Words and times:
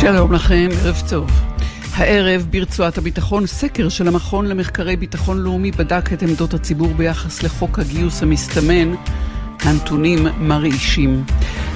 שלום 0.00 0.32
לכם, 0.32 0.68
ערב 0.82 1.02
טוב. 1.10 1.30
הערב 1.94 2.46
ברצועת 2.50 2.98
הביטחון, 2.98 3.46
סקר 3.46 3.88
של 3.88 4.08
המכון 4.08 4.46
למחקרי 4.46 4.96
ביטחון 4.96 5.38
לאומי 5.38 5.70
בדק 5.70 6.12
את 6.12 6.22
עמדות 6.22 6.54
הציבור 6.54 6.94
ביחס 6.94 7.42
לחוק 7.42 7.78
הגיוס 7.78 8.22
המסתמן. 8.22 8.94
הנתונים 9.60 10.26
מרעישים. 10.38 11.24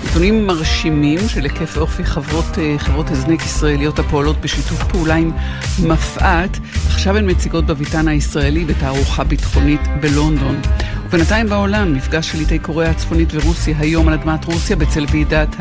נתונים 0.05 0.47
מרשימים 0.47 1.19
של 1.29 1.43
היקף 1.43 1.77
אופי 1.77 2.05
חברות, 2.05 2.59
אה, 2.59 2.79
חברות 2.79 3.11
הזנק 3.11 3.43
ישראליות 3.43 3.99
הפועלות 3.99 4.41
בשיתוף 4.41 4.85
פעולה 4.85 5.15
עם 5.15 5.33
מפא"ת, 5.79 6.59
עכשיו 6.87 7.17
הן 7.17 7.31
מציגות 7.31 7.67
בביתן 7.67 8.09
הישראלי 8.09 8.65
בתערוכה 8.65 9.25
ביטחונית 9.25 9.81
בלונדון. 10.01 10.61
ובינתיים 11.07 11.49
בעולם, 11.49 11.95
מפגש 11.95 12.33
שליטי 12.33 12.59
קוריאה 12.59 12.91
הצפונית 12.91 13.29
ורוסיה 13.33 13.77
היום 13.79 14.09
על 14.09 14.15
אדמת 14.15 14.45
רוסיה 14.45 14.77
בצל 14.77 15.05
ועידת 15.11 15.57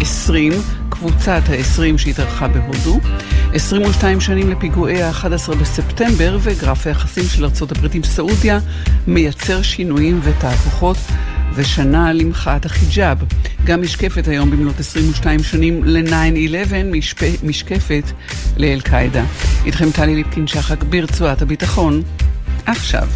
ה-20, 0.00 0.54
קבוצת 0.88 1.42
ה-20 1.48 1.98
שהתארחה 1.98 2.48
בהודו. 2.48 3.00
22 3.54 4.20
שנים 4.20 4.50
לפיגועי 4.50 5.02
ה-11 5.02 5.54
בספטמבר 5.60 6.38
וגרף 6.42 6.86
היחסים 6.86 7.24
של 7.24 7.44
ארה"ב 7.44 7.86
עם 7.94 8.02
סעודיה 8.02 8.58
מייצר 9.06 9.62
שינויים 9.62 10.20
ותהפוכות 10.22 10.96
ושנה 11.54 12.12
למחאת 12.12 12.66
החיג'אב. 12.66 13.18
גם 13.64 13.82
משקפת 13.82 14.28
היום 14.28 14.50
במלאת 14.50 14.80
22 14.80 15.42
שנים 15.42 15.84
ל-9-11, 15.84 16.72
משקפת 17.42 18.04
לאל-קאעידה. 18.56 19.24
איתכם 19.64 19.90
טלי 19.90 20.14
ליפקין-שחק 20.14 20.84
ברצועת 20.84 21.42
הביטחון. 21.42 22.02
עכשיו. 22.66 23.08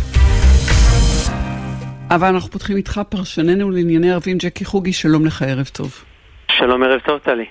אבל 2.11 2.29
אנחנו 2.29 2.51
פותחים 2.51 2.77
איתך 2.77 3.01
פרשננו 3.09 3.71
לענייני 3.71 4.13
ערבים 4.13 4.39
ג'קי 4.39 4.65
חוגי, 4.65 4.93
שלום 4.93 5.27
לך, 5.27 5.43
ערב 5.43 5.71
טוב. 5.73 6.05
שלום, 6.59 6.83
ערב 6.83 7.01
טוב, 7.01 7.19
טלי. 7.19 7.45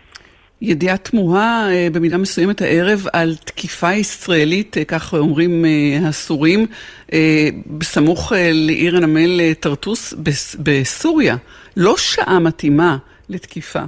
ידיעה 0.61 0.97
תמוהה 0.97 1.72
אה, 1.72 1.88
במידה 1.91 2.17
מסוימת 2.17 2.61
הערב 2.61 3.05
על 3.14 3.36
תקיפה 3.36 3.94
ישראלית, 3.94 4.77
אה, 4.77 4.86
כך 4.86 5.14
אומרים 5.14 5.66
אה, 5.66 6.08
הסורים, 6.08 6.66
בסמוך 7.67 8.31
לעיר 8.53 8.97
הנמל 8.97 9.53
טרטוס 9.53 10.14
בסוריה. 10.59 11.36
לא 11.77 11.97
שעה 11.97 12.39
מתאימה 12.39 12.97
לתקיפה. 13.30 13.83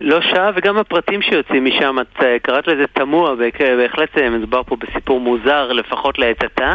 לא 0.00 0.20
שעה, 0.20 0.50
וגם 0.54 0.78
הפרטים 0.78 1.22
שיוצאים 1.22 1.64
משם, 1.64 1.96
את 2.00 2.24
קראת 2.42 2.66
לזה 2.66 2.86
תמוה, 2.92 3.34
בהחלט 3.76 4.18
מדובר 4.18 4.62
פה 4.62 4.76
בסיפור 4.76 5.20
מוזר, 5.20 5.72
לפחות 5.72 6.18
לעת 6.18 6.44
עתה. 6.44 6.74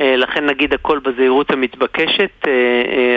לכן 0.00 0.46
נגיד 0.46 0.74
הכל 0.74 0.98
בזהירות 0.98 1.50
המתבקשת, 1.50 2.46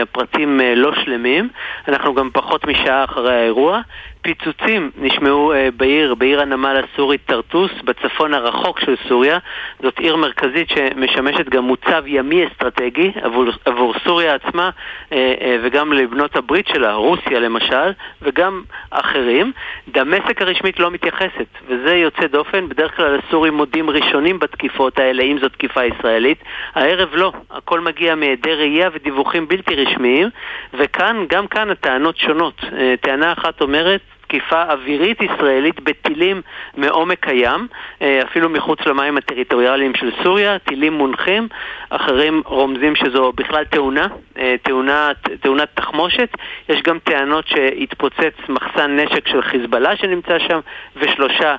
הפרטים 0.01 0.59
לא 0.75 0.91
שלמים. 1.03 1.49
אנחנו 1.87 2.13
גם 2.15 2.29
פחות 2.33 2.67
משעה 2.67 3.03
אחרי 3.03 3.35
האירוע. 3.35 3.81
פיצוצים 4.21 4.91
נשמעו 4.97 5.53
uh, 5.53 5.55
בעיר, 5.77 6.15
בעיר 6.15 6.41
הנמל 6.41 6.83
הסורית 6.83 7.21
טרטוס, 7.25 7.71
בצפון 7.83 8.33
הרחוק 8.33 8.79
של 8.79 8.95
סוריה. 9.07 9.37
זאת 9.81 9.99
עיר 9.99 10.15
מרכזית 10.15 10.69
שמשמשת 10.69 11.49
גם 11.49 11.63
מוצב 11.63 12.03
ימי 12.05 12.47
אסטרטגי 12.47 13.11
עבור, 13.21 13.45
עבור 13.65 13.93
סוריה 14.03 14.33
עצמה 14.33 14.69
uh, 14.69 15.11
uh, 15.11 15.15
וגם 15.63 15.93
לבנות 15.93 16.35
הברית 16.35 16.67
שלה, 16.67 16.93
רוסיה 16.93 17.39
למשל, 17.39 17.91
וגם 18.21 18.61
אחרים. 18.89 19.51
דמשק 19.87 20.41
הרשמית 20.41 20.79
לא 20.79 20.91
מתייחסת, 20.91 21.47
וזה 21.67 21.95
יוצא 21.95 22.27
דופן. 22.27 22.69
בדרך 22.69 22.95
כלל 22.97 23.19
הסורים 23.19 23.53
מודים 23.53 23.89
ראשונים 23.89 24.39
בתקיפות 24.39 24.99
האלה, 24.99 25.23
אם 25.23 25.37
זו 25.41 25.49
תקיפה 25.49 25.85
ישראלית. 25.85 26.43
הערב 26.75 27.09
לא, 27.13 27.31
הכל 27.51 27.79
מגיע 27.79 28.15
מעדי 28.15 28.53
ראייה 28.53 28.89
ודיווחים 28.93 29.47
בלתי 29.47 29.75
רשמיים, 29.75 30.29
וכאן, 30.73 31.25
גם 31.29 31.47
כאן 31.47 31.69
הטענות 31.69 32.17
שונות. 32.17 32.61
Uh, 32.61 32.71
טענה 33.01 33.33
אחת 33.33 33.61
אומרת 33.61 34.01
תקיפה 34.27 34.63
אווירית 34.63 35.21
ישראלית 35.21 35.79
בטילים 35.79 36.41
מעומק 36.77 37.27
הים, 37.27 37.67
אה, 38.01 38.19
אפילו 38.23 38.49
מחוץ 38.49 38.79
למים 38.85 39.17
הטריטוריאליים 39.17 39.95
של 39.95 40.11
סוריה, 40.23 40.59
טילים 40.59 40.93
מונחים, 40.93 41.47
אחרים 41.89 42.41
רומזים 42.45 42.95
שזו 42.95 43.31
בכלל 43.35 43.63
תאונה, 43.65 44.07
אה, 44.37 44.55
תאונת, 44.61 45.29
תאונת 45.41 45.69
תחמושת. 45.73 46.29
יש 46.69 46.81
גם 46.81 46.99
טענות 46.99 47.47
שהתפוצץ 47.47 48.49
מחסן 48.49 48.99
נשק 48.99 49.27
של 49.27 49.41
חיזבאללה 49.41 49.97
שנמצא 49.97 50.39
שם, 50.39 50.59
ושלושה 50.95 51.55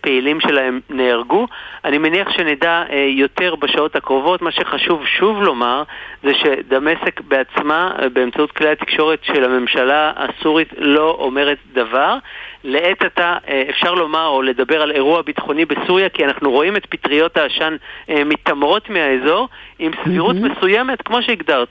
פעילים 0.00 0.40
שלהם 0.40 0.80
נהרגו. 0.90 1.46
אני 1.84 1.98
מניח 1.98 2.30
שנדע 2.30 2.82
אה, 2.90 3.06
יותר 3.08 3.54
בשעות 3.54 3.96
הקרובות. 3.96 4.42
מה 4.42 4.50
שחשוב 4.50 5.06
שוב 5.06 5.42
לומר 5.42 5.82
זה 6.22 6.32
שדמשק 6.34 7.20
בעצמה, 7.20 7.92
אה, 8.02 8.08
באמצעות 8.08 8.52
כלי 8.52 8.68
התקשורת 8.68 9.18
של 9.22 9.44
הממשלה 9.44 10.12
הסורית, 10.16 10.68
לא 10.78 11.16
אומרת 11.20 11.58
דבר. 11.72 12.16
לעת 12.64 13.02
עתה 13.02 13.36
אפשר 13.70 13.94
לומר 13.94 14.26
או 14.26 14.42
לדבר 14.42 14.82
על 14.82 14.90
אירוע 14.90 15.22
ביטחוני 15.22 15.64
בסוריה 15.64 16.08
כי 16.08 16.24
אנחנו 16.24 16.50
רואים 16.50 16.76
את 16.76 16.86
פטריות 16.86 17.36
העשן 17.36 17.76
מתעמרות 18.08 18.90
מהאזור 18.90 19.48
עם 19.78 19.92
סבירות 20.04 20.36
mm-hmm. 20.36 20.58
מסוימת, 20.58 21.02
כמו 21.02 21.22
שהגדרת, 21.22 21.68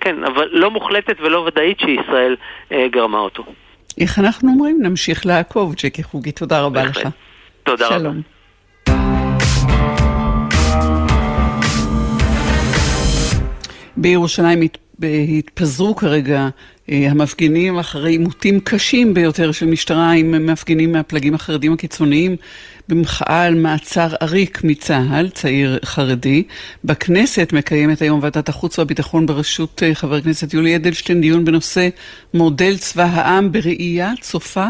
כן, 0.00 0.24
אבל 0.24 0.48
לא 0.52 0.70
מוחלטת 0.70 1.16
ולא 1.20 1.38
ודאית 1.38 1.80
שישראל 1.80 2.36
גרמה 2.90 3.18
אותו. 3.18 3.44
איך 4.00 4.18
אנחנו 4.18 4.50
אומרים? 4.50 4.78
נמשיך 4.82 5.26
לעקוב, 5.26 5.74
ג'קי 5.74 6.02
חוגי, 6.02 6.32
תודה 6.32 6.60
רבה 6.60 6.84
לך. 6.84 7.08
תודה 7.68 7.86
רבה. 7.86 7.98
שלום. 7.98 8.22
בירושלים 13.96 14.60
התפזרו 15.38 15.96
כרגע 15.96 16.48
אה, 16.90 17.10
המפגינים 17.10 17.78
אחרי 17.78 18.10
עימותים 18.10 18.60
קשים 18.60 19.14
ביותר 19.14 19.52
של 19.52 19.66
משטרה 19.66 20.10
עם 20.10 20.46
מפגינים 20.46 20.92
מהפלגים 20.92 21.34
החרדים 21.34 21.72
הקיצוניים 21.72 22.36
במחאה 22.88 23.42
על 23.42 23.54
מעצר 23.54 24.08
עריק 24.20 24.60
מצה"ל, 24.64 25.28
צעיר 25.28 25.78
חרדי. 25.84 26.42
בכנסת 26.84 27.52
מקיימת 27.52 28.02
היום 28.02 28.20
ועדת 28.22 28.48
החוץ 28.48 28.78
והביטחון 28.78 29.26
בראשות 29.26 29.82
אה, 29.82 29.94
חבר 29.94 30.14
הכנסת 30.14 30.54
יולי 30.54 30.76
אדלשטיין 30.76 31.20
דיון 31.20 31.44
בנושא 31.44 31.88
מודל 32.34 32.76
צבא 32.76 33.04
העם 33.04 33.52
בראייה 33.52 34.12
צופה 34.20 34.66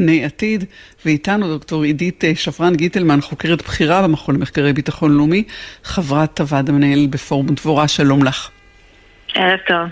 פני 0.00 0.24
עתיד, 0.24 0.64
ואיתנו 1.04 1.48
דוקטור 1.48 1.82
עידית 1.82 2.24
אה, 2.24 2.32
שפרן 2.34 2.74
גיטלמן, 2.76 3.20
חוקרת 3.20 3.62
בכירה 3.62 4.02
במכון 4.02 4.34
למחקרי 4.34 4.72
ביטחון 4.72 5.16
לאומי, 5.16 5.44
חברת 5.84 6.40
הוועד 6.40 6.68
המנהל 6.68 7.06
בפורום 7.06 7.46
דבורה, 7.46 7.88
שלום 7.88 8.24
לך. 8.24 8.50
ערב 9.34 9.58
טוב. 9.66 9.88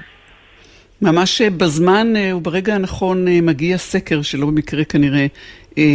ממש 1.02 1.40
אה, 1.42 1.50
בזמן 1.50 2.16
אה, 2.16 2.36
וברגע 2.36 2.74
הנכון 2.74 3.24
מגיע 3.42 3.78
סקר 3.78 4.22
שלא 4.22 4.46
במקרה 4.46 4.84
כנראה 4.84 5.26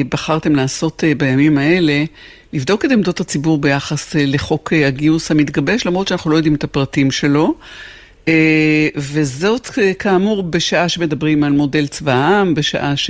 בחרתם 0.09 0.55
לעשות 0.55 1.03
בימים 1.17 1.57
האלה, 1.57 2.03
לבדוק 2.53 2.85
את 2.85 2.91
עמדות 2.91 3.19
הציבור 3.19 3.57
ביחס 3.57 4.15
לחוק 4.15 4.73
הגיוס 4.73 5.31
המתגבש, 5.31 5.85
למרות 5.85 6.07
שאנחנו 6.07 6.31
לא 6.31 6.35
יודעים 6.35 6.55
את 6.55 6.63
הפרטים 6.63 7.11
שלו. 7.11 7.55
וזאת 8.95 9.69
כאמור 9.99 10.43
בשעה 10.43 10.89
שמדברים 10.89 11.43
על 11.43 11.51
מודל 11.51 11.87
צבא 11.87 12.13
העם, 12.13 12.53
בשעה 12.53 12.97
ש... 12.97 13.09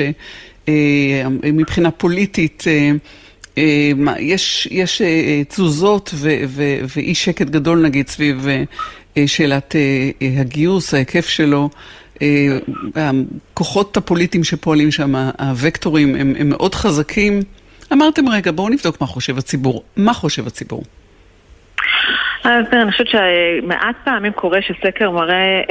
מבחינה 1.43 1.91
פוליטית 1.91 2.63
אה, 2.67 2.91
אה, 3.57 4.19
יש, 4.19 4.67
יש 4.71 5.01
תזוזות 5.47 6.13
ואי 6.95 7.15
שקט 7.15 7.47
גדול 7.47 7.81
נגיד 7.81 8.07
סביב 8.07 8.47
שאלת 9.25 9.75
הגיוס, 10.39 10.93
ההיקף 10.93 11.27
שלו. 11.27 11.69
הכוחות 12.95 13.97
הפוליטיים 13.97 14.43
שפועלים 14.43 14.91
שם, 14.91 15.15
הוקטורים, 15.61 16.15
הם, 16.15 16.33
הם 16.39 16.49
מאוד 16.49 16.75
חזקים. 16.75 17.39
אמרתם, 17.93 18.29
רגע, 18.29 18.51
בואו 18.51 18.69
נבדוק 18.69 19.01
מה 19.01 19.07
חושב 19.07 19.37
הציבור. 19.37 19.83
מה 19.97 20.13
חושב 20.13 20.47
הציבור? 20.47 20.83
אני 22.45 22.91
חושבת 22.91 23.07
שמעט 23.07 23.95
פעמים 24.03 24.31
קורה 24.31 24.59
שסקר 24.61 25.11
מראה 25.11 25.61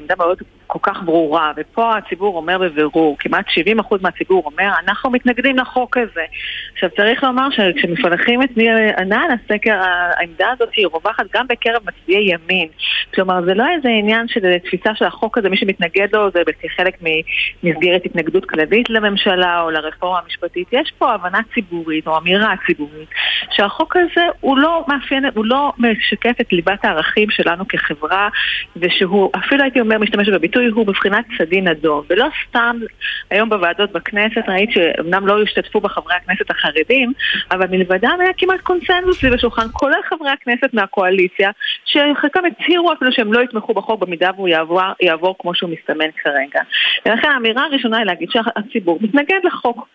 עמדה 0.00 0.14
מאוד 0.18 0.38
כל 0.66 0.78
כך 0.82 1.02
ברורה, 1.02 1.52
ופה 1.56 1.96
הציבור 1.96 2.36
אומר 2.36 2.58
בבירור, 2.58 3.16
כמעט 3.18 3.46
70% 3.80 3.96
מהציבור 4.00 4.42
אומר, 4.44 4.70
אנחנו 4.86 5.10
מתנגדים 5.10 5.58
לחוק 5.58 5.96
הזה. 5.96 6.24
עכשיו 6.72 6.90
צריך 6.96 7.24
לומר 7.24 7.48
שכשמפלחים 7.50 8.42
את 8.42 8.50
ענה 8.98 9.24
על 9.24 9.30
הסקר, 9.30 9.74
העמדה 9.74 10.46
הזאת 10.52 10.68
היא 10.76 10.86
רווחת 10.86 11.24
גם 11.34 11.46
בקרב 11.48 11.82
מצביעי 11.86 12.30
ימין. 12.32 12.68
כלומר, 13.14 13.44
זה 13.44 13.54
לא 13.54 13.64
איזה 13.76 13.88
עניין 13.88 14.28
של 14.28 14.58
תפיסה 14.58 14.94
של 14.94 15.04
החוק 15.04 15.38
הזה, 15.38 15.48
מי 15.48 15.56
שמתנגד 15.56 16.08
לו 16.12 16.30
זה 16.30 16.40
כחלק 16.62 16.98
ממסגרת 17.62 18.04
התנגדות 18.04 18.44
כללית 18.44 18.90
לממשלה 18.90 19.60
או 19.60 19.70
לרפורמה 19.70 20.18
המשפטית. 20.24 20.68
יש 20.72 20.92
פה 20.98 21.12
הבנה 21.12 21.38
ציבורית 21.54 22.06
או 22.06 22.18
אמירה 22.18 22.54
ציבורית 22.66 23.08
שהחוק 23.50 23.96
הזה 23.96 24.26
הוא 24.40 24.58
לא 24.58 24.84
מאפיין, 24.88 25.24
הוא 25.34 25.44
לא 25.44 25.72
משקף 25.78 26.40
את 26.40 26.52
ליבת 26.52 26.84
הערכים 26.84 27.30
שלנו 27.30 27.68
כחברה, 27.68 28.28
ושהוא 28.76 29.30
אפילו 29.36 29.62
הייתי 29.62 29.80
אומר 29.80 29.98
משתמש 29.98 30.28
בביטוי 30.28 30.55
הביטוי 30.56 30.74
הוא 30.74 30.86
בבחינת 30.86 31.24
סדין 31.38 31.68
אדום, 31.68 32.02
ולא 32.10 32.26
סתם 32.48 32.76
היום 33.30 33.48
בוועדות 33.48 33.92
בכנסת 33.92 34.48
ראית 34.48 34.70
שאומנם 34.72 35.26
לא 35.26 35.42
השתתפו 35.42 35.80
בה 35.80 35.88
חברי 35.88 36.14
הכנסת 36.14 36.50
החרדים, 36.50 37.12
אבל 37.50 37.66
מלבדם 37.70 38.18
היה 38.20 38.30
כמעט 38.36 38.60
קונסנזוס 38.60 39.18
סביב 39.18 39.34
השולחן, 39.34 39.66
כולל 39.72 40.02
חברי 40.08 40.30
הכנסת 40.30 40.74
מהקואליציה, 40.74 41.50
שחלקם 41.84 42.40
הצהירו 42.44 42.92
אפילו 42.92 43.12
שהם 43.12 43.32
לא 43.32 43.40
יתמכו 43.40 43.74
בחוק 43.74 44.00
במידה 44.00 44.30
והוא 44.36 44.48
יעבור, 44.48 44.80
יעבור 45.00 45.36
כמו 45.38 45.54
שהוא 45.54 45.70
מסתמן 45.70 46.10
כרגע. 46.22 46.60
ולכן 47.06 47.30
האמירה 47.30 47.64
הראשונה 47.64 47.98
היא 47.98 48.06
להגיד 48.06 48.28
שהציבור 48.30 48.98
מתנגד 49.00 49.40
לחוק. 49.44 49.88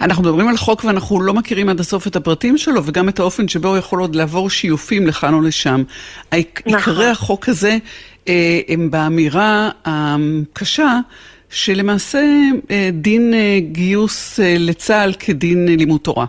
אנחנו 0.00 0.22
מדברים 0.22 0.48
על 0.48 0.56
חוק 0.56 0.84
ואנחנו 0.84 1.22
לא 1.22 1.34
מכירים 1.34 1.68
עד 1.68 1.80
הסוף 1.80 2.06
את 2.06 2.16
הפרטים 2.16 2.58
שלו 2.58 2.86
וגם 2.86 3.08
את 3.08 3.18
האופן 3.18 3.48
שבו 3.48 3.68
הוא 3.68 3.76
יכול 3.76 4.00
עוד 4.00 4.14
לעבור 4.14 4.50
שיופים 4.50 5.06
לכאן 5.06 5.34
או 5.34 5.40
לשם. 5.40 5.82
נכון. 6.32 6.74
עיקרי 6.74 7.06
החוק 7.06 7.48
הזה 7.48 7.76
הם 8.68 8.90
באמירה 8.90 9.70
הקשה 9.84 10.98
שלמעשה 11.50 12.18
אה, 12.70 12.88
דין 12.92 13.34
אה, 13.34 13.58
גיוס 13.60 14.40
אה, 14.40 14.54
לצה"ל 14.58 15.12
כדין 15.12 15.68
אה, 15.68 15.74
לימוד 15.78 16.00
תורה. 16.00 16.26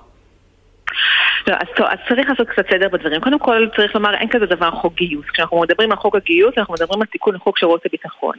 לא, 1.47 1.53
אז, 1.53 1.67
טוב, 1.75 1.87
אז 1.89 1.97
צריך 2.09 2.29
לעשות 2.29 2.47
קצת 2.47 2.65
סדר 2.69 2.89
בדברים. 2.89 3.21
קודם 3.21 3.39
כל 3.39 3.67
צריך 3.75 3.95
לומר, 3.95 4.13
אין 4.15 4.29
כזה 4.29 4.45
דבר 4.45 4.71
חוק 4.71 4.93
גיוס. 4.95 5.25
כשאנחנו 5.33 5.61
מדברים 5.61 5.91
על 5.91 5.97
חוק 5.97 6.15
הגיוס, 6.15 6.53
אנחנו 6.57 6.73
מדברים 6.73 7.01
על 7.01 7.07
תיקון 7.07 7.35
לחוק 7.35 7.57
שירות 7.57 7.85
הביטחון. 7.85 8.35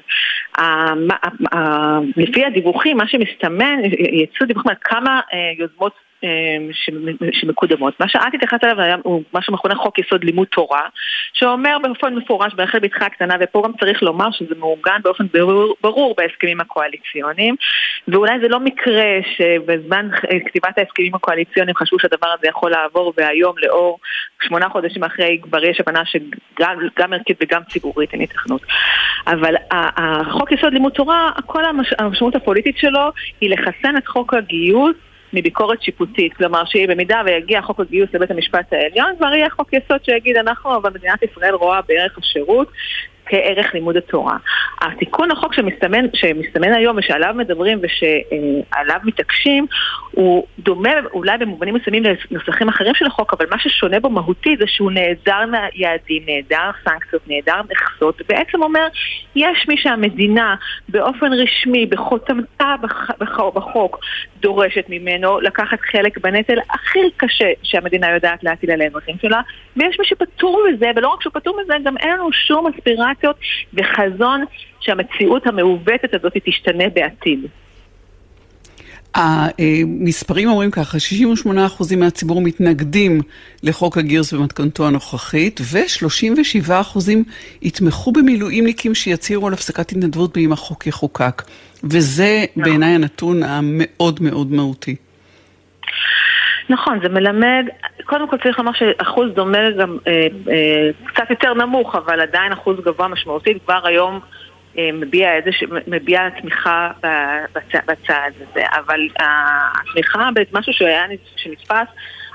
לפי 2.17 2.45
הדיווחים, 2.45 2.97
מה 2.97 3.09
שמסתמן, 3.09 3.79
יצאו 4.13 4.47
דיווחים 4.47 4.71
על 4.71 4.77
כמה 4.81 5.21
אה, 5.33 5.39
יוזמות 5.59 5.93
שמקודמות. 7.33 8.01
מה 8.01 8.09
שאת 8.09 8.35
התייחסת 8.35 8.65
אליו 8.65 8.99
הוא 9.03 9.23
מה 9.33 9.43
שמכונה 9.43 9.75
חוק 9.75 9.99
יסוד 9.99 10.25
לימוד 10.25 10.47
תורה, 10.47 10.83
שאומר 11.33 11.77
באופן 11.83 12.15
מפורש 12.15 12.55
ברחל 12.55 12.79
בתך 12.79 13.03
הקטנה, 13.03 13.35
ופה 13.41 13.63
גם 13.65 13.73
צריך 13.81 14.03
לומר 14.03 14.31
שזה 14.31 14.55
מעוגן 14.59 15.01
באופן 15.05 15.27
ברור, 15.35 15.75
ברור 15.81 16.15
בהסכמים 16.19 16.61
הקואליציוניים, 16.61 17.55
ואולי 18.09 18.41
זה 18.41 18.49
לא 18.49 18.61
מקרה 18.61 19.05
שבזמן 19.37 20.09
כתיבת 20.47 20.79
ההסכמים 20.79 21.15
הקואליציוניים 21.15 21.77
חשבו 21.77 21.99
שהדבר 21.99 22.29
הזה 22.39 22.47
יכול 22.49 22.71
לעבור, 22.71 23.13
והיום 23.17 23.55
לאור 23.59 23.99
שמונה 24.43 24.69
חודשים 24.69 25.05
אחרי 25.05 25.39
כבר 25.43 25.65
יש 25.65 25.81
הבנה 25.81 26.03
שגם 26.05 27.13
ערכית 27.13 27.39
וגם 27.43 27.63
ציבורית 27.69 28.13
אין 28.13 28.21
התכנות. 28.21 28.63
אבל 29.27 29.55
החוק 29.71 30.53
יסוד 30.53 30.73
לימוד 30.73 30.93
תורה, 30.93 31.31
כל 31.47 31.63
המשמעות 31.99 32.35
הפוליטית 32.35 32.79
שלו 32.79 33.11
היא 33.41 33.51
לחסן 33.51 33.97
את 33.97 34.07
חוק 34.07 34.35
הגיוס 34.35 34.97
מביקורת 35.33 35.83
שיפוטית, 35.83 36.35
כלומר 36.35 36.65
שבמידה 36.65 37.23
ויגיע 37.27 37.63
חוק 37.63 37.81
הגיוס 37.81 38.09
לבית 38.15 38.31
המשפט 38.31 38.73
העליון, 38.73 39.15
כבר 39.19 39.35
יהיה 39.35 39.51
חוק 39.51 39.73
יסוד 39.73 40.05
שיגיד 40.05 40.37
אנחנו, 40.37 40.77
אבל 40.77 40.91
מדינת 40.95 41.23
ישראל 41.23 41.55
רואה 41.55 41.81
בערך 41.89 42.19
השירות 42.19 42.69
כערך 43.27 43.75
לימוד 43.75 43.97
התורה. 43.97 44.37
התיקון 44.81 45.31
לחוק 45.31 45.55
שמסתמן, 45.55 46.05
שמסתמן 46.15 46.73
היום 46.73 46.97
ושעליו 46.99 47.35
מדברים 47.37 47.81
ושעליו 47.83 49.01
מתעקשים 49.05 49.67
הוא 50.11 50.47
דומה 50.59 50.91
אולי 51.13 51.39
במובנים 51.39 51.75
מסוימים 51.75 52.03
לנוסחים 52.31 52.69
אחרים 52.69 52.95
של 52.95 53.07
החוק, 53.07 53.35
אבל 53.35 53.47
מה 53.51 53.59
ששונה 53.59 54.01
בו 54.01 54.11
מהותי 54.11 54.57
זה 54.59 54.65
שהוא 54.67 54.91
נעדר 54.91 55.47
מהיעדים, 55.47 56.23
נעדר 56.27 56.71
סנקציות, 56.85 57.23
נעדר 57.29 57.61
מכסות, 57.71 58.21
ובעצם 58.21 58.63
אומר 58.63 58.87
יש 59.37 59.69
מי 59.69 59.77
שהמדינה 59.77 60.55
באופן 60.89 61.33
רשמי, 61.33 61.87
בחותמתה 61.87 62.75
בחוק, 63.55 63.99
דורשת 64.41 64.85
ממנו 64.89 65.41
לקחת 65.41 65.81
חלק 65.81 66.19
בנטל 66.19 66.59
הכי 66.71 66.99
קשה 67.17 67.51
שהמדינה 67.63 68.11
יודעת 68.11 68.45
להטיל 68.45 68.71
על 68.71 68.81
האזרחים 68.81 69.17
שלה, 69.23 69.41
ויש 69.77 69.99
מי 69.99 70.05
שפטור 70.07 70.65
מזה, 70.69 70.91
ולא 70.97 71.09
רק 71.09 71.23
שהוא 71.23 71.33
פטור 71.33 71.61
מזה, 71.63 71.75
גם 71.85 71.97
אין 71.97 72.11
לנו 72.11 72.33
שום 72.33 72.67
אספירציות 73.17 73.37
וחזון 73.75 74.45
שהמציאות 74.81 75.47
המעוותת 75.47 76.15
הזאת 76.15 76.33
תשתנה 76.45 76.85
בעתיד. 76.95 77.41
המספרים 79.15 80.49
אומרים 80.49 80.71
ככה, 80.71 80.99
68% 81.47 81.97
מהציבור 81.97 82.41
מתנגדים 82.41 83.21
לחוק 83.63 83.99
הגיוס 83.99 84.33
במתכונתו 84.33 84.87
הנוכחית, 84.87 85.61
ו-37% 85.73 86.99
יתמכו 87.63 88.13
במילואימניקים 88.13 88.95
שיצהירו 88.95 89.47
על 89.47 89.53
הפסקת 89.53 89.93
התנדבות 89.93 90.37
באם 90.37 90.53
החוק 90.53 90.87
יחוקק. 90.87 91.43
וזה 91.85 92.45
נכון. 92.51 92.63
בעיניי 92.63 92.95
הנתון 92.95 93.43
המאוד 93.43 94.23
מאוד 94.23 94.53
מהותי. 94.53 94.97
נכון, 96.69 96.99
זה 97.03 97.09
מלמד, 97.09 97.67
קודם 98.05 98.29
כל 98.29 98.37
צריך 98.43 98.59
לומר 98.59 98.73
שאחוז 98.73 99.31
דומה 99.35 99.71
גם 99.71 99.99
אה, 100.07 100.27
אה, 100.51 100.91
קצת 101.07 101.31
יותר 101.31 101.55
נמוך, 101.55 101.95
אבל 101.95 102.21
עדיין 102.21 102.53
אחוז 102.53 102.81
גבוה 102.81 103.09
משמעותית, 103.09 103.57
כבר 103.65 103.87
היום 103.87 104.21
אה, 104.79 104.91
מביע, 104.93 105.29
ש... 105.51 105.65
מביע 105.87 106.31
תמיכה 106.31 106.91
בצ... 107.55 107.75
בצעד 107.87 108.33
הזה, 108.37 108.65
אבל 108.73 109.01
התמיכה 109.19 110.29
במשהו 110.53 110.73
שנתפס 111.37 111.89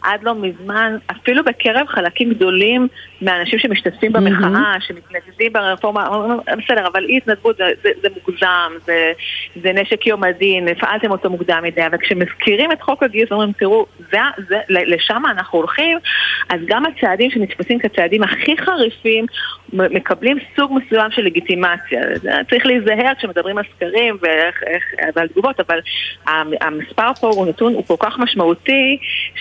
עד 0.04 0.24
לא 0.24 0.36
מזמן, 0.36 0.98
אפילו 1.12 1.44
בקרב 1.44 1.88
חלקים 1.88 2.30
גדולים 2.30 2.88
מהאנשים 3.22 3.60
שמשתתפים 3.60 4.14
במחאה, 4.14 4.76
mm-hmm. 4.76 4.88
שמתנגדים 4.88 5.54
ברפורמה, 5.54 6.10
בסדר, 6.58 6.88
אבל 6.88 7.06
אי 7.06 7.18
התנדבות 7.18 7.58
זה, 7.58 7.64
זה, 7.84 7.90
זה 8.02 8.08
מוגזם, 8.16 8.72
זה, 8.86 9.12
זה 9.62 9.74
נשק 9.74 10.08
יום 10.08 10.24
הדין, 10.24 10.68
הפעלתם 10.68 11.12
אותו 11.12 11.30
מוקדם 11.30 11.60
מדי, 11.64 11.86
אבל 11.86 11.98
כשמזכירים 11.98 12.72
את 12.72 12.82
חוק 12.82 13.04
הגיוס, 13.04 13.32
אומרים, 13.32 13.52
תראו, 13.52 13.86
זה, 14.12 14.18
זה, 14.48 14.58
לשם 14.70 15.24
אנחנו 15.32 15.60
הולכים, 15.60 15.98
אז 16.50 16.60
גם 16.66 16.84
הצעדים 16.86 17.32
שנתפסים 17.32 17.80
כצעדים 17.80 18.24
הכי 18.24 18.58
חריפים, 18.58 19.26
מקבלים 19.74 20.38
סוג 20.56 20.74
מסוים 20.74 21.12
של 21.12 21.22
לגיטימציה. 21.22 22.02
צריך 22.50 22.66
להיזהר 22.66 23.14
כשמדברים 23.18 23.58
על 23.58 23.64
סקרים 23.76 24.18
ועל 25.16 25.28
תגובות, 25.28 25.60
אבל 25.60 25.80
המספר 26.62 27.14
פה 27.14 27.28
הוא 27.28 27.48
נתון, 27.48 27.74
הוא 27.74 27.84
כל 27.88 27.96
כך 28.00 28.20
משמעותי, 28.20 28.98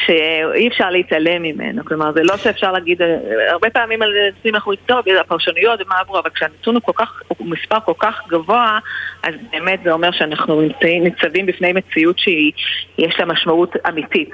שאי 0.07 0.69
אפשר 0.69 0.91
להתעלם 0.91 1.43
ממנו. 1.43 1.85
כלומר, 1.85 2.13
זה 2.13 2.23
לא 2.23 2.37
שאפשר 2.37 2.73
להגיד, 2.73 3.03
הרבה 3.49 3.70
פעמים 3.71 4.03
על 4.03 4.13
נתונים 4.29 4.55
אנחנו 4.55 4.73
נצטרך, 4.73 5.05
הפרשנויות 5.21 5.81
ומה 5.81 5.95
עברו, 6.01 6.19
אבל 6.19 6.31
כשהנתון 6.31 6.75
הוא 6.75 6.83
כל 6.83 6.93
כך, 6.95 7.23
הוא 7.29 7.47
מספר 7.47 7.81
כל 7.85 7.93
כך 7.99 8.15
גבוה, 8.29 8.79
אז 9.23 9.35
באמת 9.53 9.81
זה 9.85 9.93
אומר 9.93 10.11
שאנחנו 10.13 10.61
ניצבים 11.03 11.47
בפני 11.47 11.73
מציאות 11.73 12.19
שיש 12.19 13.15
לה 13.19 13.27
משמעות 13.27 13.77
אמיתית. 13.89 14.31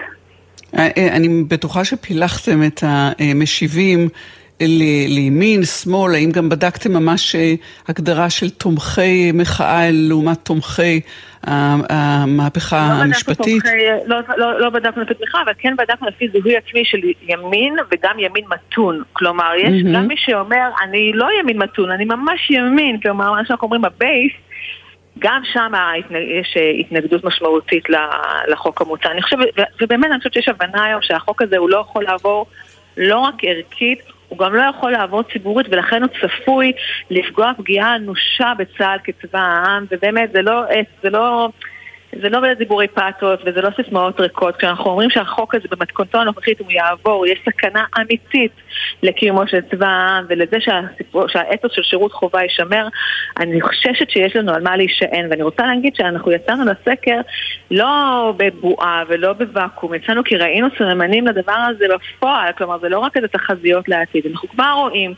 אה, 0.78 0.88
אה, 0.96 1.16
אני 1.16 1.44
בטוחה 1.48 1.84
שפילחתם 1.84 2.62
את 2.66 2.82
המשיבים. 2.82 4.08
לימין, 4.60 5.64
שמאל, 5.64 6.14
האם 6.14 6.30
גם 6.30 6.48
בדקתם 6.48 6.92
ממש 6.92 7.34
אה, 7.34 7.54
הגדרה 7.88 8.30
של 8.30 8.50
תומכי 8.50 9.32
מחאה 9.32 9.88
לעומת 9.92 10.38
תומכי 10.42 11.00
המהפכה 11.42 12.88
לא 12.98 13.02
המשפטית? 13.02 13.62
תומכי, 13.62 14.06
לא, 14.06 14.16
לא, 14.36 14.60
לא 14.60 14.70
בדקנו 14.70 15.02
לפי 15.02 15.14
תמיכה, 15.14 15.38
אבל 15.44 15.52
כן 15.58 15.76
בדקנו 15.76 16.08
לפי 16.08 16.28
זיהוי 16.28 16.56
עצמי 16.56 16.84
של 16.84 16.98
ימין 17.22 17.76
וגם 17.92 18.18
ימין 18.18 18.44
מתון. 18.48 19.02
כלומר, 19.12 19.50
יש 19.58 19.82
mm-hmm. 19.82 19.94
גם 19.94 20.08
מי 20.08 20.14
שאומר, 20.18 20.68
אני 20.82 21.12
לא 21.14 21.28
ימין 21.40 21.58
מתון, 21.58 21.90
אני 21.90 22.04
ממש 22.04 22.50
ימין, 22.50 23.00
כלומר, 23.00 23.32
מה 23.32 23.44
שאנחנו 23.46 23.64
אומרים, 23.64 23.84
הבייס, 23.84 24.32
גם 25.18 25.42
שם 25.52 25.72
יש 26.40 26.56
אה, 26.56 26.70
התנגדות 26.80 27.24
משמעותית 27.24 27.84
לחוק 28.48 28.82
המוצע. 28.82 29.10
אני 29.10 29.22
חושבת, 29.22 29.48
ובאמת 29.80 30.10
אני 30.10 30.18
חושבת 30.18 30.32
שיש 30.32 30.48
הבנה 30.48 30.84
היום 30.84 31.02
שהחוק 31.02 31.42
הזה 31.42 31.56
הוא 31.56 31.70
לא 31.70 31.78
יכול 31.78 32.04
לעבור 32.04 32.46
לא 32.96 33.18
רק 33.18 33.34
ערכית, 33.42 33.98
הוא 34.28 34.38
גם 34.38 34.54
לא 34.54 34.62
יכול 34.62 34.92
לעבוד 34.92 35.24
ציבורית 35.32 35.66
ולכן 35.70 36.02
הוא 36.02 36.10
צפוי 36.20 36.72
לפגוע 37.10 37.52
פגיעה 37.58 37.96
אנושה 37.96 38.52
בצה"ל 38.58 38.98
כצבא 39.04 39.38
העם 39.38 39.86
ובאמת 39.90 40.32
זה 40.32 40.42
לא, 40.42 40.62
זה 41.02 41.10
לא 41.10 41.48
זה 42.22 42.28
לא 42.28 42.54
דיבורי 42.54 42.88
פאתוס 42.88 43.40
וזה 43.44 43.62
לא 43.62 43.70
סיסמאות 43.76 44.20
ריקות. 44.20 44.56
כשאנחנו 44.56 44.90
אומרים 44.90 45.10
שהחוק 45.10 45.54
הזה 45.54 45.68
במתכונתו 45.70 46.18
הנוכחית 46.18 46.60
הוא 46.60 46.70
יעבור, 46.70 47.26
יש 47.26 47.38
סכנה 47.50 47.84
אמיתית 48.00 48.52
לקיומו 49.02 49.46
של 49.46 49.60
צבא 49.70 49.86
העם 49.86 50.24
ולזה 50.28 50.56
שהסיפור, 50.60 51.28
שהאתוס 51.28 51.72
של 51.72 51.82
שירות 51.82 52.12
חובה 52.12 52.42
יישמר, 52.42 52.88
אני 53.38 53.60
חוששת 53.60 54.10
שיש 54.10 54.36
לנו 54.36 54.52
על 54.52 54.62
מה 54.62 54.76
להישען. 54.76 55.26
ואני 55.30 55.42
רוצה 55.42 55.66
להגיד 55.66 55.94
שאנחנו 55.96 56.32
יצאנו 56.32 56.64
לסקר 56.64 57.20
לא 57.70 58.32
בבועה 58.36 59.02
ולא 59.08 59.32
בוואקום, 59.32 59.94
יצאנו 59.94 60.24
כי 60.24 60.36
ראינו 60.36 60.68
סממנים 60.78 61.26
לדבר 61.26 61.52
הזה 61.52 61.86
בפועל, 61.94 62.52
כלומר 62.58 62.78
זה 62.78 62.88
לא 62.88 62.98
רק 62.98 63.16
איזה 63.16 63.28
תחזיות 63.28 63.88
לעתיד, 63.88 64.26
אנחנו 64.26 64.48
כבר 64.48 64.72
רואים 64.76 65.14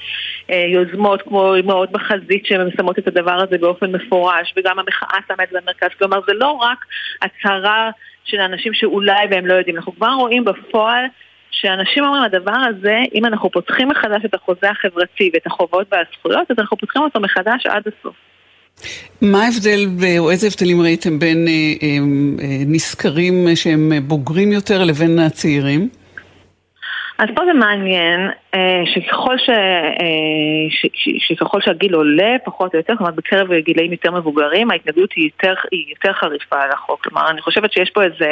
אה, 0.51 0.65
יוזמות 0.69 1.23
כמו 1.23 1.57
אמהות 1.57 1.93
בחזית 1.93 2.47
שמסמות 2.47 2.99
את 2.99 3.09
הדבר 3.09 3.35
הזה 3.35 3.59
באופן 3.59 3.93
מפורש, 3.93 4.55
וגם 4.57 4.79
המחאה 4.79 5.19
שמה 5.29 5.45
את 5.45 5.49
זה 5.53 5.59
במרכז, 5.61 5.89
כלומר 5.99 6.21
זה 6.27 6.33
לא 6.35 6.51
רק 6.51 6.79
הצהרה 7.23 7.91
של 8.25 8.41
אנשים 8.41 8.75
שאולי 8.75 9.27
והם 9.31 9.47
לא 9.47 9.55
יודעים. 9.55 9.77
אנחנו 9.77 9.95
כבר 9.95 10.13
רואים 10.19 10.45
בפועל 10.45 11.05
שאנשים 11.51 12.05
אומרים, 12.05 12.23
הדבר 12.23 12.57
הזה, 12.69 12.97
אם 13.15 13.25
אנחנו 13.25 13.51
פותחים 13.51 13.89
מחדש 13.89 14.25
את 14.25 14.35
החוזה 14.35 14.71
החברתי 14.71 15.31
ואת 15.35 15.47
החובות 15.47 15.87
והזכויות, 15.93 16.51
אז 16.51 16.57
אנחנו 16.59 16.77
פותחים 16.77 17.03
אותו 17.03 17.21
מחדש 17.21 17.67
עד 17.67 17.83
הסוף. 17.87 18.15
מה 19.23 19.45
ההבדל, 19.45 19.87
או 20.19 20.31
איזה 20.31 20.47
הבדלים 20.47 20.81
ראיתם 20.81 21.19
בין 21.19 21.49
אה, 21.49 21.53
אה, 21.53 21.89
אה, 22.43 22.65
נשכרים 22.67 23.47
שהם 23.55 23.93
בוגרים 24.03 24.53
יותר 24.53 24.85
לבין 24.85 25.19
הצעירים? 25.19 25.89
אז 27.19 27.29
פה 27.35 27.43
זה 27.47 27.53
מעניין. 27.53 28.31
אה, 28.55 28.83
שככל, 28.87 29.39
ש, 29.39 29.51
אה, 29.51 30.71
ש, 30.71 30.87
ש, 30.95 31.09
שככל 31.19 31.61
שהגיל 31.61 31.95
עולה 31.95 32.37
פחות 32.45 32.75
או 32.75 32.79
יותר, 32.79 32.97
כלומר 32.97 33.13
בקרב 33.13 33.55
גילאים 33.55 33.93
יותר 33.93 34.11
מבוגרים, 34.11 34.71
ההתנגדות 34.71 35.13
היא 35.13 35.25
יותר, 35.25 35.55
היא 35.73 35.85
יותר 35.91 36.13
חריפה 36.13 36.63
על 36.63 36.71
החוק. 36.71 37.05
כלומר, 37.05 37.31
אני 37.31 37.41
חושבת 37.43 37.73
שיש 37.73 37.91
פה 37.91 38.03
איזה, 38.03 38.31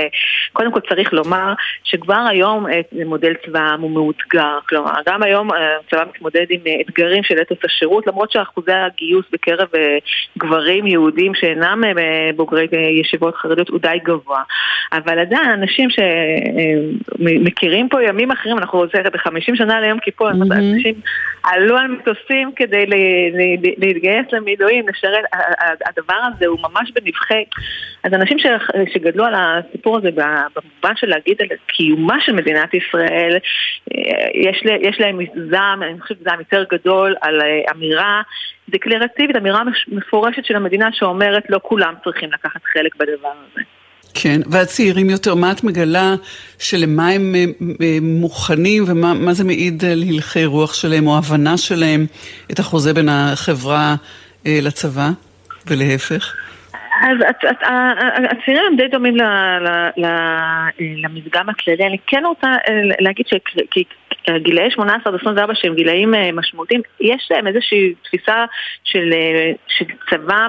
קודם 0.53 0.73
כל 0.73 0.81
צריך 0.89 1.13
לומר 1.13 1.53
שכבר 1.85 2.25
היום 2.31 2.67
מודל 3.07 3.33
צבא 3.47 3.59
העם 3.59 3.81
הוא 3.81 3.91
מאותגר. 3.91 4.59
כלומר, 4.69 4.93
גם 5.07 5.23
היום 5.23 5.51
הצבא 5.53 6.05
מתמודד 6.15 6.47
עם 6.51 6.61
אתגרים 6.81 7.23
של 7.23 7.41
אתוס 7.41 7.59
השירות, 7.65 8.07
למרות 8.07 8.31
שאחוזי 8.31 8.73
הגיוס 8.73 9.27
בקרב 9.33 9.69
גברים 10.39 10.87
יהודים 10.87 11.35
שאינם 11.35 11.83
בוגרי 12.37 12.67
ישיבות 13.01 13.35
חרדיות 13.37 13.69
הוא 13.69 13.81
די 13.81 13.99
גבוה. 14.05 14.43
אבל 14.93 15.19
עדיין 15.19 15.51
אנשים 15.51 15.89
שמכירים 17.21 17.89
פה 17.89 18.03
ימים 18.03 18.31
אחרים, 18.31 18.59
אנחנו 18.59 18.79
רוצים 18.79 19.03
ב-50 19.03 19.57
שנה 19.57 19.81
ליום 19.81 19.99
כיפור, 20.07 20.31
אנשים 20.31 21.01
עלו 21.43 21.77
על 21.77 21.87
מטוסים 21.89 22.53
כדי 22.57 22.85
להתגייס 23.79 24.27
למילואים, 24.33 24.89
לשרת, 24.89 25.25
הדבר 25.87 26.15
הזה 26.15 26.47
הוא 26.47 26.59
ממש 26.61 26.91
בנבחי, 26.95 27.45
אז 28.05 28.15
אנשים 28.15 28.37
שגדלו 28.95 29.25
על 29.25 29.35
הסיפור 29.37 29.99
הזה 29.99 30.11
במובן 30.55 30.97
של 30.97 31.07
להגיד 31.07 31.37
על 31.41 31.49
קיומה 31.67 32.21
של 32.21 32.33
מדינת 32.33 32.75
ישראל, 32.75 33.37
יש 34.81 35.01
להם 35.01 35.19
זעם, 35.51 35.83
אני 35.83 36.01
חושבת 36.01 36.19
זעם 36.25 36.39
יותר 36.39 36.65
גדול 36.71 37.17
על 37.21 37.41
אמירה 37.75 38.23
דקלרטיבית, 38.69 39.37
אמירה 39.37 39.63
מפורשת 39.89 40.45
של 40.45 40.57
המדינה 40.57 40.89
שאומרת 40.93 41.45
לא 41.51 41.59
כולם 41.63 41.95
צריכים 42.05 42.33
לקחת 42.33 42.61
חלק 42.65 42.97
בדבר 42.97 43.33
הזה. 43.53 43.76
כן, 44.19 44.41
והצעירים 44.47 45.11
יותר, 45.11 45.35
מה 45.35 45.53
את 45.53 45.65
מגלה 45.65 46.15
שלמה 46.59 47.09
הם 47.09 47.35
אה, 47.35 47.45
אה, 47.81 47.99
מוכנים 48.03 48.85
ומה 48.87 49.35
זה 49.35 49.45
מעיד 49.45 49.85
על 49.85 50.05
הלכי 50.09 50.45
רוח 50.45 50.75
שלהם 50.75 51.07
או 51.07 51.19
הבנה 51.19 51.57
שלהם 51.57 52.07
את 52.51 52.59
החוזה 52.59 52.95
בין 52.95 53.09
החברה 53.09 53.97
אה, 54.47 54.59
לצבא 54.63 55.11
ולהפך? 55.67 56.33
אז 57.03 57.17
הצעירים 58.31 58.65
הם 58.71 58.77
די 58.77 58.89
דומים 58.89 59.17
למדגם 61.03 61.49
הכללי. 61.49 61.87
אני 61.87 61.99
כן 62.07 62.23
רוצה 62.27 62.55
להגיד 63.01 63.27
שגילאי 63.27 64.71
18 64.71 65.13
עד 65.13 65.21
24 65.21 65.55
שהם 65.55 65.75
גילאים 65.75 66.15
משמעותיים, 66.33 66.81
יש 67.01 67.29
להם 67.31 67.47
איזושהי 67.47 67.95
תפיסה 68.05 68.45
של, 68.85 69.11
של, 69.67 69.85
צבא, 70.11 70.47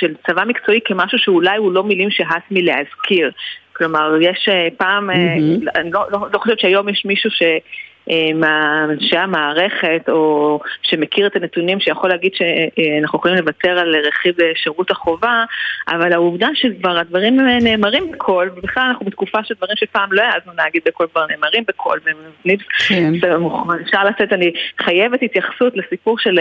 של 0.00 0.14
צבא 0.26 0.44
מקצועי 0.44 0.80
כמשהו 0.84 1.18
שאולי 1.18 1.56
הוא 1.56 1.72
לא 1.72 1.84
מילים 1.84 2.10
שהס 2.10 2.42
מלהזכיר. 2.50 3.30
כלומר, 3.72 4.16
יש 4.20 4.48
פעם, 4.76 5.10
mm-hmm. 5.10 5.70
אני 5.74 5.90
לא, 5.92 6.00
לא, 6.10 6.18
לא 6.32 6.38
חושבת 6.38 6.60
שהיום 6.60 6.88
יש 6.88 7.04
מישהו 7.04 7.30
ש... 7.30 7.42
מאנשי 8.34 9.16
המערכת 9.16 10.08
או 10.08 10.60
שמכיר 10.82 11.26
את 11.26 11.36
הנתונים 11.36 11.80
שיכול 11.80 12.10
להגיד 12.10 12.32
שאנחנו 12.34 13.18
יכולים 13.18 13.36
לוותר 13.36 13.78
על 13.78 13.96
רכיב 14.06 14.34
שירות 14.54 14.90
החובה 14.90 15.44
אבל 15.88 16.12
העובדה 16.12 16.48
שכבר 16.54 16.98
הדברים 16.98 17.40
נאמרים 17.40 18.12
בקול 18.12 18.50
ובכלל 18.56 18.82
אנחנו 18.88 19.06
בתקופה 19.06 19.38
של 19.44 19.54
דברים 19.54 19.76
שפעם 19.76 20.12
לא 20.12 20.22
העזנו 20.22 20.52
להגיד 20.56 20.82
בקול 20.86 21.06
כבר 21.12 21.26
נאמרים 21.26 21.64
בקול 21.68 22.00
כן. 22.88 23.12
אפשר 23.82 24.04
לתת, 24.04 24.32
אני 24.32 24.52
חייבת 24.82 25.22
התייחסות 25.22 25.76
לסיפור 25.76 26.18
של 26.18 26.38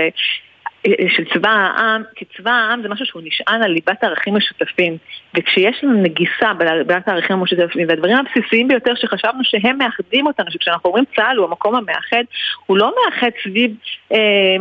של 1.09 1.23
צבא 1.33 1.49
העם, 1.49 2.03
כי 2.15 2.25
צבא 2.37 2.51
העם 2.51 2.81
זה 2.81 2.89
משהו 2.89 3.05
שהוא 3.05 3.21
נשען 3.25 3.63
על 3.63 3.71
ליבת 3.71 4.03
הערכים 4.03 4.35
משותפים 4.35 4.97
וכשיש 5.37 5.83
לנו 5.83 6.01
נגיסה 6.01 6.53
בליבת 6.57 7.07
הערכים 7.07 7.35
המשותפים 7.35 7.87
והדברים 7.89 8.17
הבסיסיים 8.17 8.67
ביותר 8.67 8.95
שחשבנו 8.95 9.43
שהם 9.43 9.77
מאחדים 9.77 10.27
אותנו, 10.27 10.51
שכשאנחנו 10.51 10.89
אומרים 10.89 11.05
צה"ל 11.15 11.37
הוא 11.37 11.45
המקום 11.45 11.75
המאחד, 11.75 12.23
הוא 12.65 12.77
לא 12.77 12.93
מאחד 13.05 13.29
סביב 13.43 13.71
אה, 14.11 14.17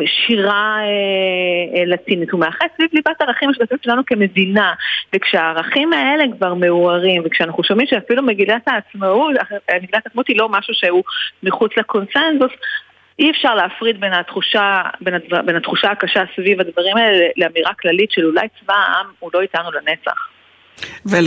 שירה 0.06 0.78
אה, 0.78 1.80
אה, 1.80 1.84
לטינית, 1.84 2.30
הוא 2.30 2.40
מאחד 2.40 2.66
סביב 2.76 2.88
ליבת 2.92 3.20
הערכים 3.20 3.48
המשותפים 3.48 3.78
שלנו 3.84 4.02
כמדינה. 4.06 4.72
וכשהערכים 5.14 5.92
האלה 5.92 6.24
כבר 6.36 6.54
מעוררים 6.54 7.22
וכשאנחנו 7.24 7.64
שומעים 7.64 7.86
שאפילו 7.86 8.22
מגילת 8.22 8.62
העצמאות, 8.66 9.34
מגילת 9.76 10.06
העצמאות 10.06 10.28
היא 10.28 10.38
לא 10.38 10.48
משהו 10.48 10.74
שהוא 10.74 11.02
מחוץ 11.42 11.72
לקונסנזוס 11.76 12.52
אי 13.18 13.30
אפשר 13.30 13.54
להפריד 13.54 14.00
בין 14.00 14.12
התחושה, 14.12 14.82
בין, 15.00 15.14
הדבר, 15.14 15.42
בין 15.42 15.56
התחושה 15.56 15.90
הקשה 15.90 16.20
סביב 16.36 16.60
הדברים 16.60 16.96
האלה 16.96 17.26
לאמירה 17.36 17.72
כללית 17.80 18.10
של 18.10 18.24
אולי 18.26 18.46
צבא 18.60 18.74
העם 18.74 19.06
הוא 19.18 19.30
לא 19.34 19.40
איתנו 19.40 19.70
לנצח. 19.72 20.28
ועל 21.04 21.26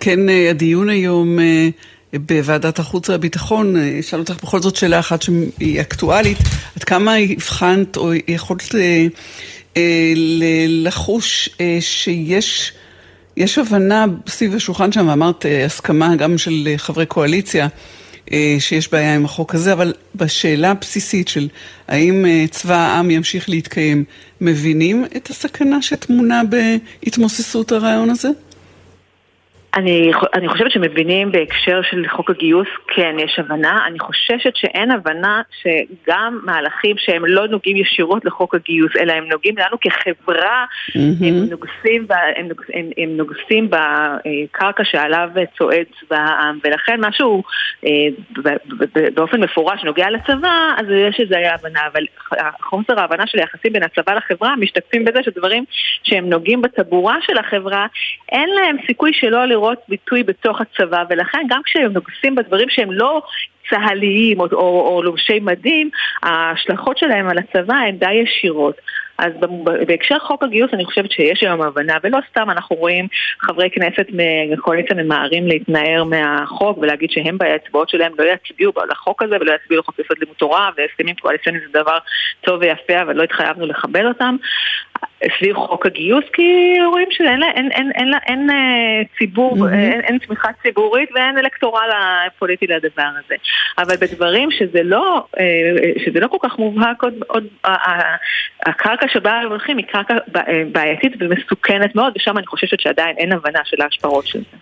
כן 0.00 0.28
אה, 0.28 0.50
הדיון 0.50 0.88
היום 0.88 1.38
אה, 1.38 1.68
בוועדת 2.12 2.78
החוץ 2.78 3.10
והביטחון, 3.10 3.76
אה, 3.76 4.00
אשאל 4.00 4.18
אותך 4.18 4.42
בכל 4.42 4.58
זאת 4.58 4.76
שאלה 4.76 4.98
אחת 4.98 5.22
שהיא 5.22 5.80
אקטואלית, 5.80 6.38
עד 6.76 6.84
כמה 6.84 7.14
הבחנת 7.14 7.96
או 7.96 8.10
יכולת 8.28 8.62
לחוש 10.68 11.48
שיש 11.80 12.72
יש 13.36 13.58
הבנה 13.58 14.04
סביב 14.26 14.54
השולחן 14.54 14.92
שם, 14.92 15.08
ואמרת 15.08 15.46
הסכמה 15.66 16.16
גם 16.16 16.38
של 16.38 16.68
חברי 16.76 17.06
קואליציה, 17.06 17.64
אה, 17.64 17.68
שיש 18.58 18.92
בעיה 18.92 19.14
עם 19.14 19.24
החוק 19.24 19.54
הזה, 19.54 19.72
אבל 19.72 19.92
בשאלה 20.14 20.70
הבסיסית 20.70 21.28
של 21.28 21.48
האם 21.88 22.26
אה, 22.26 22.44
צבא 22.50 22.76
העם 22.76 23.10
ימשיך 23.10 23.48
להתקיים, 23.48 24.04
מבינים 24.40 25.04
את 25.16 25.30
הסכנה 25.30 25.82
שטמונה 25.82 26.42
בהתמוססות 26.44 27.72
הרעיון 27.72 28.10
הזה? 28.10 28.28
אני, 29.74 30.12
אני 30.34 30.48
חושבת 30.48 30.70
שמבינים 30.70 31.32
בהקשר 31.32 31.80
של 31.90 32.04
חוק 32.08 32.30
הגיוס, 32.30 32.68
כן, 32.88 33.16
יש 33.18 33.38
הבנה. 33.38 33.86
אני 33.86 33.98
חוששת 33.98 34.56
שאין 34.56 34.90
הבנה 34.90 35.42
שגם 35.62 36.40
מהלכים 36.44 36.96
שהם 36.98 37.24
לא 37.26 37.48
נוגעים 37.48 37.76
ישירות 37.76 38.24
לחוק 38.24 38.54
הגיוס, 38.54 38.96
אלא 38.96 39.12
הם 39.12 39.24
נוגעים 39.24 39.54
לנו 39.58 39.76
כחברה, 39.80 40.64
mm-hmm. 40.90 41.26
הם, 41.26 41.34
נוגסים 41.50 42.06
ב, 42.06 42.12
הם, 42.36 42.48
הם, 42.74 42.90
הם 42.96 43.16
נוגסים 43.16 43.70
בקרקע 43.70 44.84
שעליו 44.84 45.28
צועד 45.58 45.84
צבא 46.00 46.16
העם, 46.16 46.58
ולכן 46.64 47.00
משהו 47.00 47.42
אה, 47.86 47.90
באופן 49.14 49.40
מפורש 49.40 49.84
נוגע 49.84 50.10
לצבא, 50.10 50.74
אז 50.76 50.86
יש 50.90 51.20
איזו 51.20 51.34
הבנה, 51.54 51.80
אבל 51.92 52.04
חוסר 52.62 53.00
ההבנה 53.00 53.26
של 53.26 53.38
היחסים 53.38 53.72
בין 53.72 53.82
הצבא 53.82 54.14
לחברה 54.14 54.56
משתקפים 54.56 55.04
בזה 55.04 55.22
שדברים 55.22 55.64
שהם 56.02 56.28
נוגעים 56.28 56.62
בטבורה 56.62 57.16
של 57.22 57.38
החברה, 57.38 57.86
אין 58.32 58.48
להם 58.48 58.76
סיכוי 58.86 59.10
שלא 59.14 59.46
לראות 59.58 59.78
ביטוי 59.88 60.22
בתוך 60.22 60.60
הצבא, 60.60 61.04
ולכן 61.10 61.46
גם 61.48 61.60
כשהם 61.64 61.92
נוגסים 61.92 62.34
בדברים 62.34 62.68
שהם 62.70 62.92
לא 62.92 63.22
צה"ליים 63.70 64.40
או, 64.40 64.46
או, 64.52 64.96
או 64.96 65.02
לובשי 65.02 65.40
מדים, 65.40 65.90
ההשלכות 66.22 66.98
שלהם 66.98 67.28
על 67.28 67.38
הצבא 67.38 67.74
הן 67.74 67.96
די 67.96 68.12
ישירות. 68.12 68.80
אז 69.18 69.32
בהקשר 69.86 70.18
חוק 70.18 70.42
הגיוס 70.42 70.70
אני 70.74 70.84
חושבת 70.84 71.10
שיש 71.10 71.42
היום 71.42 71.62
הבנה, 71.62 71.96
ולא 72.02 72.18
סתם 72.30 72.50
אנחנו 72.50 72.76
רואים 72.76 73.06
חברי 73.40 73.70
כנסת 73.70 74.06
מהקואליציה 74.12 74.96
ממהרים 74.96 75.46
להתנער 75.46 76.04
מהחוק 76.04 76.78
ולהגיד 76.78 77.10
שהם 77.10 77.38
באצבעות 77.38 77.88
שלהם 77.88 78.12
לא 78.18 78.24
יצביעו 78.24 78.72
לחוק 78.90 79.22
הזה 79.22 79.36
ולא 79.40 79.52
יצביעו 79.52 79.80
לחוק 79.80 79.98
יסוד 79.98 80.18
לימוד 80.18 80.36
תורה 80.36 80.70
והסכמים 80.76 81.14
קואליציוניים 81.14 81.64
זה 81.66 81.82
דבר 81.82 81.98
טוב 82.40 82.60
ויפה 82.60 83.02
אבל 83.02 83.16
לא 83.16 83.22
התחייבנו 83.22 83.66
לכבד 83.66 84.04
אותם. 84.04 84.36
סביב 85.38 85.56
חוק 85.56 85.86
הגיוס, 85.86 86.24
כי 86.32 86.42
רואים 86.90 87.08
שאין 87.10 87.42
אין, 87.42 87.70
אין, 87.72 87.90
אין, 87.94 88.12
אין, 88.28 88.50
אין 88.50 89.06
ציבור, 89.18 89.56
mm-hmm. 89.56 89.74
אין, 89.74 90.00
אין 90.00 90.18
תמיכה 90.18 90.48
ציבורית 90.62 91.08
ואין 91.14 91.38
אלקטורל 91.38 91.88
פוליטי 92.38 92.66
לדבר 92.66 93.10
הזה. 93.24 93.34
אבל 93.78 93.96
בדברים 93.96 94.50
שזה 94.50 94.82
לא, 94.82 95.26
שזה 96.04 96.20
לא 96.20 96.28
כל 96.28 96.36
כך 96.42 96.58
מובהק 96.58 97.02
עוד, 97.02 97.14
עוד 97.26 97.46
הקרקע 98.66 99.06
שבה 99.12 99.32
הם 99.32 99.48
הולכים 99.48 99.76
היא 99.76 99.86
קרקע 99.86 100.14
בעייתית 100.72 101.12
ומסוכנת 101.20 101.94
מאוד, 101.94 102.12
ושם 102.16 102.38
אני 102.38 102.46
חושבת 102.46 102.80
שעדיין 102.80 103.16
אין 103.18 103.32
הבנה 103.32 103.60
של 103.64 103.82
ההשפעות 103.82 104.26
של 104.26 104.38
זה. 104.38 104.56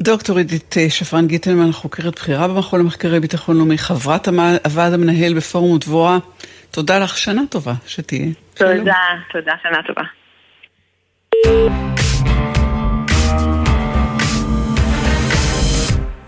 דוקטור 0.00 0.38
עידית 0.38 0.74
שפרן 0.88 1.26
גיטלמן, 1.26 1.72
חוקרת 1.72 2.14
בכירה 2.14 2.48
במכון 2.48 2.80
למחקרי 2.80 3.20
ביטחון 3.20 3.56
לאומי, 3.56 3.78
חברת 3.78 4.28
הוועד 4.64 4.92
המנהל 4.92 5.34
בפורום 5.34 5.78
דבורה. 5.78 6.18
תודה 6.72 6.98
לך, 6.98 7.18
שנה 7.18 7.42
טובה 7.50 7.72
שתהיה. 7.86 8.26
תודה, 8.54 8.72
שלום. 8.74 8.86
תודה, 9.32 9.52
שנה 9.62 9.78
טובה. 9.86 10.02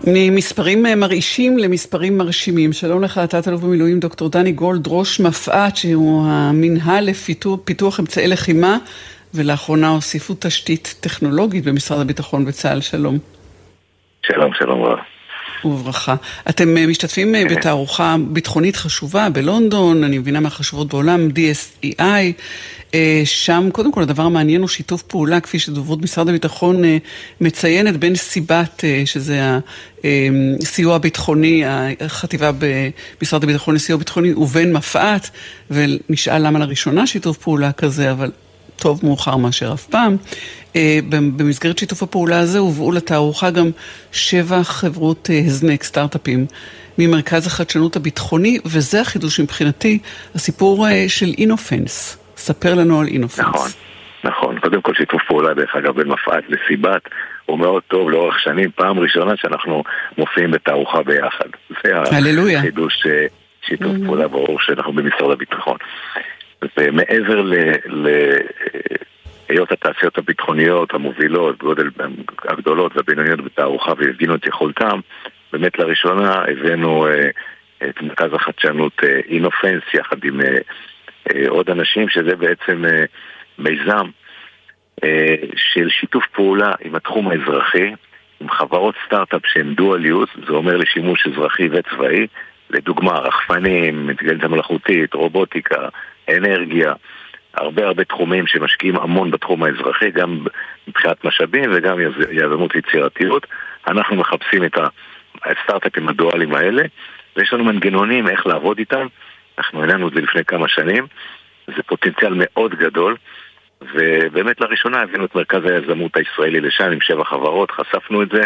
ממספרים 0.07 0.83
מרעישים 0.97 1.57
למספרים 1.57 2.17
מרשימים. 2.17 2.73
שלום 2.73 3.03
לך, 3.03 3.19
תת-אלוף 3.19 3.61
במילואים 3.61 3.99
דוקטור 3.99 4.29
דני 4.29 4.51
גולד, 4.51 4.87
ראש 4.87 5.19
מפא"ת, 5.19 5.75
שהוא 5.75 6.27
המינהל 6.27 7.05
לפיתוח 7.05 7.99
אמצעי 7.99 8.27
לחימה, 8.27 8.77
ולאחרונה 9.33 9.87
הוסיפו 9.87 10.33
תשתית 10.39 10.95
טכנולוגית 10.99 11.65
במשרד 11.65 11.99
הביטחון 11.99 12.47
וצה"ל. 12.47 12.81
שלום. 12.81 13.17
שלום, 14.25 14.53
שלום 14.53 14.83
רב. 14.83 14.99
וברכה. 15.65 16.15
אתם 16.49 16.77
אה, 16.77 16.87
משתתפים 16.87 17.35
אה, 17.35 17.43
כן. 17.49 17.55
בתערוכה 17.55 18.15
ביטחונית 18.27 18.75
חשובה 18.75 19.29
בלונדון, 19.29 20.03
אני 20.03 20.17
מבינה 20.17 20.39
מהחשובות 20.39 20.87
בעולם, 20.87 21.27
DSEI. 21.29 22.01
אה, 22.93 23.21
שם, 23.25 23.69
קודם 23.71 23.91
כל, 23.91 24.01
הדבר 24.01 24.23
המעניין 24.23 24.61
הוא 24.61 24.67
שיתוף 24.67 25.01
פעולה, 25.01 25.39
כפי 25.39 25.59
שדוברות 25.59 26.01
משרד 26.01 26.29
הביטחון 26.29 26.81
מציינת, 27.41 27.97
בין 27.97 28.15
סיבת, 28.15 28.83
שזה 29.05 29.59
הסיוע 30.61 30.95
הביטחוני, 30.95 31.63
החטיבה 31.99 32.51
במשרד 33.19 33.43
הביטחון 33.43 33.75
לסיוע 33.75 33.99
ביטחוני, 33.99 34.33
ובין 34.33 34.73
מפא"ת, 34.73 35.29
ונשאל 35.71 36.47
למה 36.47 36.59
לראשונה 36.59 37.07
שיתוף 37.07 37.37
פעולה 37.37 37.71
כזה, 37.71 38.11
אבל 38.11 38.31
טוב 38.75 38.99
מאוחר 39.03 39.37
מאשר 39.37 39.73
אף 39.73 39.85
פעם. 39.85 40.17
אה, 40.75 40.99
במסגרת 41.37 41.77
שיתוף 41.77 42.03
הפעולה 42.03 42.39
הזה 42.39 42.59
הובאו 42.59 42.91
לתערוכה 42.91 43.49
גם 43.51 43.69
שבע 44.11 44.63
חברות 44.63 45.29
אה, 45.29 45.37
הזנק, 45.37 45.83
סטארט-אפים, 45.83 46.45
ממרכז 46.97 47.47
החדשנות 47.47 47.95
הביטחוני, 47.95 48.59
וזה 48.65 49.01
החידוש 49.01 49.39
מבחינתי, 49.39 49.99
הסיפור 50.35 50.87
אה, 50.87 51.05
של 51.07 51.33
אינופנס. 51.37 52.17
ספר 52.37 52.75
לנו 52.75 52.99
על 52.99 53.07
אינופנס. 53.07 53.39
נכון, 53.39 53.69
נכון. 54.23 54.59
קודם 54.59 54.81
כל 54.81 54.93
שיתוף 54.97 55.21
פעולה, 55.27 55.53
דרך 55.53 55.75
אגב, 55.75 55.95
בין 55.95 56.07
מפא"ת 56.07 56.43
לסיבת. 56.49 57.01
הוא 57.45 57.59
מאוד 57.59 57.83
טוב 57.87 58.09
לאורך 58.09 58.39
שנים, 58.39 58.69
פעם 58.75 58.99
ראשונה 58.99 59.33
שאנחנו 59.35 59.83
מופיעים 60.17 60.51
בתערוכה 60.51 61.03
ביחד. 61.03 61.45
זה 61.83 61.99
החידוש 62.59 63.03
שיתוף 63.67 63.93
פעולה 64.05 64.27
ברור 64.27 64.57
שאנחנו 64.61 64.93
במשרד 64.93 65.31
הביטחון. 65.31 65.77
ומעבר 66.77 67.43
להיות 69.49 69.71
התעשיות 69.71 70.17
הביטחוניות 70.17 70.93
המובילות, 70.93 71.57
גודל 71.57 71.89
הגדולות 72.43 72.95
והבינוניות 72.95 73.41
בתערוכה 73.41 73.93
והפגינו 73.97 74.35
את 74.35 74.47
יכולתם, 74.47 74.99
באמת 75.53 75.79
לראשונה 75.79 76.33
הבאנו 76.33 77.07
אה, 77.07 77.29
את 77.89 78.01
מרכז 78.01 78.33
החדשנות 78.33 79.03
אינופנס 79.29 79.83
אה, 79.95 79.99
יחד 79.99 80.23
עם 80.23 80.41
אה, 80.41 81.49
עוד 81.49 81.69
אנשים, 81.69 82.09
שזה 82.09 82.35
בעצם 82.35 82.83
מיזם 83.57 84.07
של 85.55 85.89
שיתוף 85.89 86.23
פעולה 86.31 86.71
עם 86.81 86.95
התחום 86.95 87.27
האזרחי, 87.27 87.93
עם 88.41 88.49
חברות 88.49 88.95
סטארט-אפ 89.05 89.41
שהן 89.45 89.73
דואל 89.73 90.05
יוז, 90.05 90.27
זה 90.47 90.53
אומר 90.53 90.77
לשימוש 90.77 91.27
אזרחי 91.27 91.69
וצבאי, 91.71 92.27
לדוגמה 92.69 93.19
רחפנים, 93.19 94.09
אינטליגנציה 94.09 94.47
מלאכותית, 94.47 95.13
רובוטיקה, 95.13 95.89
אנרגיה, 96.29 96.93
הרבה 97.57 97.87
הרבה 97.87 98.03
תחומים 98.03 98.47
שמשקיעים 98.47 98.95
המון 98.95 99.31
בתחום 99.31 99.63
האזרחי, 99.63 100.11
גם 100.11 100.45
מבחינת 100.87 101.25
משאבים 101.25 101.69
וגם 101.73 101.99
יזמות 102.31 102.75
ויצירתיות. 102.75 103.47
אנחנו 103.87 104.15
מחפשים 104.15 104.63
את 104.63 104.77
הסטארט-אפים 105.45 106.09
הדואליים 106.09 106.55
האלה, 106.55 106.83
ויש 107.35 107.53
לנו 107.53 107.63
מנגנונים 107.63 108.27
איך 108.27 108.47
לעבוד 108.47 108.77
איתם. 108.79 109.07
אנחנו 109.57 109.81
העלינו 109.81 110.07
את 110.07 110.13
זה 110.13 110.21
לפני 110.21 110.45
כמה 110.45 110.67
שנים, 110.67 111.07
זה 111.67 111.83
פוטנציאל 111.85 112.33
מאוד 112.37 112.75
גדול, 112.75 113.15
ובאמת 113.81 114.61
לראשונה 114.61 115.01
הבאנו 115.01 115.25
את 115.25 115.35
מרכז 115.35 115.65
היזמות 115.65 116.17
הישראלי 116.17 116.61
לשם 116.61 116.91
עם 116.91 117.01
שבע 117.01 117.23
חברות, 117.23 117.71
חשפנו 117.71 118.23
את 118.23 118.29
זה. 118.29 118.41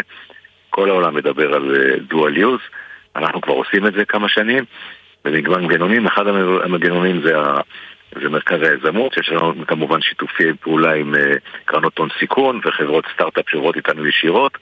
כל 0.70 0.90
העולם 0.90 1.14
מדבר 1.14 1.54
על 1.54 1.76
דואל 2.08 2.34
uh, 2.34 2.38
יוז, 2.38 2.60
אנחנו 3.16 3.40
כבר 3.40 3.54
עושים 3.54 3.86
את 3.86 3.92
זה 3.92 4.04
כמה 4.04 4.28
שנים. 4.28 4.64
במגוון 5.24 5.62
מנגנונים, 5.62 6.06
אחד 6.06 6.26
המנגנונים 6.26 7.22
זה, 7.24 7.38
ה, 7.38 7.60
זה 8.22 8.28
מרכז 8.28 8.58
היזמות, 8.62 9.12
שיש 9.12 9.28
לנו 9.28 9.66
כמובן 9.66 10.00
שיתופי 10.00 10.44
פעולה 10.60 10.94
עם 10.94 11.14
uh, 11.14 11.18
קרנות 11.64 11.98
הון 11.98 12.08
סיכון 12.18 12.60
וחברות 12.64 13.04
סטארט-אפ 13.14 13.44
שעוברות 13.48 13.76
איתנו 13.76 14.06
ישירות. 14.06 14.52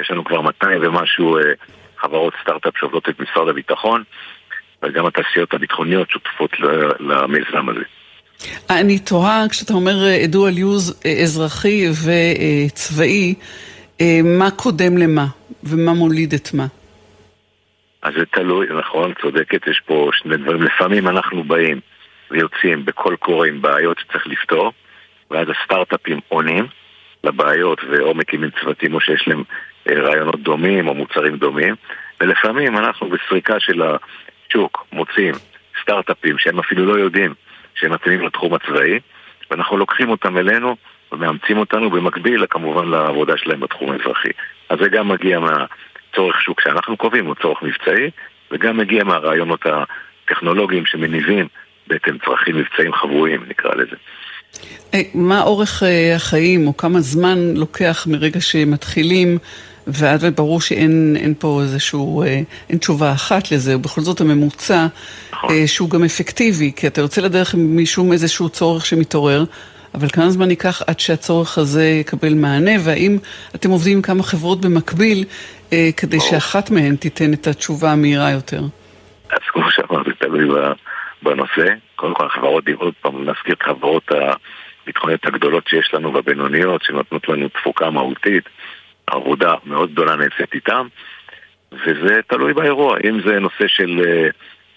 יש 0.00 0.10
לנו 0.10 0.24
כבר 0.24 0.40
200 0.40 0.80
ומשהו 0.82 1.38
uh, 1.38 1.42
חברות 1.98 2.34
סטארט-אפ 2.42 2.72
שעובדות 2.78 3.08
את 3.08 3.20
משרד 3.20 3.48
הביטחון, 3.48 4.02
וגם 4.82 5.06
התעשיות 5.06 5.54
הביטחוניות 5.54 6.10
שותפות 6.10 6.50
למיזם 7.00 7.68
הזה. 7.68 7.84
אני 8.70 8.98
תוהה, 8.98 9.48
כשאתה 9.50 9.72
אומר 9.72 9.94
דואל 10.28 10.58
יוז 10.58 11.00
אזרחי 11.22 11.86
וצבאי, 11.88 13.34
מה 14.24 14.50
קודם 14.50 14.98
למה 14.98 15.26
ומה 15.62 15.92
מוליד 15.94 16.34
את 16.34 16.54
מה? 16.54 16.66
אז 18.02 18.12
זה 18.18 18.26
תלוי, 18.26 18.66
נכון, 18.78 19.12
צודקת, 19.22 19.66
יש 19.66 19.80
פה 19.86 20.10
שני 20.12 20.36
דברים. 20.36 20.62
לפעמים 20.62 21.08
אנחנו 21.08 21.44
באים 21.44 21.80
ויוצאים 22.30 22.84
בקול 22.84 23.16
קורא 23.16 23.46
עם 23.46 23.62
בעיות 23.62 23.98
שצריך 23.98 24.26
לפתור, 24.26 24.72
ואז 25.30 25.46
הסטארט-אפים 25.50 26.20
עונים 26.28 26.66
לבעיות 27.24 27.80
ואו 27.90 28.14
מקימים 28.14 28.50
צוותים 28.60 28.94
או 28.94 29.00
שיש 29.00 29.28
להם 29.28 29.42
אה, 29.88 29.94
רעיונות 29.94 30.40
דומים 30.40 30.88
או 30.88 30.94
מוצרים 30.94 31.36
דומים, 31.36 31.74
ולפעמים 32.20 32.76
אנחנו 32.76 33.08
בסריקה 33.08 33.60
של 33.60 33.82
השוק 33.82 34.86
מוצאים 34.92 35.34
סטארט-אפים 35.82 36.38
שהם 36.38 36.58
אפילו 36.58 36.86
לא 36.86 36.98
יודעים 36.98 37.34
שהם 37.74 37.92
מתאימים 37.92 38.26
לתחום 38.26 38.54
הצבאי, 38.54 39.00
ואנחנו 39.50 39.76
לוקחים 39.76 40.08
אותם 40.10 40.38
אלינו 40.38 40.76
ומאמצים 41.12 41.58
אותנו 41.58 41.90
במקביל 41.90 42.46
כמובן 42.50 42.88
לעבודה 42.88 43.36
שלהם 43.36 43.60
בתחום 43.60 43.90
האזרחי. 43.90 44.30
אז 44.68 44.78
זה 44.78 44.88
גם 44.88 45.08
מגיע 45.08 45.38
מה... 45.38 45.64
צורך 46.14 46.40
שוק 46.40 46.60
שאנחנו 46.60 46.96
קובעים 46.96 47.26
הוא 47.26 47.34
צורך 47.34 47.62
מבצעי, 47.62 48.10
וגם 48.50 48.76
מגיע 48.76 49.04
מהרעיונות 49.04 49.66
הטכנולוגיים 49.66 50.86
שמניבים 50.86 51.48
בעצם 51.86 52.16
צרכים 52.24 52.56
מבצעיים 52.56 52.92
חבויים, 52.92 53.44
נקרא 53.48 53.74
לזה. 53.74 53.96
אה, 54.94 55.00
מה 55.14 55.42
אורך 55.42 55.82
אה, 55.82 56.16
החיים, 56.16 56.66
או 56.66 56.76
כמה 56.76 57.00
זמן 57.00 57.38
לוקח 57.54 58.06
מרגע 58.10 58.40
שמתחילים, 58.40 59.38
ועד 59.86 60.20
וברור 60.22 60.60
שאין 60.60 61.34
פה 61.38 61.60
איזשהו, 61.62 62.22
אה, 62.22 62.40
אין 62.70 62.78
תשובה 62.78 63.12
אחת 63.12 63.52
לזה, 63.52 63.76
ובכל 63.76 64.00
זאת 64.00 64.20
הממוצע, 64.20 64.86
נכון. 65.32 65.66
שהוא 65.66 65.90
גם 65.90 66.04
אפקטיבי, 66.04 66.72
כי 66.76 66.86
אתה 66.86 67.00
יוצא 67.00 67.20
לדרך 67.20 67.54
משום 67.58 68.12
איזשהו 68.12 68.48
צורך 68.48 68.86
שמתעורר, 68.86 69.44
אבל 69.94 70.08
כמה 70.08 70.30
זמן 70.30 70.50
ייקח 70.50 70.82
עד 70.86 71.00
שהצורך 71.00 71.58
הזה 71.58 71.84
יקבל 71.84 72.34
מענה, 72.34 72.70
והאם 72.84 73.18
אתם 73.54 73.70
עובדים 73.70 73.96
עם 73.96 74.02
כמה 74.02 74.22
חברות 74.22 74.60
במקביל 74.60 75.24
אה, 75.72 75.90
כדי 75.96 76.20
שאחת 76.20 76.70
מהן 76.70 76.96
תיתן 76.96 77.32
את 77.32 77.46
התשובה 77.46 77.92
המהירה 77.92 78.30
יותר? 78.30 78.62
אז 79.30 79.38
כמו 79.52 79.70
שאמרתי, 79.70 80.10
תלוי 80.20 80.44
בנושא. 81.24 81.74
קודם 81.96 82.14
כל 82.14 82.26
החברות, 82.26 82.64
עוד 82.76 82.94
פעם, 83.00 83.28
נזכיר 83.28 83.54
את 83.54 83.62
החברות 83.62 84.10
הביטחוניות 84.82 85.26
הגדולות 85.26 85.68
שיש 85.68 85.94
לנו 85.94 86.14
והבינוניות, 86.14 86.82
שנותנות 86.82 87.28
לנו 87.28 87.48
תפוקה 87.48 87.90
מהותית, 87.90 88.48
עבודה 89.06 89.54
מאוד 89.64 89.92
גדולה 89.92 90.16
נעשית 90.16 90.54
איתם, 90.54 90.86
וזה 91.72 92.20
תלוי 92.26 92.52
באירוע. 92.52 92.96
אם 93.04 93.20
זה 93.26 93.40
נושא 93.40 93.68
של, 93.68 94.00
אה, 94.06 94.28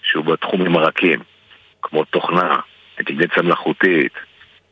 שהוא 0.02 0.24
בתחומים 0.24 0.76
הרכים, 0.76 1.20
כמו 1.82 2.04
תוכנה, 2.04 2.56
אינטליגנציה 2.98 3.42
מלאכותית, 3.42 4.12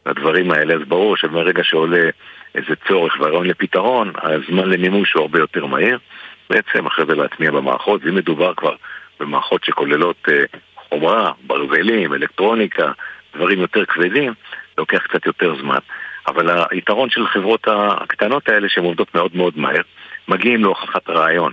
הדברים 0.06 0.50
האלה, 0.50 0.74
אז 0.74 0.80
ברור 0.88 1.16
שמרגע 1.16 1.64
שעולה 1.64 2.10
איזה 2.54 2.74
צורך 2.88 3.16
והרעיון 3.20 3.46
לפתרון, 3.46 4.12
הזמן 4.16 4.70
למימוש 4.70 5.12
הוא 5.12 5.22
הרבה 5.22 5.38
יותר 5.38 5.66
מהיר. 5.66 5.98
בעצם 6.50 6.86
אחרי 6.86 7.04
זה 7.08 7.14
להטמיע 7.14 7.50
במערכות, 7.50 8.00
ואם 8.04 8.14
מדובר 8.14 8.54
כבר 8.54 8.74
במערכות 9.20 9.64
שכוללות 9.64 10.16
אה, 10.28 10.44
חומרה, 10.88 11.32
ברזלים, 11.46 12.14
אלקטרוניקה, 12.14 12.92
דברים 13.36 13.60
יותר 13.60 13.84
כבדים, 13.84 14.32
לוקח 14.78 14.98
קצת 14.98 15.26
יותר 15.26 15.56
זמן. 15.60 15.78
אבל 16.28 16.64
היתרון 16.70 17.10
של 17.10 17.22
החברות 17.22 17.68
הקטנות 17.68 18.48
האלה, 18.48 18.68
שהן 18.68 18.84
עובדות 18.84 19.14
מאוד 19.14 19.36
מאוד 19.36 19.58
מהר, 19.58 19.82
מגיעים 20.28 20.62
להוכחת 20.62 21.10
רעיון. 21.10 21.52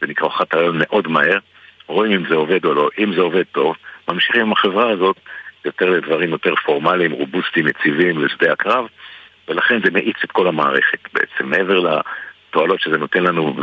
זה 0.00 0.06
נקרא 0.06 0.26
הוכחת 0.26 0.54
רעיון 0.54 0.76
מאוד 0.78 1.08
מהר, 1.08 1.38
רואים 1.86 2.12
אם 2.12 2.28
זה 2.28 2.34
עובד 2.34 2.64
או 2.64 2.74
לא, 2.74 2.88
אם 2.98 3.14
זה 3.14 3.20
עובד 3.20 3.44
טוב, 3.52 3.76
ממשיכים 4.08 4.40
עם 4.40 4.52
החברה 4.52 4.90
הזאת 4.90 5.16
יותר 5.64 5.90
לדברים 5.90 6.30
יותר 6.30 6.54
פורמליים, 6.56 7.12
רובוסטיים, 7.12 7.68
יציבים 7.68 8.24
לשדה 8.24 8.52
הקרב, 8.52 8.86
ולכן 9.48 9.80
זה 9.84 9.90
מאיץ 9.90 10.16
את 10.24 10.32
כל 10.32 10.46
המערכת 10.48 10.98
בעצם. 11.12 11.50
מעבר 11.50 11.80
לתועלות 11.80 12.80
שזה 12.80 12.98
נותן 12.98 13.22
לנו 13.22 13.56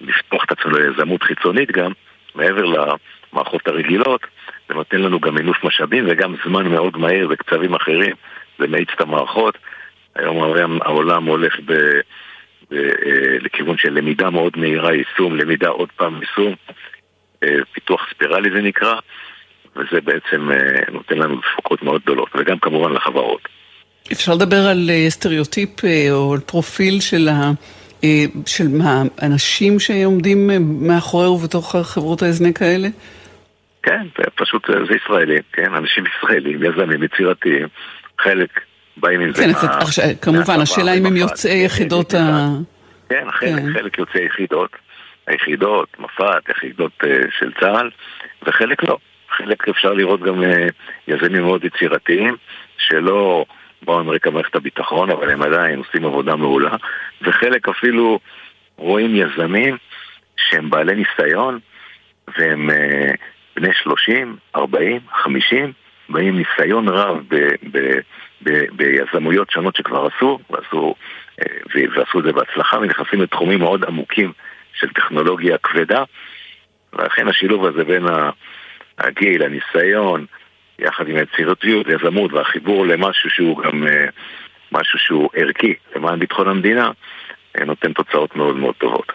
לפתוח 0.00 0.44
את 0.44 0.52
עצמנו 0.52 0.76
ליזמות 0.78 1.22
חיצונית 1.22 1.72
גם, 1.72 1.92
מעבר 2.34 2.64
למערכות 3.36 3.68
הרגילות, 3.68 4.20
זה 4.68 4.74
נותן 4.74 5.00
לנו 5.00 5.20
גם 5.20 5.34
מינוף 5.34 5.64
משאבים 5.64 6.04
וגם 6.08 6.34
זמן 6.44 6.68
מאוד 6.68 6.96
מהיר 6.96 7.28
וקצבים 7.30 7.74
אחרים, 7.74 8.14
זה 8.58 8.66
מאיץ 8.66 8.88
את 8.94 9.00
המערכות. 9.00 9.58
היום 10.14 10.42
העולם, 10.42 10.78
העולם 10.82 11.24
הולך 11.24 11.60
ב, 11.64 11.72
ב, 12.70 12.74
אה, 12.74 13.38
לכיוון 13.40 13.76
של 13.78 13.92
למידה 13.92 14.30
מאוד 14.30 14.52
מהירה, 14.56 14.92
יישום, 14.94 15.36
למידה 15.36 15.68
עוד 15.68 15.88
פעם 15.96 16.20
יישום, 16.20 16.54
אה, 17.42 17.48
פיתוח 17.72 18.00
ספירלי 18.14 18.50
זה 18.54 18.62
נקרא, 18.62 18.94
וזה 19.76 20.00
בעצם 20.00 20.50
אה, 20.52 20.92
נותן 20.92 21.18
לנו 21.18 21.40
תפוקות 21.40 21.82
מאוד 21.82 22.00
גדולות, 22.02 22.28
וגם 22.34 22.58
כמובן 22.58 22.92
לחברות. 22.92 23.48
אפשר 24.12 24.34
לדבר 24.34 24.66
על 24.70 24.90
סטריאוטיפ 25.08 25.70
או 26.10 26.32
על 26.34 26.40
פרופיל 26.40 27.00
של, 27.00 27.28
ה, 27.28 27.50
של 28.46 28.66
האנשים 28.84 29.80
שעומדים 29.80 30.50
מאחורי 30.86 31.26
ובתוך 31.28 31.76
חברות 31.76 32.22
ההזנק 32.22 32.62
האלה? 32.62 32.88
כן, 33.86 34.06
פשוט 34.34 34.66
זה 34.88 34.94
ישראלים, 34.96 35.42
כן, 35.52 35.74
אנשים 35.74 36.04
ישראלים, 36.06 36.62
יזמים, 36.62 37.02
יצירתיים, 37.02 37.68
חלק 38.18 38.60
באים 38.96 39.20
עם 39.20 39.32
כן, 39.32 39.52
זה. 39.52 39.66
כן, 39.96 40.14
כמובן, 40.22 40.60
השאלה 40.60 40.94
אם 40.94 41.06
הם 41.06 41.16
יוצאי 41.16 41.64
יחידות 41.64 42.14
ה... 42.14 42.48
כן, 43.08 43.30
חלק, 43.30 43.50
כן. 43.50 43.72
חלק 43.72 43.98
יוצאי 43.98 44.24
יחידות. 44.24 44.76
היחידות, 45.26 45.88
מפת, 45.98 46.48
יחידות 46.48 46.92
אה, 47.04 47.16
של 47.38 47.52
צה"ל, 47.60 47.90
וחלק 48.46 48.82
לא. 48.88 48.98
חלק 49.36 49.68
אפשר 49.68 49.92
לראות 49.92 50.20
גם 50.22 50.44
אה, 50.44 50.66
יזמים 51.08 51.42
מאוד 51.42 51.64
יצירתיים, 51.64 52.36
שלא 52.78 53.44
באו 53.82 54.00
עם 54.00 54.10
רקע 54.10 54.30
מערכת 54.30 54.54
הביטחון, 54.54 55.10
אבל 55.10 55.30
הם 55.30 55.42
עדיין 55.42 55.78
עושים 55.78 56.04
עבודה 56.04 56.36
מעולה, 56.36 56.76
וחלק 57.22 57.68
אפילו 57.68 58.18
רואים 58.76 59.16
יזמים 59.16 59.76
שהם 60.36 60.70
בעלי 60.70 60.94
ניסיון, 60.94 61.58
והם 62.38 62.70
אה, 62.70 63.12
בני 63.56 63.68
30, 63.74 64.36
40, 64.56 65.00
50, 65.12 65.72
באים 66.08 66.38
ניסיון 66.38 66.88
רב 66.88 67.22
ב, 67.28 67.36
ב, 67.72 67.98
ב, 68.42 68.50
ביזמויות 68.72 69.50
שונות 69.50 69.76
שכבר 69.76 70.06
עשו, 70.06 70.38
ועשו, 70.50 70.94
אה, 71.40 71.86
ועשו 71.96 72.18
את 72.20 72.24
זה 72.24 72.32
בהצלחה, 72.32 72.78
ונכנסים 72.78 73.20
לתחומים 73.22 73.58
מאוד 73.58 73.84
עמוקים 73.84 74.32
של 74.74 74.88
טכנולוגיה 74.92 75.58
כבדה, 75.58 76.04
ולכן 76.92 77.28
השילוב 77.28 77.66
הזה 77.66 77.84
בין 77.84 78.04
הגיל, 78.98 79.42
הניסיון, 79.42 80.26
יחד 80.78 81.08
עם 81.08 81.16
היצירתיות, 81.16 81.86
יזמות 81.88 82.32
והחיבור 82.32 82.86
למשהו 82.86 83.30
שהוא 83.30 83.62
גם 83.62 83.86
אה, 83.86 84.06
משהו 84.72 84.98
שהוא 84.98 85.30
ערכי 85.34 85.74
למען 85.96 86.18
ביטחון 86.18 86.48
המדינה, 86.48 86.90
נותן 87.66 87.92
תוצאות 87.92 88.36
מאוד 88.36 88.56
מאוד 88.56 88.74
טובות. 88.74 89.12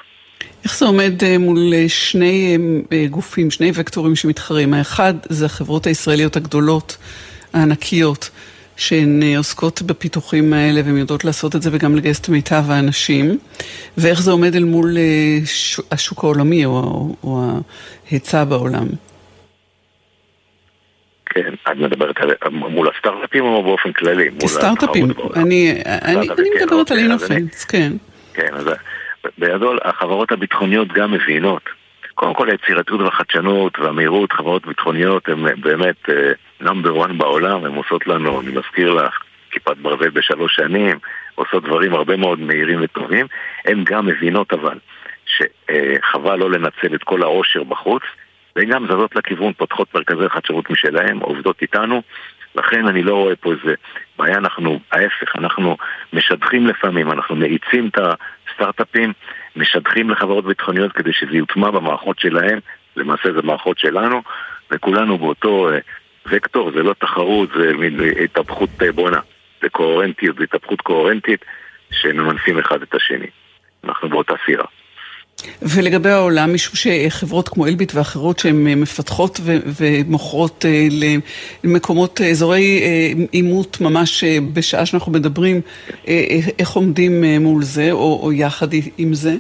איך 0.63 0.77
זה 0.77 0.86
עומד 0.86 1.23
אה, 1.23 1.38
מול 1.38 1.73
אה, 1.73 1.89
שני 1.89 2.58
אה, 2.93 3.06
גופים, 3.10 3.51
שני 3.51 3.71
וקטורים 3.73 4.15
שמתחרים? 4.15 4.73
האחד 4.73 5.13
זה 5.30 5.45
החברות 5.45 5.88
הישראליות 5.88 6.36
הגדולות, 6.36 6.97
הענקיות, 7.54 8.30
שהן 8.77 9.23
עוסקות 9.38 9.82
בפיתוחים 9.82 10.54
האלה 10.54 10.82
והן 10.86 10.97
יודעות 10.97 11.25
לעשות 11.25 11.56
את 11.56 11.62
זה 11.62 11.69
וגם 11.73 11.95
לגייס 11.95 12.19
את 12.19 12.30
מיטב 12.30 12.63
האנשים. 12.69 13.38
ואיך 13.97 14.21
זה 14.21 14.32
עומד 14.32 14.56
אל 14.56 14.63
מול 14.63 14.97
השוק 15.91 16.23
העולמי 16.23 16.65
או, 16.65 17.15
או 17.23 17.60
ההיצע 18.12 18.43
בעולם? 18.43 18.88
כן, 21.25 21.54
את 21.71 21.77
מדברת 21.77 22.15
על, 22.17 22.51
מול 22.51 22.89
הסטארט-אפים 22.95 23.43
או 23.43 23.63
באופן 23.63 23.91
כללי? 23.91 24.30
כסטארט-אפים, 24.43 25.12
אני, 25.36 25.71
אני, 25.86 26.15
אני 26.15 26.27
כן, 26.27 26.43
מדברת 26.63 26.71
על 26.71 26.80
אוקיי, 26.80 26.97
אינופנס, 27.04 27.65
כן. 27.65 27.93
כן, 28.34 28.54
אז 28.54 28.65
בגדול, 29.38 29.79
החברות 29.84 30.31
הביטחוניות 30.31 30.88
גם 30.88 31.12
מבינות. 31.12 31.69
קודם 32.15 32.34
כל 32.34 32.49
היצירתיות 32.49 33.01
והחדשנות 33.01 33.79
והמהירות, 33.79 34.31
חברות 34.31 34.65
ביטחוניות 34.65 35.29
הן 35.29 35.62
באמת 35.62 36.10
נאמבר 36.62 37.01
uh, 37.01 37.05
1 37.05 37.15
בעולם, 37.17 37.65
הן 37.65 37.75
עושות 37.75 38.07
לנו, 38.07 38.41
אני 38.41 38.51
מזכיר 38.51 38.93
לך, 38.93 39.23
כיפת 39.51 39.77
ברזל 39.77 40.10
בשלוש 40.10 40.55
שנים, 40.55 40.99
עושות 41.36 41.63
דברים 41.63 41.93
הרבה 41.93 42.17
מאוד 42.17 42.39
מהירים 42.39 42.79
וטובים. 42.81 43.27
הן 43.65 43.84
גם 43.84 44.05
מבינות 44.05 44.53
אבל 44.53 44.77
שחבל 45.25 46.34
uh, 46.34 46.38
לא 46.38 46.51
לנצל 46.51 46.95
את 46.95 47.03
כל 47.03 47.23
העושר 47.23 47.63
בחוץ, 47.63 48.03
והן 48.55 48.69
גם 48.69 48.86
זזות 48.86 49.15
לכיוון, 49.15 49.53
פותחות 49.53 49.95
מרכזי 49.95 50.29
חדשנות 50.29 50.69
משלהם, 50.69 51.19
עובדות 51.19 51.62
איתנו. 51.62 52.01
לכן 52.55 52.88
אני 52.88 53.03
לא 53.03 53.15
רואה 53.15 53.36
פה 53.36 53.51
איזה 53.51 53.75
בעיה, 54.17 54.38
אנחנו, 54.38 54.79
ההפך, 54.91 55.36
אנחנו 55.36 55.77
משדכים 56.13 56.67
לפעמים, 56.67 57.12
אנחנו 57.12 57.36
מאיצים 57.36 57.88
את 57.88 57.97
הסטארט-אפים, 58.51 59.13
משדכים 59.55 60.09
לחברות 60.09 60.45
ביטחוניות 60.45 60.91
כדי 60.91 61.13
שזה 61.13 61.37
יוטמע 61.37 61.71
במערכות 61.71 62.19
שלהם, 62.19 62.59
למעשה 62.95 63.33
זה 63.33 63.41
מערכות 63.41 63.79
שלנו, 63.79 64.21
וכולנו 64.71 65.17
באותו 65.17 65.69
uh, 65.69 65.81
וקטור, 66.31 66.71
זה 66.71 66.83
לא 66.83 66.93
תחרות, 66.93 67.49
זה 67.55 67.73
מין 67.73 67.99
התהפכות 68.23 68.69
uh, 68.69 68.91
בונה, 68.95 69.19
זה 69.61 69.69
קוהרנטיות, 69.69 70.37
זה 70.37 70.43
התהפכות 70.43 70.81
קוהרנטית 70.81 71.45
שממנפים 71.91 72.59
אחד 72.59 72.81
את 72.81 72.95
השני. 72.95 73.27
אנחנו 73.83 74.09
באותה 74.09 74.33
סירה. 74.45 74.65
ולגבי 75.62 76.10
העולם, 76.10 76.54
משום 76.54 76.76
שחברות 76.76 77.50
כמו 77.50 77.67
אלביט 77.67 77.96
ואחרות 77.96 78.39
שהן 78.39 78.67
אה, 78.67 78.76
מפתחות 78.76 79.39
ו- 79.44 79.58
ומוכרות 79.82 80.65
אה, 80.65 80.88
למקומות, 81.63 82.22
אה, 82.22 82.30
אזורי 82.30 82.82
עימות 83.32 83.82
ממש 83.82 84.24
בשעה 84.54 84.86
שאנחנו 84.86 85.12
מדברים, 85.12 85.62
איך 86.60 86.70
עומדים 86.70 87.24
מול 87.39 87.63
זה 87.63 87.91
או, 87.91 88.20
או 88.24 88.34
יחד 88.34 88.67
עם 88.98 89.13
זה? 89.13 89.36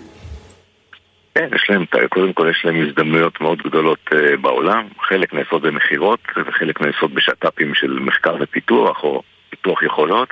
כן, 1.35 1.47
יש 1.55 1.69
להם, 1.69 1.85
קודם 2.09 2.33
כל 2.33 2.47
יש 2.51 2.65
להם 2.65 2.87
הזדמנויות 2.87 3.41
מאוד 3.41 3.57
גדולות 3.57 3.99
בעולם, 4.41 4.87
חלק 5.09 5.33
נעשות 5.33 5.61
במכירות 5.61 6.19
וחלק 6.47 6.81
נעשות 6.81 7.13
בשת"פים 7.13 7.75
של 7.75 7.99
מחקר 8.01 8.35
ופיתוח 8.41 9.03
או 9.03 9.21
פיתוח 9.49 9.83
יכולות. 9.83 10.29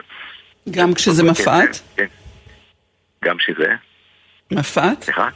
גם 0.71 0.93
כשזה 0.93 1.23
כן, 1.23 1.29
מפא"ת? 1.29 1.79
כן, 1.95 2.05
גם 3.25 3.35
שזה. 3.39 3.88
מפא"ת? 4.51 5.03
סליחה? 5.03 5.29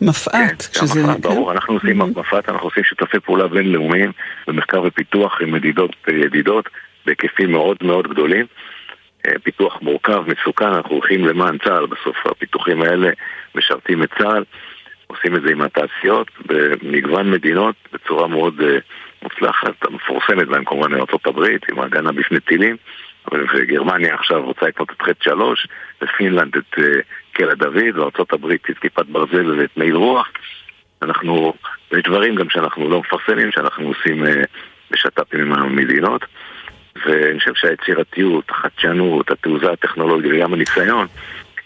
מפא"ת, 0.00 0.62
כן, 0.62 0.80
שזה... 0.80 1.02
מפא"ת, 1.02 1.20
ברור, 1.20 1.52
אנחנו 1.52 1.74
עושים, 1.74 2.02
mm-hmm. 2.02 2.20
מפא"ת, 2.20 2.48
אנחנו 2.48 2.68
עושים 2.68 2.84
שותפי 2.84 3.20
פעולה 3.20 3.48
בינלאומיים 3.48 4.12
במחקר 4.46 4.82
ופיתוח 4.82 5.38
עם 5.40 5.52
מדידות 5.52 5.96
אה, 6.08 6.14
ידידות 6.14 6.68
בהיקפים 7.06 7.52
מאוד 7.52 7.76
מאוד 7.82 8.08
גדולים. 8.08 8.46
אה, 9.26 9.32
פיתוח 9.42 9.82
מורכב, 9.82 10.24
מסוכן, 10.26 10.66
אנחנו 10.66 10.94
הולכים 10.94 11.26
למען 11.26 11.58
צה"ל, 11.58 11.86
בסוף 11.86 12.16
הפיתוחים 12.26 12.82
האלה 12.82 13.10
משרתים 13.54 14.02
את 14.02 14.08
צה"ל, 14.18 14.44
עושים 15.06 15.36
את 15.36 15.42
זה 15.42 15.50
עם 15.50 15.62
התעשיות 15.62 16.28
במגוון 16.46 17.30
מדינות 17.30 17.74
בצורה 17.92 18.28
מאוד 18.28 18.60
uh, 18.60 18.64
מוצלחת, 19.22 19.74
המפורסמת 19.82 20.48
בהם 20.48 20.64
כמובן 20.64 20.90
הברית, 21.24 21.62
עם 21.70 21.80
ההגנה 21.80 22.12
בפני 22.12 22.40
טילים, 22.40 22.76
אבל 23.28 23.64
גרמניה 23.64 24.14
עכשיו 24.14 24.44
רוצה 24.44 24.66
לקנות 24.66 24.90
את 24.90 25.02
חטא 25.02 25.24
שלוש, 25.24 25.66
ופינלנד 26.02 26.56
את 26.56 26.78
uh, 26.78 26.82
קלע 27.32 27.54
דוד, 27.54 27.96
וארה"ב 27.98 28.50
את 28.50 28.78
כיפת 28.80 29.06
ברזל 29.06 29.60
ואת 29.60 29.76
מעיל 29.76 29.96
רוח. 29.96 30.28
אנחנו, 31.02 31.52
יש 31.92 32.02
דברים 32.02 32.34
גם 32.34 32.50
שאנחנו 32.50 32.88
לא 32.88 33.00
מפרסמים, 33.00 33.52
שאנחנו 33.52 33.88
עושים 33.88 34.24
uh, 34.24 34.28
בשת"פים 34.90 35.40
עם 35.40 35.52
המדינות. 35.52 36.24
ואני 37.06 37.38
חושב 37.38 37.54
שהיצירתיות, 37.54 38.44
החדשנות, 38.50 39.30
התעוזה 39.30 39.72
הטכנולוגית 39.72 40.32
וגם 40.34 40.54
הניסיון 40.54 41.06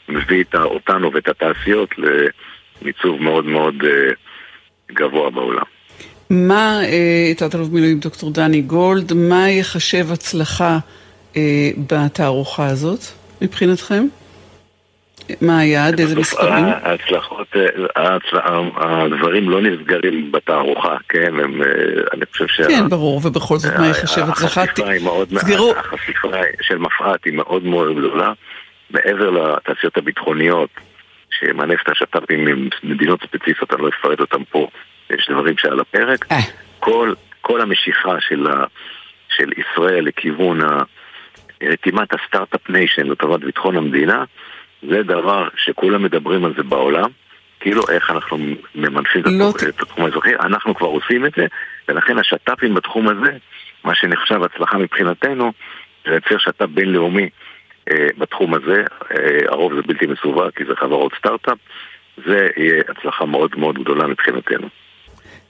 מביא 0.09 0.45
אותנו 0.55 1.13
ואת 1.13 1.29
התעשיות 1.29 1.91
למיצוב 1.99 3.23
מאוד 3.23 3.45
מאוד 3.45 3.75
uh, 3.83 4.15
גבוה 4.93 5.31
בעולם. 5.31 5.65
מה, 6.31 6.81
תת-אלוף 7.37 7.69
מילואים 7.73 7.99
דוקטור 7.99 8.33
דני 8.33 8.61
גולד, 8.61 9.13
מה 9.13 9.51
יחשב 9.51 10.13
הצלחה 10.13 10.79
אה, 11.37 11.71
בתערוכה 11.91 12.67
הזאת 12.67 13.01
מבחינתכם? 13.43 14.05
מה 15.41 15.59
היעד? 15.59 16.01
איזה 16.01 16.17
מספרים? 16.17 16.65
ההצלחות, 16.83 17.47
אה, 17.57 19.03
הדברים 19.03 19.51
לא 19.51 19.63
נסגרים 19.63 20.33
בתערוכה, 20.33 20.97
כן? 21.09 21.35
הם, 21.45 21.63
אה, 21.63 21.69
אני 22.15 22.27
חושב 22.33 22.47
שה... 22.47 22.69
כן, 22.69 22.89
ברור, 22.89 23.21
ובכל 23.25 23.59
זאת 23.59 23.73
מה 23.79 23.89
יחשב 23.89 24.23
הצלחה? 24.29 24.63
סגרו. 25.37 25.75
החשיפה 25.77 26.29
של 26.63 26.79
מפא"ת 26.79 27.25
היא 27.25 27.33
מאוד 27.33 27.65
מאוד 27.65 27.99
גדולה. 27.99 28.33
מעבר 28.91 29.31
לתעשיות 29.31 29.97
הביטחוניות, 29.97 30.71
שמנף 31.31 31.83
את 31.83 31.89
השת"פים 31.89 32.47
עם 32.47 32.69
מדינות 32.83 33.21
ספציפיות, 33.23 33.73
אני 33.73 33.83
לא 33.83 33.89
אפרט 33.89 34.21
אותם 34.21 34.45
פה, 34.45 34.69
יש 35.11 35.29
דברים 35.31 35.55
שעל 35.59 35.81
הפרק. 35.81 36.25
כל, 36.81 37.13
כל 37.41 37.61
המשיכה 37.61 38.17
של, 38.21 38.47
ה, 38.47 38.65
של 39.37 39.51
ישראל 39.59 40.05
לכיוון 40.05 40.61
ה... 40.61 40.83
רתימת 41.63 42.09
ה 42.15 42.21
start-up 42.21 42.71
nation 42.71 43.07
לטובת 43.07 43.41
ביטחון 43.41 43.77
המדינה, 43.77 44.25
זה 44.83 45.03
דבר 45.03 45.49
שכולם 45.57 46.03
מדברים 46.03 46.45
על 46.45 46.55
זה 46.57 46.63
בעולם, 46.63 47.11
כאילו 47.61 47.83
איך 47.89 48.11
אנחנו 48.11 48.39
ממנפים 48.75 49.23
לא... 49.27 49.51
את 49.69 49.81
התחום 49.81 50.05
האזרחי, 50.05 50.35
אנחנו 50.35 50.75
כבר 50.75 50.87
עושים 50.87 51.27
את 51.27 51.33
זה, 51.37 51.47
ולכן 51.89 52.19
השת"פים 52.19 52.75
בתחום 52.75 53.09
הזה, 53.09 53.37
מה 53.85 53.95
שנחשב 53.95 54.43
הצלחה 54.43 54.79
מבחינתנו, 54.79 55.53
זה 56.05 56.11
לייצר 56.11 56.39
שת"פ 56.39 56.63
בינלאומי 56.63 57.29
אה, 57.91 58.07
בתחום 58.19 58.55
הזה, 58.55 58.85
אה, 59.11 59.39
הרוב 59.49 59.75
זה 59.75 59.83
בלתי 59.83 60.07
מסווג 60.07 60.51
כי 60.57 60.65
זה 60.65 60.77
חברות 60.77 61.13
סטארט-אפ, 61.19 61.59
זה 62.27 62.49
יהיה 62.57 62.83
הצלחה 62.89 63.25
מאוד 63.25 63.51
מאוד 63.59 63.79
גדולה 63.79 64.07
מבחינתנו. 64.07 64.69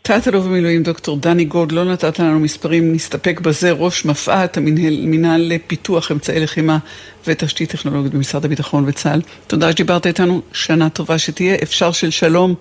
תת-אלוף 0.07 0.45
במילואים 0.45 0.83
דוקטור 0.83 1.17
דני 1.17 1.45
גולד, 1.45 1.73
לא 1.73 1.85
נתת 1.85 2.19
לנו 2.19 2.41
מספרים, 2.41 2.93
נסתפק 2.93 3.41
בזה, 3.41 3.73
ראש 3.73 4.05
מפא"ת, 4.05 4.57
המינהל 4.57 5.41
לפיתוח 5.41 6.13
אמצעי 6.13 6.41
לחימה 6.41 6.79
ותשתית 7.27 7.71
טכנולוגית 7.71 8.15
במשרד 8.15 8.45
הביטחון 8.45 8.85
וצה"ל. 8.87 9.21
תודה 9.47 9.73
שדיברת 9.73 10.07
איתנו, 10.07 10.43
שנה 10.53 10.91
טובה 10.91 11.19
שתהיה, 11.19 11.57
אפשר 11.63 11.93
של 11.93 12.11
שלום, 12.11 12.55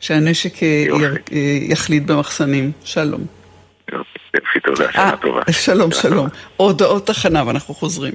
שהנשק 0.00 0.62
אה, 0.62 0.86
אה, 1.32 1.58
יחליט 1.62 2.02
במחסנים. 2.02 2.72
שלום. 2.84 3.20
יופי, 3.92 4.60
תודה, 4.64 4.92
שנה 4.92 5.10
אה, 5.10 5.16
טובה. 5.16 5.42
שלום, 5.52 5.90
שלום. 5.92 6.28
הודעות 6.56 7.06
תחנה 7.06 7.42
ואנחנו 7.46 7.74
חוזרים. 7.74 8.14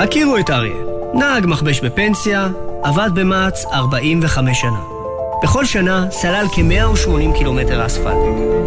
הכירו 0.00 0.36
את 0.36 0.50
אריה. 0.50 0.76
נהג 1.14 1.46
מכבש 1.46 1.80
בפנסיה, 1.80 2.48
עבד 2.82 3.10
במע"צ 3.14 3.64
45 3.72 4.60
שנה. 4.60 4.80
בכל 5.42 5.64
שנה 5.64 6.06
סלל 6.10 6.46
כ-180 6.52 7.38
קילומטר 7.38 7.86
אספלט. 7.86 8.16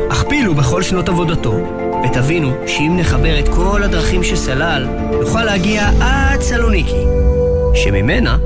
הכפילו 0.09 0.55
בכל 0.55 0.83
שנות 0.83 1.09
עבודתו, 1.09 1.55
ותבינו 2.03 2.51
שאם 2.67 2.97
נחבר 2.99 3.39
את 3.39 3.47
כל 3.47 3.83
הדרכים 3.83 4.23
שסלל, 4.23 4.87
נוכל 5.21 5.43
להגיע 5.43 5.89
עד 6.01 6.41
סלוניקי, 6.41 7.03
שממנה 7.73 8.37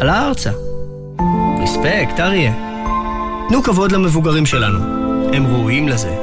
עלה 0.00 0.26
ארצה. 0.26 0.50
רספקט, 1.62 2.20
אריה. 2.20 2.52
תנו 3.48 3.62
כבוד 3.62 3.92
למבוגרים 3.92 4.46
שלנו, 4.46 4.78
הם 5.32 5.46
ראויים 5.46 5.88
לזה. 5.88 6.14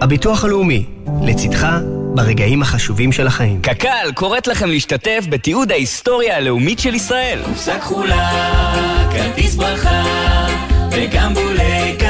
הביטוח 0.00 0.44
הלאומי, 0.44 0.84
לצדך 1.22 1.66
ברגעים 2.16 2.62
החשובים 2.62 3.12
של 3.12 3.26
החיים. 3.26 3.62
קק"ל 3.62 4.12
קוראת 4.14 4.46
לכם 4.46 4.70
להשתתף 4.70 5.24
בתיעוד 5.28 5.72
ההיסטוריה 5.72 6.36
הלאומית 6.36 6.78
של 6.78 6.94
ישראל. 6.94 7.42
קופסה 7.44 7.78
כחולה, 7.78 8.30
כרטיס 9.12 9.54
ברכה, 9.54 10.04
וגם 10.92 11.34
בולי 11.34 11.96
קק"ל. 11.98 12.05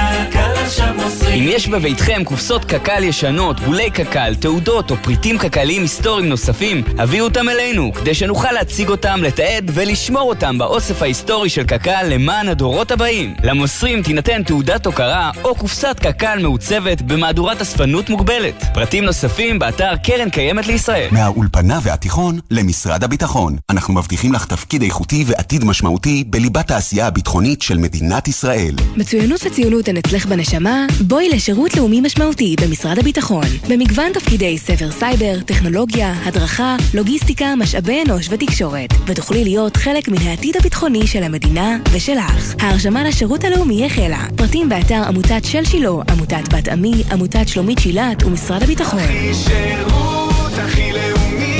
אם 1.34 1.44
יש 1.48 1.68
בביתכם 1.68 2.24
קופסות 2.24 2.64
קק"ל 2.64 3.04
ישנות, 3.04 3.60
בולי 3.60 3.90
קק"ל, 3.90 4.34
תעודות 4.34 4.90
או 4.90 4.96
פריטים 4.96 5.38
קק"ליים 5.38 5.82
היסטוריים 5.82 6.28
נוספים, 6.28 6.82
הביאו 6.98 7.24
אותם 7.24 7.48
אלינו, 7.48 7.92
כדי 7.92 8.14
שנוכל 8.14 8.52
להציג 8.52 8.88
אותם, 8.88 9.20
לתעד 9.22 9.70
ולשמור 9.74 10.28
אותם 10.28 10.58
באוסף 10.58 11.02
ההיסטורי 11.02 11.48
של 11.48 11.64
קק"ל 11.64 12.06
למען 12.08 12.48
הדורות 12.48 12.90
הבאים. 12.90 13.34
למוסרים 13.42 14.02
תינתן 14.02 14.42
תעודת 14.42 14.86
הוקרה 14.86 15.30
או 15.44 15.54
קופסת 15.54 15.96
קק"ל 16.00 16.38
מעוצבת 16.42 17.02
במהדורת 17.02 17.60
אספנות 17.60 18.10
מוגבלת. 18.10 18.64
פרטים 18.74 19.04
נוספים 19.04 19.58
באתר 19.58 19.96
קרן 20.02 20.30
קיימת 20.30 20.66
לישראל. 20.66 21.08
מהאולפנה 21.10 21.78
והתיכון 21.82 22.38
למשרד 22.50 23.04
הביטחון. 23.04 23.56
אנחנו 23.70 23.94
מבטיחים 23.94 24.32
לך 24.32 24.44
תפקיד 24.44 24.82
איכותי 24.82 25.24
ועתיד 25.26 25.64
משמעותי 25.64 26.24
בליבת 26.26 26.70
העשייה 26.70 27.06
הביטחונית 27.06 27.62
של 27.62 27.78
מדינת 27.78 28.28
ישראל. 28.28 28.74
מצוינות 28.96 29.40
וציונות 29.46 29.88
הן 29.88 29.96
אצלך 29.96 30.26
בנשמה? 30.26 30.55
בואי 31.00 31.28
לשירות 31.28 31.76
לאומי 31.76 32.00
משמעותי 32.00 32.56
במשרד 32.60 32.98
הביטחון. 32.98 33.44
במגוון 33.68 34.12
תפקידי 34.12 34.58
סבר 34.58 34.90
סייבר, 34.90 35.40
טכנולוגיה, 35.46 36.14
הדרכה, 36.24 36.76
לוגיסטיקה, 36.94 37.54
משאבי 37.56 38.02
אנוש 38.06 38.28
ותקשורת. 38.30 38.90
ותוכלי 39.06 39.44
להיות 39.44 39.76
חלק 39.76 40.08
מן 40.08 40.18
העתיד 40.26 40.56
הביטחוני 40.56 41.06
של 41.06 41.22
המדינה 41.22 41.78
ושלך. 41.92 42.54
ההרשמה 42.58 43.04
לשירות 43.04 43.44
הלאומי 43.44 43.86
החלה. 43.86 44.24
פרטים 44.36 44.68
באתר 44.68 45.02
עמותת 45.08 45.44
של 45.44 45.64
שילה, 45.64 45.90
עמותת 46.10 46.54
בת 46.54 46.68
עמי, 46.68 47.02
עמותת 47.12 47.48
שלומית 47.48 47.78
שילת 47.78 48.22
ומשרד 48.22 48.62
הביטחון. 48.62 49.00
הכי 49.00 49.34
שירות, 49.34 50.52
הכי 50.58 50.92
לאומי, 50.92 51.55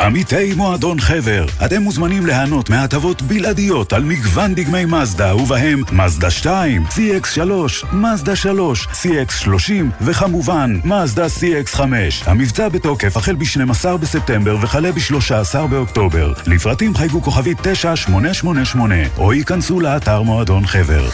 עמיתי 0.00 0.54
מועדון 0.54 1.00
חבר, 1.00 1.46
אתם 1.64 1.82
מוזמנים 1.82 2.26
ליהנות 2.26 2.70
מהטבות 2.70 3.22
בלעדיות 3.22 3.92
על 3.92 4.02
מגוון 4.04 4.54
דגמי 4.54 4.84
מזדה, 4.84 5.36
ובהם 5.36 5.82
מזדה 5.92 6.30
2, 6.30 6.84
CX3, 6.86 7.40
מזדה 7.92 8.36
3, 8.36 8.86
CX30 8.86 9.70
וכמובן 10.00 10.80
מזדה 10.84 11.26
CX5. 11.26 11.80
המבצע 12.26 12.68
בתוקף 12.68 13.16
החל 13.16 13.34
ב-12 13.34 13.96
בספטמבר 14.00 14.56
וכלה 14.62 14.92
ב-13 14.92 15.66
באוקטובר. 15.70 16.32
לפרטים 16.46 16.94
חייגו 16.96 17.22
כוכבית 17.22 17.58
9888 17.62 18.94
או 19.18 19.32
ייכנסו 19.32 19.80
לאתר 19.80 20.22
מועדון 20.22 20.66
חבר. 20.66 21.08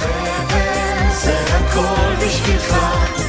זה 1.22 1.38
הכל 1.48 2.26
בשבילך. 2.26 3.19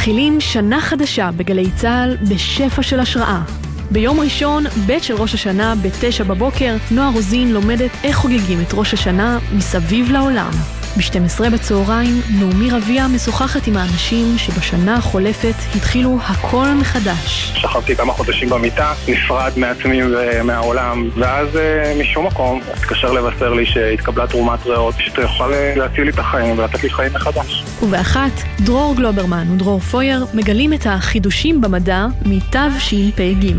מתחילים 0.00 0.40
שנה 0.40 0.80
חדשה 0.80 1.30
בגלי 1.36 1.70
צה"ל 1.76 2.16
בשפע 2.30 2.82
של 2.82 3.00
השראה. 3.00 3.42
ביום 3.90 4.20
ראשון, 4.20 4.64
ב' 4.86 4.98
של 4.98 5.14
ראש 5.14 5.34
השנה, 5.34 5.74
ב-9 5.82 6.24
בבוקר, 6.24 6.76
נועה 6.90 7.10
רוזין 7.10 7.52
לומדת 7.52 7.90
איך 8.04 8.16
חוגגים 8.16 8.60
את 8.60 8.74
ראש 8.74 8.94
השנה 8.94 9.38
מסביב 9.52 10.10
לעולם. 10.10 10.79
ב-12 10.96 11.50
בצהריים, 11.50 12.20
נעמי 12.38 12.70
רביע 12.70 13.06
משוחחת 13.06 13.66
עם 13.66 13.76
האנשים 13.76 14.38
שבשנה 14.38 14.96
החולפת 14.96 15.54
התחילו 15.76 16.18
הכל 16.22 16.66
מחדש. 16.80 17.52
שכבתי 17.54 17.96
כמה 17.96 18.12
חודשים 18.12 18.48
במיטה, 18.48 18.92
נפרד 19.08 19.52
מעצמי 19.56 20.00
ומהעולם, 20.04 21.10
ואז 21.16 21.56
אה, 21.56 21.96
משום 22.00 22.26
מקום 22.26 22.60
התקשר 22.72 23.12
לבשר 23.12 23.54
לי 23.54 23.66
שהתקבלה 23.66 24.26
תרומת 24.26 24.66
ריאות, 24.66 24.94
שאתה 24.98 25.22
יכול 25.22 25.54
אה, 25.54 25.74
להציל 25.76 26.04
לי 26.04 26.10
את 26.10 26.18
החיים 26.18 26.58
ולתת 26.58 26.82
לי 26.82 26.90
חיים 26.90 27.12
מחדש. 27.12 27.64
ובאחת, 27.82 28.42
דרור 28.60 28.96
גלוברמן 28.96 29.50
ודרור 29.50 29.80
פויר 29.80 30.26
מגלים 30.34 30.72
את 30.72 30.86
החידושים 30.86 31.60
במדע 31.60 32.06
מתשפ"ג. 32.26 33.52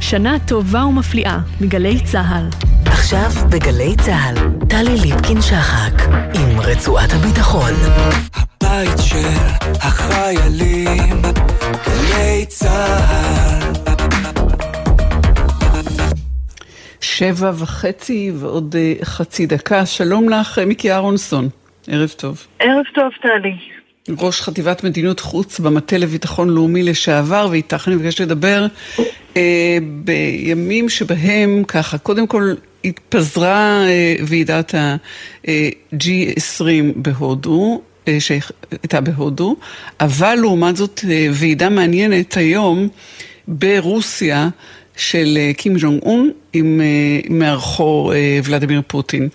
שנה 0.00 0.36
טובה 0.46 0.84
ומפליאה 0.84 1.38
מגלי 1.60 2.00
צה"ל. 2.04 2.67
עכשיו 2.90 3.30
בגלי 3.50 3.96
צה"ל, 3.96 4.34
טלי 4.68 4.96
ליפקין-שחק 5.02 6.02
עם 6.34 6.60
רצועת 6.60 7.10
הביטחון. 7.12 7.72
הבית 8.34 8.98
של 8.98 9.28
החיילים, 9.74 11.22
גלי 11.86 12.46
צה"ל. 12.48 13.72
שבע 17.00 17.52
וחצי 17.58 18.32
ועוד 18.34 18.76
אה, 18.78 18.94
חצי 19.04 19.46
דקה. 19.46 19.86
שלום 19.86 20.28
לך, 20.28 20.58
אה, 20.58 20.64
מיקי 20.64 20.92
אהרונסון. 20.92 21.48
ערב 21.86 22.08
טוב. 22.08 22.46
ערב 22.58 22.84
טוב, 22.94 23.12
טלי. 23.22 23.56
ראש 24.18 24.40
חטיבת 24.40 24.84
מדיניות 24.84 25.20
חוץ 25.20 25.60
במטה 25.60 25.98
לביטחון 25.98 26.50
לאומי 26.50 26.82
לשעבר, 26.82 27.48
ואיתך 27.50 27.88
אני 27.88 27.96
מבקשת 27.96 28.20
לדבר 28.20 28.66
אה, 29.36 29.78
בימים 30.04 30.88
שבהם 30.88 31.64
ככה, 31.68 31.98
קודם 31.98 32.26
כל 32.26 32.54
התפזרה 32.84 33.84
אה, 33.86 34.16
ועידת 34.26 34.74
ה-G20 34.74 36.62
בהודו, 36.96 37.80
אה, 38.08 38.20
שהייתה 38.20 39.00
בהודו, 39.00 39.56
אבל 40.00 40.34
לעומת 40.34 40.76
זאת 40.76 41.00
אה, 41.10 41.26
ועידה 41.32 41.68
מעניינת 41.68 42.36
היום 42.36 42.88
ברוסיה 43.48 44.48
של 44.96 45.38
אה, 45.40 45.50
קים 45.56 45.74
ג'ונג 45.78 46.02
און 46.02 46.30
עם 46.52 46.80
אה, 46.80 47.20
מארחו 47.30 48.12
אה, 48.12 48.40
ולדימיר 48.44 48.82
פוטין. 48.86 49.28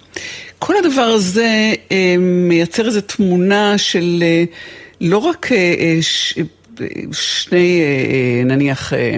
כל 0.59 0.73
הדבר 0.77 1.01
הזה 1.01 1.73
אה, 1.91 2.15
מייצר 2.19 2.85
איזו 2.87 3.01
תמונה 3.01 3.77
של 3.77 4.23
אה, 4.25 4.43
לא 5.01 5.17
רק 5.17 5.51
אה, 5.51 5.57
אה, 5.57 5.99
אה, 6.81 6.87
שני, 7.11 7.81
אה, 7.81 8.43
נניח, 8.45 8.93
אה, 8.93 8.99
אה, 8.99 9.17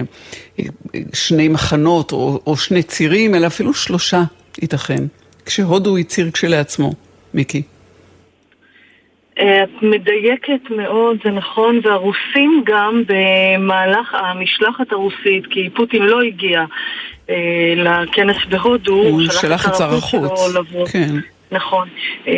שני 1.12 1.48
מחנות 1.48 2.12
או, 2.12 2.40
או 2.46 2.56
שני 2.56 2.82
צירים, 2.82 3.34
אלא 3.34 3.46
אפילו 3.46 3.74
שלושה 3.74 4.22
ייתכן. 4.62 5.04
כשהודו 5.46 5.96
היא 5.96 6.04
ציר 6.04 6.30
כשלעצמו, 6.30 6.92
מיקי. 7.34 7.62
אה, 9.38 9.62
את 9.62 9.82
מדייקת 9.82 10.70
מאוד, 10.70 11.16
זה 11.24 11.30
נכון, 11.30 11.80
והרוסים 11.82 12.62
גם 12.66 13.02
במהלך 13.06 14.14
המשלחת 14.14 14.92
הרוסית, 14.92 15.46
כי 15.50 15.70
פוטין 15.74 16.02
לא 16.02 16.20
הגיע 16.22 16.64
אה, 17.30 17.74
לכנס 17.76 18.36
בהודו, 18.48 18.94
הוא 18.94 19.22
שלח 19.30 19.68
את 19.68 19.74
שר 19.74 19.94
החוץ, 19.94 20.52
כן. 20.92 21.14
נכון, 21.52 21.88
אה, 22.28 22.34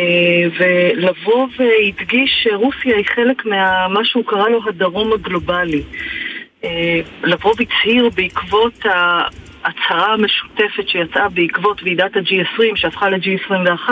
ולבוא 0.59 1.47
והדגיש 1.57 2.31
שרוסיה 2.43 2.95
היא 2.95 3.05
חלק 3.15 3.45
מה 3.89 3.99
שהוא 4.03 4.23
קרא 4.25 4.49
לו 4.49 4.59
הדרום 4.67 5.13
הגלובלי. 5.13 5.83
אה, 6.63 6.99
לבוא 7.23 7.53
והצהיר 7.57 8.09
בעקבות 8.15 8.85
ההצהרה 9.63 10.13
המשותפת 10.13 10.87
שיצאה 10.87 11.29
בעקבות 11.29 11.83
ועידת 11.83 12.15
ה-G20 12.15 12.75
שהפכה 12.75 13.09
ל-G21 13.09 13.89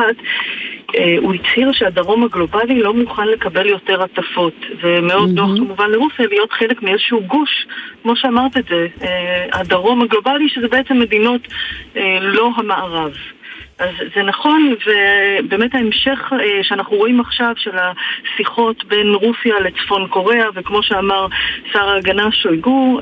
הוא 1.21 1.33
הצהיר 1.33 1.71
שהדרום 1.71 2.23
הגלובלי 2.23 2.79
לא 2.79 2.93
מוכן 2.93 3.27
לקבל 3.27 3.65
יותר 3.65 4.03
הטפות. 4.03 4.53
ומאוד 4.81 5.29
נוח 5.29 5.57
כמובן 5.57 5.89
לרוסיה 5.91 6.27
להיות 6.27 6.51
חלק 6.51 6.81
מאיזשהו 6.81 7.23
גוש. 7.23 7.67
כמו 8.03 8.15
שאמרת 8.15 8.57
את 8.57 8.65
זה, 8.65 8.87
הדרום 9.53 10.01
הגלובלי 10.01 10.49
שזה 10.49 10.67
בעצם 10.67 10.99
מדינות 10.99 11.47
לא 12.21 12.51
המערב 12.57 13.13
אז 13.79 13.89
זה 14.15 14.23
נכון, 14.23 14.75
ובאמת 14.85 15.75
ההמשך 15.75 16.31
שאנחנו 16.61 16.97
רואים 16.97 17.19
עכשיו 17.19 17.53
של 17.57 17.71
השיחות 17.77 18.85
בין 18.85 19.07
רוסיה 19.07 19.59
לצפון 19.59 20.07
קוריאה, 20.07 20.45
וכמו 20.55 20.83
שאמר 20.83 21.27
שר 21.71 21.89
ההגנה 21.89 22.31
שויגו, 22.31 22.99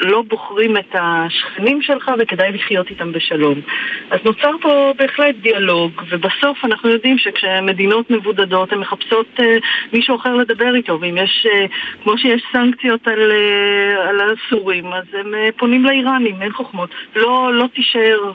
לא 0.00 0.22
בוחרים 0.22 0.76
את 0.76 0.94
השכנים 0.94 1.82
שלך 1.82 2.10
וכדאי 2.18 2.52
לחיות 2.52 2.90
איתם 2.90 3.12
בשלום. 3.12 3.60
אז 4.10 4.18
נוצר 4.24 4.50
פה 4.60 4.92
בהחלט 4.98 5.34
דיאלוג, 5.34 6.02
ובסוף 6.08 6.64
אנחנו 6.64 6.88
יודעים 6.88 7.18
שכשמדינות 7.18 8.10
מבודדות 8.10 8.72
הן 8.72 8.78
מחפשות 8.78 9.26
uh, 9.38 9.42
מישהו 9.92 10.16
אחר 10.16 10.34
לדבר 10.34 10.74
איתו, 10.74 10.98
ואם 11.00 11.16
יש, 11.16 11.46
uh, 11.46 12.02
כמו 12.02 12.18
שיש 12.18 12.42
סנקציות 12.52 13.08
על, 13.08 13.30
uh, 13.30 14.08
על 14.08 14.18
הסורים, 14.20 14.92
אז 14.92 15.04
הם 15.12 15.34
uh, 15.34 15.52
פונים 15.58 15.84
לאיראנים, 15.84 16.42
אין 16.42 16.52
חוכמות. 16.52 16.90
לא, 17.16 17.50
לא 17.54 17.66
תישאר 17.74 18.32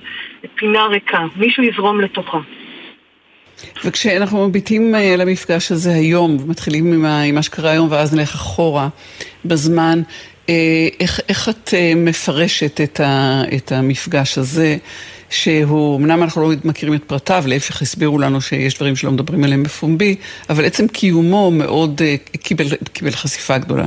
פינה 0.56 0.86
ריקה, 0.88 1.26
מישהו 1.36 1.64
יזרום 1.64 2.02
לתוכה. 2.02 2.40
וכשאנחנו 3.86 4.48
מביטים 4.48 4.96
על 4.96 5.22
המפגש 5.22 5.72
הזה 5.72 5.94
היום, 5.94 6.38
ומתחילים 6.40 7.06
עם 7.06 7.36
מה 7.36 7.44
שקרה 7.44 7.72
היום 7.72 7.88
ואז 7.92 8.16
נלך 8.16 8.36
אחורה 8.36 8.88
בזמן, 9.46 10.02
אה, 10.50 10.88
איך, 11.00 11.20
איך 11.30 11.50
את 11.50 11.74
אה, 11.74 11.94
מפרשת 11.96 12.82
את, 12.82 13.00
ה, 13.00 13.42
את 13.56 13.72
המפגש 13.72 14.38
הזה, 14.38 14.78
שהוא, 15.30 15.98
אמנם 15.98 16.24
אנחנו 16.24 16.42
לא 16.42 16.50
מכירים 16.64 16.94
את 16.94 17.04
פרטיו, 17.04 17.44
להפך 17.48 17.82
הסבירו 17.82 18.20
לנו 18.20 18.42
שיש 18.42 18.76
דברים 18.76 18.96
שלא 18.96 19.12
מדברים 19.12 19.44
עליהם 19.44 19.64
בפומבי, 19.64 20.16
אבל 20.50 20.66
עצם 20.66 20.88
קיומו 20.88 21.52
מאוד 21.52 22.02
אה, 22.02 22.16
קיבל, 22.18 22.66
קיבל 22.94 23.12
חשיפה 23.12 23.58
גדולה. 23.58 23.86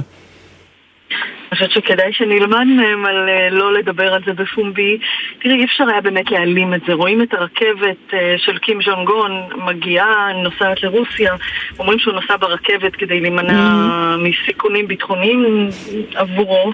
חושבת 1.51 1.71
שכדאי 1.71 2.13
שנלמד 2.13 2.65
מהם 2.77 3.07
על 3.07 3.29
אה, 3.29 3.51
לא 3.51 3.73
לדבר 3.73 4.15
על 4.15 4.23
זה 4.27 4.33
בפומבי. 4.33 4.99
תראי, 5.39 5.55
אי 5.55 5.65
אפשר 5.65 5.85
היה 5.89 6.01
באמת 6.01 6.31
להעלים 6.31 6.75
את 6.75 6.81
זה. 6.87 6.93
רואים 6.93 7.23
את 7.23 7.35
הרכבת 7.35 8.15
אה, 8.15 8.35
של 8.39 8.59
קים 8.59 8.83
ז'ונג 8.83 9.07
גון 9.07 9.49
מגיעה, 9.67 10.33
נוסעת 10.43 10.83
לרוסיה, 10.83 11.35
אומרים 11.79 11.99
שהוא 11.99 12.15
נסע 12.15 12.37
ברכבת 12.37 12.97
כדי 12.97 13.21
להימנע 13.21 14.17
מסיכונים 14.19 14.89
ביטחוניים 14.89 15.69
עבורו. 16.15 16.73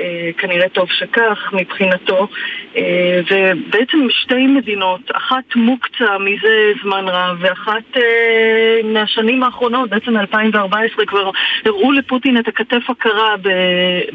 אה, 0.00 0.30
כנראה 0.38 0.68
טוב 0.68 0.88
שכך 0.90 1.50
מבחינתו, 1.52 2.28
אה, 2.76 3.20
ובעצם 3.30 3.98
שתי 4.10 4.46
מדינות, 4.46 5.00
אחת 5.12 5.56
מוקצה 5.56 6.18
מזה 6.18 6.72
זמן 6.82 7.04
רב, 7.08 7.36
ואחת 7.40 7.96
אה, 7.96 8.80
מהשנים 8.84 9.42
האחרונות, 9.42 9.90
בעצם 9.90 10.16
מ-2014, 10.16 11.06
כבר 11.06 11.30
הראו 11.64 11.92
לפוטין 11.92 12.38
את 12.38 12.48
הכתף 12.48 12.90
הקרה 12.90 13.34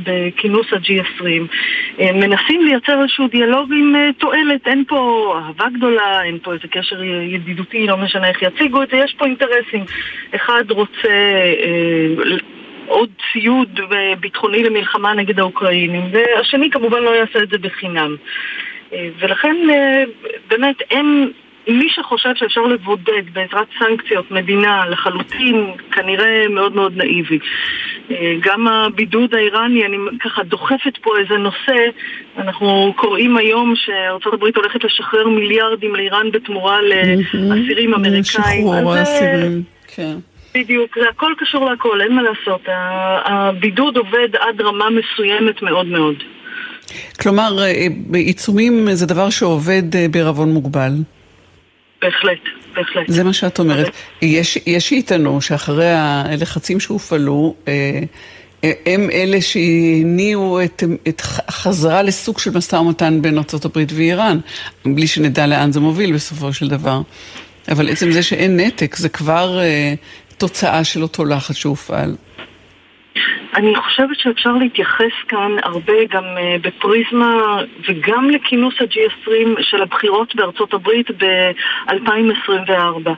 בכינוס 0.03 0.67
ה-G20. 0.73 1.25
אה, 1.99 2.11
מנסים 2.13 2.65
לייצר 2.65 3.01
איזשהו 3.01 3.27
דיאלוג 3.27 3.71
עם 3.73 3.95
תועלת, 4.17 4.67
אין 4.67 4.83
פה 4.87 5.33
אהבה 5.37 5.65
גדולה, 5.77 6.23
אין 6.23 6.37
פה 6.43 6.53
איזה 6.53 6.67
קשר 6.67 7.03
ידידותי, 7.03 7.87
לא 7.87 7.97
משנה 7.97 8.27
איך 8.27 8.41
יציגו 8.41 8.83
את 8.83 8.89
זה, 8.89 8.97
יש 8.97 9.15
פה 9.17 9.25
אינטרסים. 9.25 9.83
אחד 10.35 10.71
רוצה... 10.71 11.09
אה, 12.89 12.93
עוד 12.93 13.09
ציוד 13.31 13.79
אה, 13.91 14.15
ביטחוני 14.19 14.63
למלחמה 14.63 15.13
נגד 15.13 15.39
האוקראינים, 15.39 16.03
והשני 16.11 16.69
כמובן 16.71 17.03
לא 17.03 17.09
יעשה 17.09 17.39
את 17.43 17.49
זה 17.49 17.57
בחינם. 17.57 18.15
אה, 18.93 19.09
ולכן 19.19 19.55
אה, 19.69 20.03
באמת 20.49 20.75
הם, 20.91 21.31
מי 21.67 21.87
שחושב 21.89 22.29
שאפשר 22.35 22.61
לבודד 22.61 23.33
בעזרת 23.33 23.67
סנקציות 23.79 24.31
מדינה 24.31 24.85
לחלוטין, 24.89 25.71
כנראה 25.91 26.47
מאוד 26.49 26.75
מאוד 26.75 26.97
נאיבי. 26.97 27.39
גם 28.41 28.67
הבידוד 28.67 29.35
האיראני, 29.35 29.85
אני 29.85 29.97
ככה 30.19 30.43
דוחפת 30.43 30.97
פה 31.01 31.17
איזה 31.19 31.37
נושא, 31.37 31.85
אנחנו 32.37 32.93
קוראים 32.95 33.37
היום 33.37 33.73
שארה"ב 33.75 34.43
הולכת 34.55 34.83
לשחרר 34.83 35.27
מיליארדים 35.27 35.95
לאיראן 35.95 36.31
בתמורה 36.31 36.79
לאסירים 36.81 37.93
אמריקאים. 37.93 38.23
שחרור 38.23 38.93
האסירים, 38.93 39.63
כן. 39.95 40.15
בדיוק, 40.53 40.97
זה 40.99 41.09
הכל 41.09 41.33
קשור 41.39 41.69
להכל, 41.69 42.01
אין 42.01 42.15
מה 42.15 42.21
לעשות. 42.21 42.61
הבידוד 43.25 43.97
עובד 43.97 44.35
עד 44.39 44.61
רמה 44.61 44.85
מסוימת 44.89 45.61
מאוד 45.61 45.85
מאוד. 45.85 46.15
כלומר, 47.19 47.63
אה, 47.63 47.87
עיצומים 48.13 48.87
זה 48.93 49.05
דבר 49.05 49.29
שעובד 49.29 49.95
אה, 49.95 50.07
בערבון 50.11 50.51
מוגבל. 50.51 50.93
בהחלט, 52.01 52.39
בהחלט. 52.75 53.05
זה 53.07 53.23
מה 53.23 53.33
שאת 53.33 53.59
אומרת. 53.59 53.91
יש, 54.21 54.57
יש 54.65 54.89
שיטענו 54.89 55.41
שאחרי 55.41 55.91
הלחצים 55.91 56.79
שהופעלו, 56.79 57.55
אה, 57.67 57.99
הם 58.85 59.09
אלה 59.13 59.41
שהניעו 59.41 60.61
את, 60.63 60.83
את 61.07 61.21
החזרה 61.47 62.03
לסוג 62.03 62.39
של 62.39 62.51
משא 62.51 62.75
ומתן 62.75 63.21
בין 63.21 63.37
ארה"ב 63.37 63.93
ואיראן, 63.95 64.39
בלי 64.85 65.07
שנדע 65.07 65.47
לאן 65.47 65.71
זה 65.71 65.79
מוביל 65.79 66.13
בסופו 66.13 66.53
של 66.53 66.67
דבר. 66.67 67.01
אבל 67.71 67.89
עצם 67.89 68.11
זה 68.11 68.23
שאין 68.23 68.59
נתק, 68.59 68.95
זה 68.95 69.09
כבר 69.09 69.59
תוצאה 70.39 70.83
של 70.83 71.03
אותו 71.03 71.25
לחץ 71.25 71.55
שהופעל? 71.55 72.15
אני 73.55 73.75
חושבת 73.75 74.19
שאפשר 74.19 74.53
להתייחס 74.53 75.11
כאן 75.27 75.51
הרבה 75.63 76.05
גם 76.09 76.23
uh, 76.23 76.61
בפריזמה 76.61 77.61
וגם 77.89 78.29
לכינוס 78.29 78.73
ה-G20 78.81 79.61
של 79.61 79.81
הבחירות 79.81 80.35
בארצות 80.35 80.73
הברית 80.73 81.07
ב-2024. 81.11 83.07
Uh, 83.07 83.09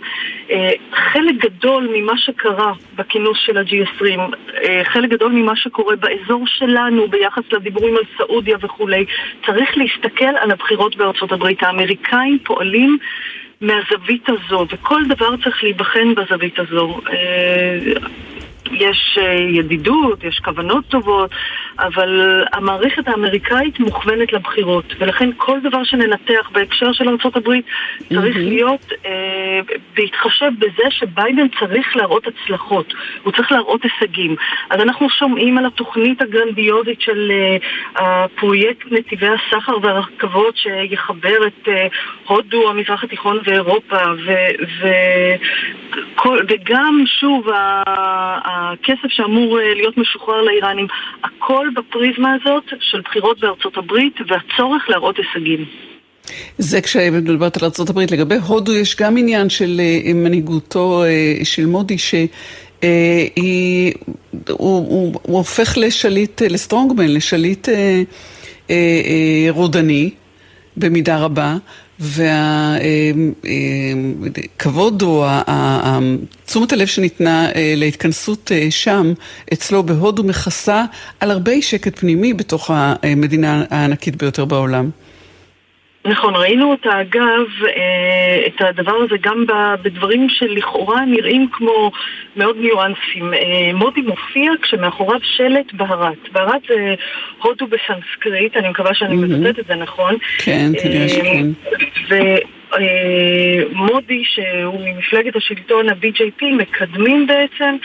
אה, 0.52 0.72
חלק 0.94 1.36
גדול 1.36 1.90
ממה 1.94 2.18
שקרה 2.18 2.74
בכינוס 2.96 3.38
של 3.46 3.58
ה-G20, 3.58 4.02
uh, 4.02 4.36
אה, 4.64 4.82
חלק 4.86 5.10
גדול 5.10 5.32
ממה 5.32 5.56
שקורה 5.56 5.96
באזור 5.96 6.44
שלנו 6.48 7.08
ביחס 7.08 7.44
לדיבורים 7.52 7.96
על 7.98 8.04
סעודיה 8.18 8.58
וכולי, 8.62 9.06
צריך 9.46 9.78
להסתכל 9.78 10.36
על 10.42 10.52
הבחירות 10.52 10.96
בארצות 10.96 11.32
הברית. 11.32 11.64
האמריקאים 11.64 12.38
פועלים 12.44 12.98
מהזווית 13.62 14.30
הזו, 14.30 14.66
וכל 14.72 15.02
דבר 15.08 15.38
צריך 15.44 15.64
להיבחן 15.64 16.16
בזווית 16.16 16.60
הזו. 16.60 17.00
אה, 17.10 17.78
יש 18.72 19.18
אה, 19.22 19.34
ידידות, 19.34 20.24
יש 20.24 20.40
כוונות 20.40 20.86
טובות, 20.86 21.32
אבל 21.82 22.44
המערכת 22.54 23.08
האמריקאית 23.08 23.80
מוכוונת 23.80 24.34
לבחירות, 24.34 24.86
ולכן 25.00 25.30
כל 25.38 25.60
דבר 25.64 25.84
שננתח 25.84 26.50
בהקשר 26.52 26.92
של 26.92 27.10
ארה"ב 27.10 27.52
צריך 28.10 28.36
mm-hmm. 28.36 28.40
להיות 28.40 28.92
אה, 29.06 29.60
בהתחשב 29.96 30.52
בזה 30.60 30.84
שביידן 30.90 31.48
צריך 31.60 31.96
להראות 31.96 32.28
הצלחות, 32.28 32.94
הוא 33.24 33.34
צריך 33.34 33.52
להראות 33.52 33.82
הישגים. 33.84 34.36
אז 34.70 34.82
אנחנו 34.82 35.10
שומעים 35.10 35.58
על 35.58 35.66
התוכנית 35.66 36.22
הגרנדיוזית 36.22 37.02
של 37.02 37.32
אה, 37.32 38.26
הפרויקט 38.26 38.92
נתיבי 38.92 39.28
הסחר 39.28 39.74
והרכבות 39.82 40.58
שיחבר 40.58 41.48
את 41.48 41.68
אה, 41.68 41.88
הודו, 42.28 42.70
המזרח 42.70 43.04
התיכון 43.04 43.40
ואירופה, 43.44 43.98
ו, 44.26 44.34
ו, 44.82 44.88
כל, 46.16 46.40
וגם 46.50 47.04
שוב 47.20 47.48
הכסף 48.46 49.08
שאמור 49.08 49.60
אה, 49.60 49.74
להיות 49.74 49.98
משוחרר 49.98 50.42
לאיראנים, 50.42 50.88
הכל 51.24 51.68
בפריזמה 51.74 52.36
הזאת 52.42 52.64
של 52.80 53.02
בחירות 53.02 53.40
בארצות 53.40 53.78
הברית 53.78 54.16
והצורך 54.28 54.90
להראות 54.90 55.16
הישגים. 55.18 55.66
זה 56.58 56.82
כשמדברת 56.82 57.64
על 57.64 57.70
ארה"ב. 57.80 58.00
לגבי 58.00 58.36
הודו 58.36 58.76
יש 58.76 58.96
גם 58.96 59.18
עניין 59.18 59.50
של 59.50 59.82
אה, 59.84 60.14
מנהיגותו 60.14 61.04
אה, 61.04 61.46
של 61.46 61.66
מודי, 61.66 61.98
שהוא 61.98 62.28
הוא, 64.50 65.14
הוא 65.22 65.38
הופך 65.38 65.78
לשליט, 65.78 66.42
לסטרונגמן, 66.42 67.08
לשליט 67.08 67.70
אה, 67.70 68.04
אה, 68.70 69.48
רודני 69.50 70.10
במידה 70.78 71.18
רבה, 71.18 71.58
והכבוד 74.62 75.02
או 75.02 75.26
תשומת 76.46 76.74
הלב 76.74 76.88
שניתנה 76.88 77.52
אה, 77.56 77.74
להתכנסות 77.78 78.52
אה, 78.52 78.68
שם, 78.70 79.14
אצלו 79.54 79.84
בהודו, 79.84 80.24
מכסה 80.24 80.86
על 81.20 81.32
הרבה 81.32 81.62
שקט 81.62 82.00
פנימי 82.00 82.34
בתוך 82.34 82.72
המדינה 82.74 83.64
הענקית 83.70 84.16
ביותר 84.16 84.46
בעולם. 84.46 84.90
נכון, 86.06 86.36
ראינו 86.36 86.72
אותה 86.72 87.02
אגב, 87.02 87.46
אה, 87.68 88.44
את 88.48 88.62
הדבר 88.62 88.96
הזה 88.96 89.16
גם 89.22 89.46
בדברים 89.84 90.28
שלכאורה 90.30 91.06
נראים 91.06 91.48
כמו 91.52 91.92
מאוד 92.36 92.58
ניואנסים. 92.58 93.34
אה, 93.34 93.74
מודי 93.74 94.02
מופיע 94.02 94.52
כשמאחוריו 94.62 95.20
שלט 95.24 95.74
בהרת. 95.74 96.30
בהרת 96.32 96.62
זה 96.68 96.96
הודו 97.42 97.68
בסנסקריט, 97.68 98.58
אני 98.58 98.70
מקווה 98.70 98.94
שאני 98.94 99.16
מבטאת 99.16 99.60
את 99.60 99.66
זה 99.68 99.76
נכון. 99.76 100.16
כן, 100.38 100.72
כנראה 100.84 101.10
שכן. 101.10 101.48
ומודי, 103.70 104.24
שהוא 104.26 104.80
ממפלגת 104.86 105.36
השלטון 105.36 105.90
ה-BJP, 105.90 106.46
מקדמים 106.58 107.28
בעצם 107.28 107.76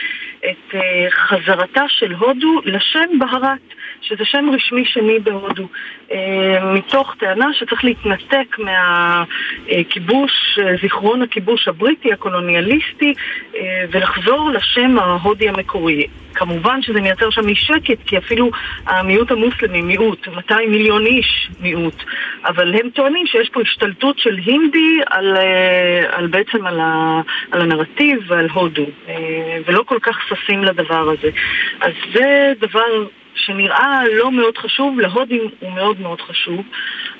את 0.45 0.75
חזרתה 1.11 1.83
של 1.87 2.13
הודו 2.13 2.61
לשם 2.65 3.19
בהרת. 3.19 3.76
שזה 4.01 4.25
שם 4.25 4.49
רשמי 4.53 4.85
שני 4.85 5.19
בהודו, 5.19 5.67
אה, 6.11 6.73
מתוך 6.73 7.15
טענה 7.19 7.47
שצריך 7.53 7.83
להתנתק 7.83 8.57
מהכיבוש, 8.59 10.59
זיכרון 10.81 11.21
הכיבוש 11.21 11.67
הבריטי, 11.67 12.13
הקולוניאליסטי, 12.13 13.13
אה, 13.55 13.85
ולחזור 13.91 14.51
לשם 14.51 14.99
ההודי 14.99 15.49
המקורי. 15.49 16.07
כמובן 16.33 16.81
שזה 16.81 17.01
מייצר 17.01 17.29
שם 17.29 17.47
אי 17.47 17.55
שקט, 17.55 17.97
כי 18.05 18.17
אפילו 18.17 18.51
המיעוט 18.85 19.31
המוסלמי, 19.31 19.81
מיעוט, 19.81 20.27
200 20.27 20.71
מיליון 20.71 21.05
איש 21.05 21.49
מיעוט, 21.59 22.03
אבל 22.45 22.75
הם 22.75 22.89
טוענים 22.89 23.27
שיש 23.27 23.49
פה 23.49 23.61
השתלטות 23.61 24.19
של 24.19 24.37
הינדי 24.45 24.99
על, 25.05 25.37
אה, 25.37 26.01
על 26.11 26.27
בעצם 26.27 26.67
על, 26.67 26.79
ה, 26.79 27.21
על 27.51 27.61
הנרטיב 27.61 28.19
ועל 28.27 28.47
הודו, 28.53 28.85
ולא 29.65 29.83
כל 29.85 29.97
כך 30.01 30.17
ששים 30.29 30.63
לדבר 30.63 31.09
הזה. 31.09 31.29
אז 31.81 31.93
זה 32.13 32.53
דבר 32.59 33.07
שנראה 33.37 34.03
לא 34.13 34.31
מאוד 34.31 34.57
חשוב, 34.57 34.99
להודים 34.99 35.41
הוא 35.59 35.71
מאוד 35.71 35.99
מאוד 35.99 36.21
חשוב, 36.21 36.61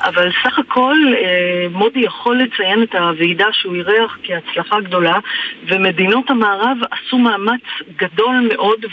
אבל 0.01 0.31
סך 0.43 0.59
הכל 0.59 0.95
אה, 1.15 1.67
מודי 1.71 1.99
יכול 1.99 2.37
לציין 2.37 2.83
את 2.83 2.95
הוועידה 2.95 3.45
שהוא 3.51 3.75
אירח 3.75 4.17
כהצלחה 4.23 4.79
גדולה, 4.79 5.19
ומדינות 5.67 6.29
המערב 6.29 6.77
עשו 6.91 7.17
מאמץ 7.17 7.61
גדול 7.97 8.49
מאוד 8.53 8.85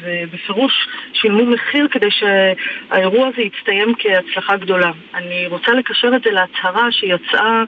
ובפירוש 0.00 0.88
שילמו 1.12 1.46
מחיר 1.46 1.88
כדי 1.90 2.08
שהאירוע 2.10 3.28
הזה 3.28 3.42
יצטיין 3.42 3.92
כהצלחה 3.98 4.56
גדולה. 4.56 4.90
אני 5.14 5.46
רוצה 5.46 5.72
לקשר 5.72 6.10
את 6.16 6.22
זה 6.22 6.30
להצהרה 6.30 6.92
שיצאה 6.92 7.64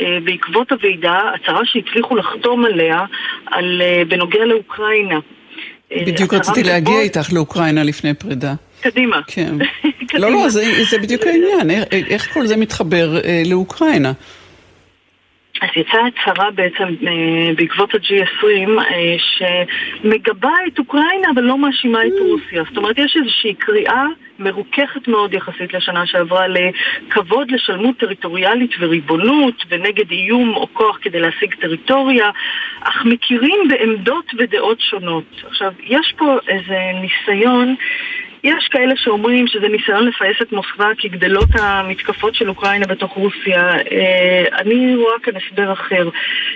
אה, 0.00 0.18
בעקבות 0.24 0.72
הוועידה, 0.72 1.20
הצהרה 1.34 1.64
שהצליחו 1.64 2.16
לחתום 2.16 2.64
עליה 2.64 3.04
על, 3.46 3.82
אה, 3.82 4.02
בנוגע 4.08 4.44
לאוקראינה. 4.44 5.18
בדיוק 5.90 6.34
רציתי 6.34 6.62
להגיע 6.62 7.00
איתך 7.00 7.32
לאוקראינה 7.32 7.82
לפני 7.82 8.14
פרידה. 8.14 8.54
קדימה. 8.80 9.20
כן. 9.26 9.54
לא, 10.20 10.30
לא, 10.30 10.48
זה, 10.48 10.64
זה 10.90 10.98
בדיוק 10.98 11.22
העניין, 11.26 11.70
איך, 11.70 11.84
איך 11.92 12.34
כל 12.34 12.46
זה 12.46 12.56
מתחבר 12.56 13.20
אה, 13.24 13.42
לאוקראינה? 13.46 14.12
אז 15.62 15.68
יצאה 15.76 16.00
הצהרה 16.06 16.50
בעצם 16.50 16.84
אה, 16.84 17.54
בעקבות 17.56 17.94
ה-G20 17.94 18.80
אה, 18.80 19.16
שמגבה 19.18 20.52
את 20.66 20.78
אוקראינה 20.78 21.28
אבל 21.34 21.42
לא 21.42 21.58
מאשימה 21.58 22.06
את 22.06 22.12
רוסיה. 22.20 22.62
זאת 22.68 22.76
אומרת, 22.76 22.98
יש 22.98 23.16
איזושהי 23.16 23.54
קריאה 23.54 24.04
מרוככת 24.38 25.08
מאוד 25.08 25.34
יחסית 25.34 25.74
לשנה 25.74 26.06
שעברה 26.06 26.46
לכבוד 26.48 27.50
לשלמות 27.50 27.98
טריטוריאלית 27.98 28.70
וריבונות 28.78 29.64
ונגד 29.68 30.10
איום 30.10 30.56
או 30.56 30.66
כוח 30.72 30.98
כדי 31.02 31.20
להשיג 31.20 31.54
טריטוריה, 31.54 32.30
אך 32.80 33.04
מכירים 33.04 33.68
בעמדות 33.68 34.32
ודעות 34.38 34.80
שונות. 34.80 35.42
עכשיו, 35.46 35.72
יש 35.80 36.14
פה 36.16 36.38
איזה 36.48 36.78
ניסיון 37.00 37.74
יש 38.44 38.68
כאלה 38.68 38.94
שאומרים 38.96 39.46
שזה 39.46 39.68
ניסיון 39.68 40.06
לפייס 40.06 40.36
את 40.42 40.52
מוסקבה 40.52 40.88
כי 40.98 41.08
גדלות 41.08 41.48
המתקפות 41.60 42.34
של 42.34 42.48
אוקראינה 42.48 42.86
בתוך 42.86 43.12
רוסיה. 43.12 43.76
אה, 43.92 44.44
אני 44.58 44.96
רואה 44.96 45.18
כאן 45.22 45.32
הסבר 45.36 45.72
אחר. 45.72 46.08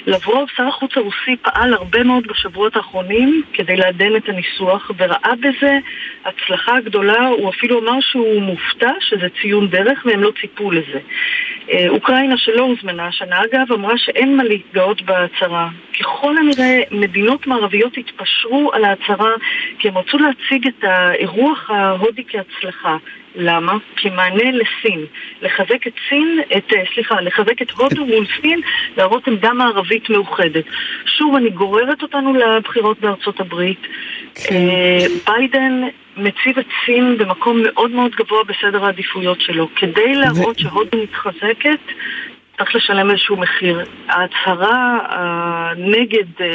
לברוב, 0.06 0.48
שר 0.56 0.68
החוץ 0.68 0.90
הרוסי, 0.96 1.36
פעל 1.42 1.74
הרבה 1.74 2.04
מאוד 2.04 2.26
בשבועות 2.26 2.76
האחרונים 2.76 3.42
כדי 3.52 3.76
לעדן 3.76 4.16
את 4.16 4.28
הניסוח, 4.28 4.90
וראה 4.96 5.32
בזה 5.40 5.78
הצלחה 6.24 6.80
גדולה. 6.80 7.26
הוא 7.28 7.50
אפילו 7.50 7.80
אמר 7.80 8.00
שהוא 8.00 8.42
מופתע 8.42 8.92
שזה 9.00 9.26
ציון 9.42 9.68
דרך 9.68 10.02
והם 10.06 10.22
לא 10.22 10.32
ציפו 10.40 10.70
לזה. 10.70 10.98
אה, 11.70 11.88
אוקראינה 11.88 12.38
שלא 12.38 12.62
הוזמנה 12.62 13.06
השנה, 13.06 13.40
אגב, 13.40 13.72
אמרה 13.72 13.98
שאין 13.98 14.36
מה 14.36 14.44
להתגאות 14.44 15.02
בהצהרה. 15.02 15.68
ככל 16.00 16.34
הנראה 16.38 16.80
מדינות 16.90 17.46
מערביות 17.46 17.96
התפשרו 17.96 18.70
על 18.72 18.84
ההצהרה 18.84 19.32
כי 19.78 19.88
הם 19.88 19.98
רצו 19.98 20.18
להציג 20.18 20.66
את 20.66 20.84
האירוח 20.84 21.70
ההודי 21.70 22.24
כהצלחה. 22.28 22.96
למה? 23.34 23.72
כמענה 23.96 24.50
לסין. 24.50 25.04
לחזק 25.42 25.86
את 25.86 25.92
סין, 26.08 26.40
את, 26.56 26.72
אה, 26.72 26.82
סליחה, 26.94 27.20
לחזק 27.20 27.62
את 27.62 27.70
הודו 27.70 28.06
מול 28.06 28.26
סין, 28.40 28.60
להראות 28.96 29.28
עמדה 29.28 29.52
מערבית 29.52 30.10
מאוחדת. 30.10 30.64
שוב, 31.06 31.34
אני 31.34 31.50
גוררת 31.50 32.02
אותנו 32.02 32.34
לבחירות 32.34 33.00
בארצות 33.00 33.40
הברית. 33.40 33.86
כן. 34.34 34.54
אה, 34.54 35.06
ביידן 35.26 35.82
מציב 36.16 36.58
את 36.58 36.66
סין 36.84 37.18
במקום 37.18 37.62
מאוד 37.62 37.90
מאוד 37.90 38.10
גבוה 38.10 38.44
בסדר 38.44 38.84
העדיפויות 38.84 39.40
שלו. 39.40 39.68
כדי 39.76 40.14
להראות 40.14 40.56
ו... 40.56 40.62
שהודו 40.62 40.98
מתחזקת, 41.02 41.80
צריך 42.60 42.76
לשלם 42.76 43.10
איזשהו 43.10 43.36
מחיר. 43.36 43.84
ההצהרה 44.08 44.98
נגד 45.76 46.46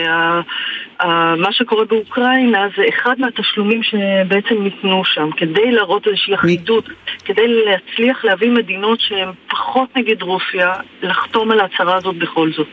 מה 1.38 1.52
שקורה 1.52 1.86
באוקראינה 1.86 2.68
זה 2.78 2.84
אחד 2.90 3.16
מהתשלומים 3.18 3.84
שבעצם 3.84 4.64
ניתנו 4.64 5.06
שם, 5.06 5.30
כדי 5.38 5.72
להראות 5.72 6.08
איזושהי 6.08 6.36
אחידות, 6.36 6.90
כדי 7.26 7.48
להצליח 7.48 8.26
להביא 8.26 8.52
מדינות 8.52 9.00
שהן 9.02 9.30
פחות 9.50 9.90
נגד 9.96 10.22
רוסיה, 10.22 10.74
לחתום 11.02 11.52
על 11.52 11.60
ההצהרה 11.60 11.96
הזאת 11.96 12.16
בכל 12.18 12.50
זאת. 12.58 12.70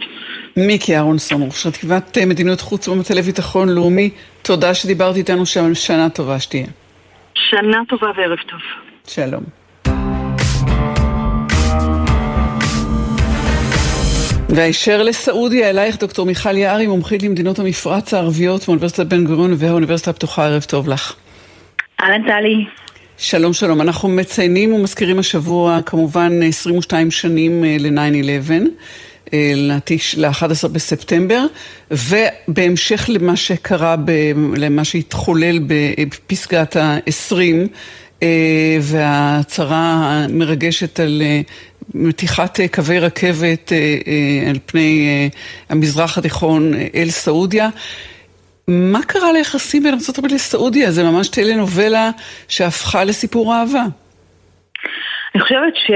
מיקי 0.57 0.97
אהרונסון, 0.97 1.43
ראש 1.43 1.67
חטיבת 1.67 2.19
מדיניות 2.27 2.61
חוץ 2.61 2.89
במטה 2.89 3.15
לביטחון 3.15 3.69
לאומי, 3.69 4.11
תודה 4.43 4.75
שדיברת 4.75 5.17
איתנו 5.17 5.47
שם, 5.47 5.75
שנה 5.75 6.11
טובה 6.11 6.41
שתהיה. 6.41 6.67
שנה 7.35 7.79
טובה 7.89 8.11
וערב 8.17 8.39
טוב. 8.39 8.61
שלום. 9.07 9.62
והישר 14.55 15.03
לסעודיה, 15.03 15.71
אלייך 15.71 15.99
דוקטור 15.99 16.27
מיכל 16.27 16.57
יערי, 16.57 16.87
מומחית 16.87 17.23
למדינות 17.23 17.59
המפרץ 17.59 18.15
הערביות 18.15 18.69
מאוניברסיטת 18.69 19.07
בן 19.07 19.25
גוריון 19.25 19.55
והאוניברסיטה 19.59 20.11
הפתוחה, 20.11 20.47
ערב 20.47 20.63
טוב 20.63 20.89
לך. 20.89 21.15
אהלן 22.01 22.23
טלי. 22.27 22.65
שלום 23.19 23.53
שלום, 23.53 23.81
אנחנו 23.81 24.09
מציינים 24.09 24.75
ומזכירים 24.75 25.19
השבוע 25.19 25.81
כמובן 25.87 26.43
22 26.43 27.11
שנים 27.11 27.65
אה, 27.65 27.77
ל-9-11, 27.81 29.33
ל-11 30.17 30.69
בספטמבר, 30.69 31.45
ובהמשך 31.91 33.05
למה 33.09 33.37
שקרה, 33.37 33.97
למה 34.57 34.85
שהתחולל 34.85 35.59
בפסגת 35.67 36.77
ה-20, 36.77 37.37
אה, 38.23 38.79
וההצהרה 38.81 40.25
המרגשת 40.25 41.01
על 41.01 41.23
אה, 41.25 41.41
מתיחת 41.95 42.61
אה, 42.61 42.69
קווי 42.69 42.99
רכבת 42.99 43.73
אה, 43.73 43.79
אה, 44.07 44.51
על 44.51 44.57
פני 44.67 45.31
המזרח 45.69 46.19
התיכון 46.19 46.73
אל 46.95 47.11
סעודיה. 47.11 47.69
מה 48.69 49.03
קרה 49.03 49.33
ליחסים 49.33 49.83
בין 49.83 49.95
ארה"ב 49.95 50.27
לסעודיה? 50.27 50.91
זה 50.91 51.03
ממש 51.03 51.29
טלנובלה 51.29 52.11
שהפכה 52.49 53.05
לסיפור 53.05 53.55
אהבה. 53.55 53.85
אני 55.35 55.43
חושבת 55.43 55.77
ש... 55.77 55.91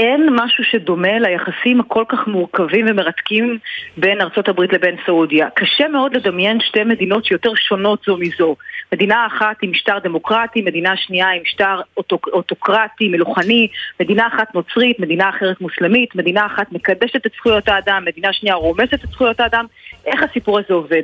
אין 0.00 0.28
משהו 0.32 0.64
שדומה 0.64 1.18
ליחסים 1.18 1.80
הכל 1.80 2.04
כך 2.08 2.26
מורכבים 2.26 2.86
ומרתקים 2.88 3.58
בין 3.96 4.20
ארצות 4.20 4.48
הברית 4.48 4.72
לבין 4.72 4.96
סעודיה. 5.06 5.50
קשה 5.50 5.88
מאוד 5.88 6.16
לדמיין 6.16 6.60
שתי 6.60 6.84
מדינות 6.84 7.24
שיותר 7.24 7.54
שונות 7.54 8.02
זו 8.06 8.16
מזו. 8.16 8.56
מדינה 8.92 9.26
אחת 9.26 9.56
עם 9.62 9.70
משטר 9.70 9.98
דמוקרטי, 9.98 10.62
מדינה 10.62 10.96
שנייה 10.96 11.28
עם 11.30 11.42
משטר 11.42 11.80
אוטוק, 11.96 12.28
אוטוקרטי, 12.32 13.08
מלוכני, 13.08 13.68
מדינה 14.00 14.26
אחת 14.26 14.54
נוצרית, 14.54 15.00
מדינה 15.00 15.28
אחרת 15.28 15.60
מוסלמית, 15.60 16.14
מדינה 16.14 16.46
אחת 16.46 16.72
מקדשת 16.72 17.26
את 17.26 17.32
זכויות 17.36 17.68
האדם, 17.68 18.04
מדינה 18.06 18.32
שנייה 18.32 18.54
רומסת 18.54 19.04
את 19.04 19.08
זכויות 19.08 19.40
האדם. 19.40 19.66
איך 20.06 20.22
הסיפור 20.22 20.58
הזה 20.58 20.74
עובד? 20.74 21.02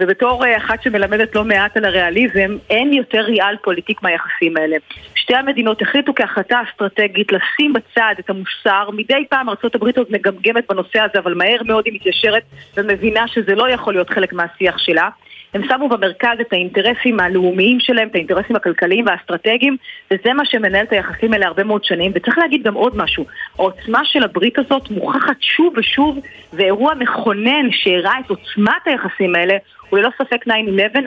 ובתור 0.00 0.44
אה, 0.44 0.56
אחת 0.56 0.82
שמלמדת 0.82 1.34
לא 1.34 1.44
מעט 1.44 1.76
על 1.76 1.84
הריאליזם, 1.84 2.56
אין 2.70 2.92
יותר 2.92 3.20
ריאל 3.20 3.56
פוליטיק 3.62 4.02
מהיחסים 4.02 4.56
האלה. 4.56 4.76
שתי 5.14 5.34
המדינות 5.34 5.82
החליטו 5.82 6.14
כהחלטה 6.14 6.60
אסטרטגית 6.70 7.32
לשים 7.32 7.72
בצד 7.72 8.14
את 8.18 8.30
המוסר, 8.30 8.90
מדי 8.92 9.24
פעם 9.30 9.48
ארה"ב 9.48 9.82
עוד 9.96 10.06
מגמגמת 10.10 10.64
בנושא 10.68 11.00
הזה, 11.00 11.18
אבל 11.18 11.34
מהר 11.34 11.62
מאוד 11.66 11.86
היא 11.86 11.94
מתיישרת 11.94 12.42
ומבינה 12.76 13.28
שזה 13.28 13.54
לא 13.54 13.70
יכול 13.70 13.94
להיות 13.94 14.10
חלק 14.10 14.32
מהשיח 14.32 14.78
שלה. 14.78 15.08
הם 15.54 15.62
שמו 15.68 15.88
במרכז 15.88 16.36
את 16.40 16.52
האינטרסים 16.52 17.20
הלאומיים 17.20 17.80
שלהם, 17.80 18.08
את 18.08 18.14
האינטרסים 18.14 18.56
הכלכליים 18.56 19.06
והאסטרטגיים, 19.06 19.76
וזה 20.10 20.32
מה 20.32 20.44
שמנהל 20.44 20.84
את 20.84 20.92
היחסים 20.92 21.32
האלה 21.32 21.46
הרבה 21.46 21.64
מאוד 21.64 21.84
שנים. 21.84 22.12
וצריך 22.14 22.38
להגיד 22.38 22.62
גם 22.62 22.74
עוד 22.74 22.96
משהו, 22.96 23.24
העוצמה 23.58 24.00
של 24.04 24.22
הברית 24.22 24.58
הזאת 24.58 24.90
מוכחת 24.90 25.36
שוב 25.40 25.74
ושוב, 25.76 26.18
ואירוע 26.52 26.94
מכונן 26.94 27.68
שהראה 27.70 28.14
את 28.24 28.30
עוצמת 28.30 28.86
היחסים 28.86 29.34
האלה, 29.34 29.56
הוא 29.90 29.98
ללא 29.98 30.10
ספק 30.18 30.46
9-11. 30.46 30.50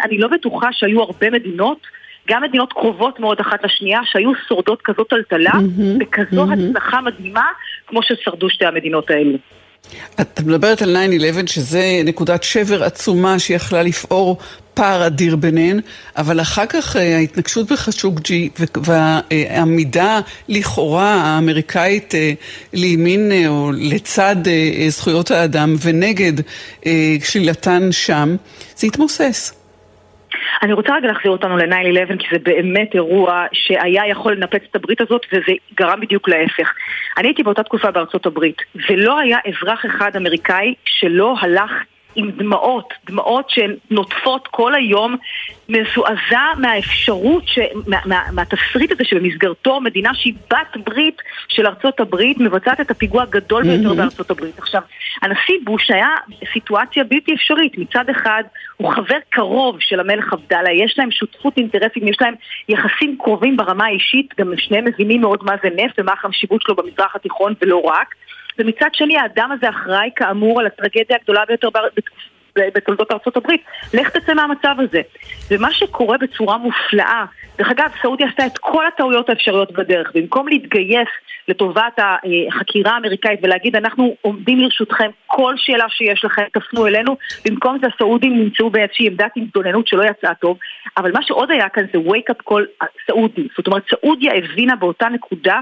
אני 0.03 0.17
לא 0.17 0.27
בטוחה 0.27 0.67
שהיו 0.71 1.01
הרבה 1.01 1.29
מדינות 1.29 1.87
גם 2.27 2.43
מדינות 2.43 2.73
קרובות 2.73 3.19
מאוד 3.19 3.39
אחת 3.39 3.63
לשנייה, 3.63 3.99
שהיו 4.05 4.31
שורדות 4.47 4.81
כזאת 4.81 5.07
טלטלה, 5.09 5.51
mm-hmm, 5.51 6.03
וכזו 6.03 6.45
mm-hmm. 6.45 6.53
הצלחה 6.69 7.01
מדהימה, 7.01 7.45
כמו 7.87 8.03
ששרדו 8.03 8.49
שתי 8.49 8.65
המדינות 8.65 9.09
האלו. 9.09 9.37
את 10.21 10.41
מדברת 10.41 10.81
על 10.81 10.97
9-11 11.43 11.47
שזה 11.47 12.01
נקודת 12.05 12.43
שבר 12.43 12.83
עצומה 12.83 13.39
שיכלה 13.39 13.83
לפעור 13.83 14.37
פער 14.77 15.07
אדיר 15.07 15.35
ביניהן, 15.35 15.79
אבל 16.17 16.41
אחר 16.41 16.65
כך 16.65 16.95
אה, 16.95 17.17
ההתנגשות 17.17 17.71
בחשוקג'י 17.71 18.49
והעמידה 18.75 20.19
לכאורה 20.47 21.13
האמריקאית 21.13 22.15
אה, 22.15 22.33
לימין 22.73 23.31
אה, 23.31 23.47
או 23.47 23.71
לצד 23.71 24.35
זכויות 24.89 25.31
האדם 25.31 25.75
ונגד 25.81 26.33
שלילתן 27.23 27.91
שם, 27.91 28.35
זה 28.77 28.87
התמוסס. 28.87 29.53
אני 30.63 30.73
רוצה 30.73 30.95
רגע 30.95 31.07
להחזיר 31.07 31.31
אותנו 31.31 31.57
ל-9-11 31.57 32.17
כי 32.19 32.27
זה 32.31 32.39
באמת 32.39 32.95
אירוע 32.95 33.45
שהיה 33.53 34.07
יכול 34.07 34.33
לנפץ 34.33 34.61
את 34.71 34.75
הברית 34.75 35.01
הזאת 35.01 35.25
וזה 35.33 35.51
גרם 35.75 35.99
בדיוק 36.01 36.29
להפך. 36.29 36.73
אני 37.17 37.27
הייתי 37.27 37.43
באותה 37.43 37.63
תקופה 37.63 37.91
בארצות 37.91 38.25
הברית 38.25 38.61
ולא 38.89 39.19
היה 39.19 39.37
אזרח 39.47 39.85
אחד 39.85 40.15
אמריקאי 40.15 40.73
שלא 40.85 41.35
הלך 41.39 41.71
עם 42.17 42.31
דמעות, 42.31 42.93
דמעות 43.05 43.49
שנוטפות 43.49 44.47
כל 44.47 44.75
היום, 44.75 45.15
מזועזע 45.69 46.53
מהאפשרות, 46.57 47.43
ש... 47.47 47.59
מה, 47.87 47.97
מה, 48.05 48.21
מהתסריט 48.31 48.91
הזה 48.91 49.03
שבמסגרתו 49.05 49.81
מדינה 49.81 50.13
שהיא 50.13 50.33
בת 50.51 50.77
ברית 50.85 51.21
של 51.47 51.67
ארצות 51.67 51.99
הברית 51.99 52.39
מבצעת 52.39 52.81
את 52.81 52.91
הפיגוע 52.91 53.23
הגדול 53.23 53.63
ביותר 53.63 53.91
mm-hmm. 53.91 53.95
בארצות 53.95 54.31
הברית. 54.31 54.59
עכשיו, 54.59 54.81
הנשיא 55.21 55.55
בוש 55.63 55.91
היה 55.91 56.09
סיטואציה 56.53 57.03
בלתי 57.03 57.33
אפשרית. 57.33 57.77
מצד 57.77 58.09
אחד, 58.09 58.43
הוא 58.77 58.93
חבר 58.93 59.17
קרוב 59.29 59.77
של 59.79 59.99
המלך 59.99 60.33
עבדאללה, 60.33 60.71
יש 60.71 60.95
להם 60.97 61.11
שותפות 61.11 61.57
אינטרסים, 61.57 62.07
יש 62.07 62.17
להם 62.21 62.33
יחסים 62.69 63.17
קרובים 63.19 63.57
ברמה 63.57 63.85
האישית, 63.85 64.33
גם 64.39 64.51
שניהם 64.57 64.85
מבינים 64.85 65.21
מאוד 65.21 65.43
מה 65.43 65.55
זה 65.63 65.69
נפט 65.75 65.99
ומה 65.99 66.13
החשיבות 66.13 66.61
שלו 66.61 66.75
במזרח 66.75 67.15
התיכון 67.15 67.53
ולא 67.61 67.81
רק. 67.85 68.15
ומצד 68.59 68.89
שני 68.93 69.17
האדם 69.17 69.51
הזה 69.51 69.69
אחראי 69.69 70.09
כאמור 70.15 70.59
על 70.59 70.65
הטרגדיה 70.65 71.17
הגדולה 71.21 71.45
ביותר 71.47 71.69
בתולדות 72.55 73.11
ארצות 73.11 73.37
הברית. 73.37 73.61
לך 73.93 74.09
תצא 74.09 74.33
מהמצב 74.33 74.75
הזה. 74.77 75.01
ומה 75.51 75.73
שקורה 75.73 76.17
בצורה 76.17 76.57
מופלאה 76.57 77.25
דרך 77.57 77.69
אגב, 77.69 77.91
סעודיה 78.01 78.27
עשתה 78.27 78.45
את 78.45 78.57
כל 78.57 78.87
הטעויות 78.87 79.29
האפשריות 79.29 79.71
בדרך. 79.71 80.11
במקום 80.15 80.47
להתגייס 80.47 81.07
לטובת 81.47 81.99
החקירה 81.99 82.91
האמריקאית 82.91 83.39
ולהגיד 83.43 83.75
אנחנו 83.75 84.15
עומדים 84.21 84.59
לרשותכם, 84.59 85.09
כל 85.25 85.53
שאלה 85.57 85.85
שיש 85.89 86.25
לכם 86.25 86.43
תפנו 86.53 86.87
אלינו, 86.87 87.17
במקום 87.45 87.77
זה 87.81 87.87
הסעודים 87.95 88.39
נמצאו 88.39 88.69
באיזושהי 88.69 89.07
עמדת 89.07 89.31
התגוננות 89.37 89.87
שלא 89.87 90.03
יצאה 90.03 90.33
טוב. 90.33 90.57
אבל 90.97 91.11
מה 91.11 91.19
שעוד 91.23 91.51
היה 91.51 91.69
כאן 91.69 91.83
זה 91.93 91.99
wake 91.99 92.33
up 92.33 92.53
call 92.53 92.85
סעודי. 93.07 93.47
זאת 93.57 93.67
אומרת, 93.67 93.83
סעודיה 93.89 94.33
הבינה 94.35 94.75
באותה 94.75 95.09
נקודה 95.09 95.59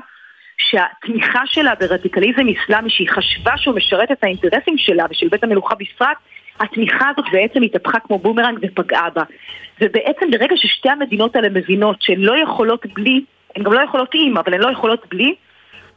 שהתמיכה 0.58 1.42
שלה 1.46 1.74
ברדיקליזם 1.80 2.46
אסלאמי, 2.48 2.90
שהיא 2.90 3.10
חשבה 3.10 3.58
שהוא 3.58 3.76
משרת 3.76 4.12
את 4.12 4.24
האינטרסים 4.24 4.78
שלה 4.78 5.06
ושל 5.10 5.28
בית 5.28 5.44
המלוכה 5.44 5.76
בפרט, 5.76 6.18
התמיכה 6.60 7.10
הזאת 7.10 7.26
בעצם 7.32 7.62
התהפכה 7.62 8.00
כמו 8.00 8.20
בומרנג 8.20 8.60
ופגעה 8.62 9.10
בה. 9.10 9.24
ובעצם 9.82 10.32
ברגע 10.32 10.56
ששתי 10.58 10.90
המדינות 10.90 11.36
האלה 11.36 11.50
מבינות 11.50 12.02
שהן 12.02 12.20
לא 12.20 12.38
יכולות 12.38 12.86
בלי, 12.94 13.22
הן 13.56 13.64
גם 13.64 13.74
לא 13.74 13.82
יכולות 13.82 14.10
עם, 14.14 14.38
אבל 14.38 14.54
הן 14.54 14.60
לא 14.60 14.72
יכולות 14.72 15.06
בלי, 15.10 15.36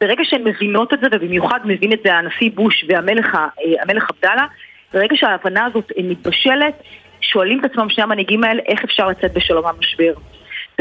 ברגע 0.01 0.23
שהן 0.25 0.45
מבינות 0.45 0.95
את 0.95 1.01
זה, 1.01 1.07
ובמיוחד 1.13 1.61
מבין 1.65 1.93
את 1.93 1.99
זה 2.05 2.15
הנשיא 2.15 2.51
בוש 2.55 2.85
והמלך 2.89 3.35
אה, 3.35 4.05
עבדאללה, 4.11 4.47
ברגע 4.93 5.17
שההבנה 5.17 5.65
הזאת 5.65 5.93
מתבשלת, 6.05 6.83
שואלים 7.21 7.61
את 7.61 7.65
עצמם 7.65 7.91
שני 7.91 8.05
המנהיגים 8.05 8.45
האלה 8.45 8.63
איך 8.67 8.85
אפשר 8.85 9.09
לצאת 9.09 9.33
בשלום 9.33 9.65
מהמשבר. 9.65 10.13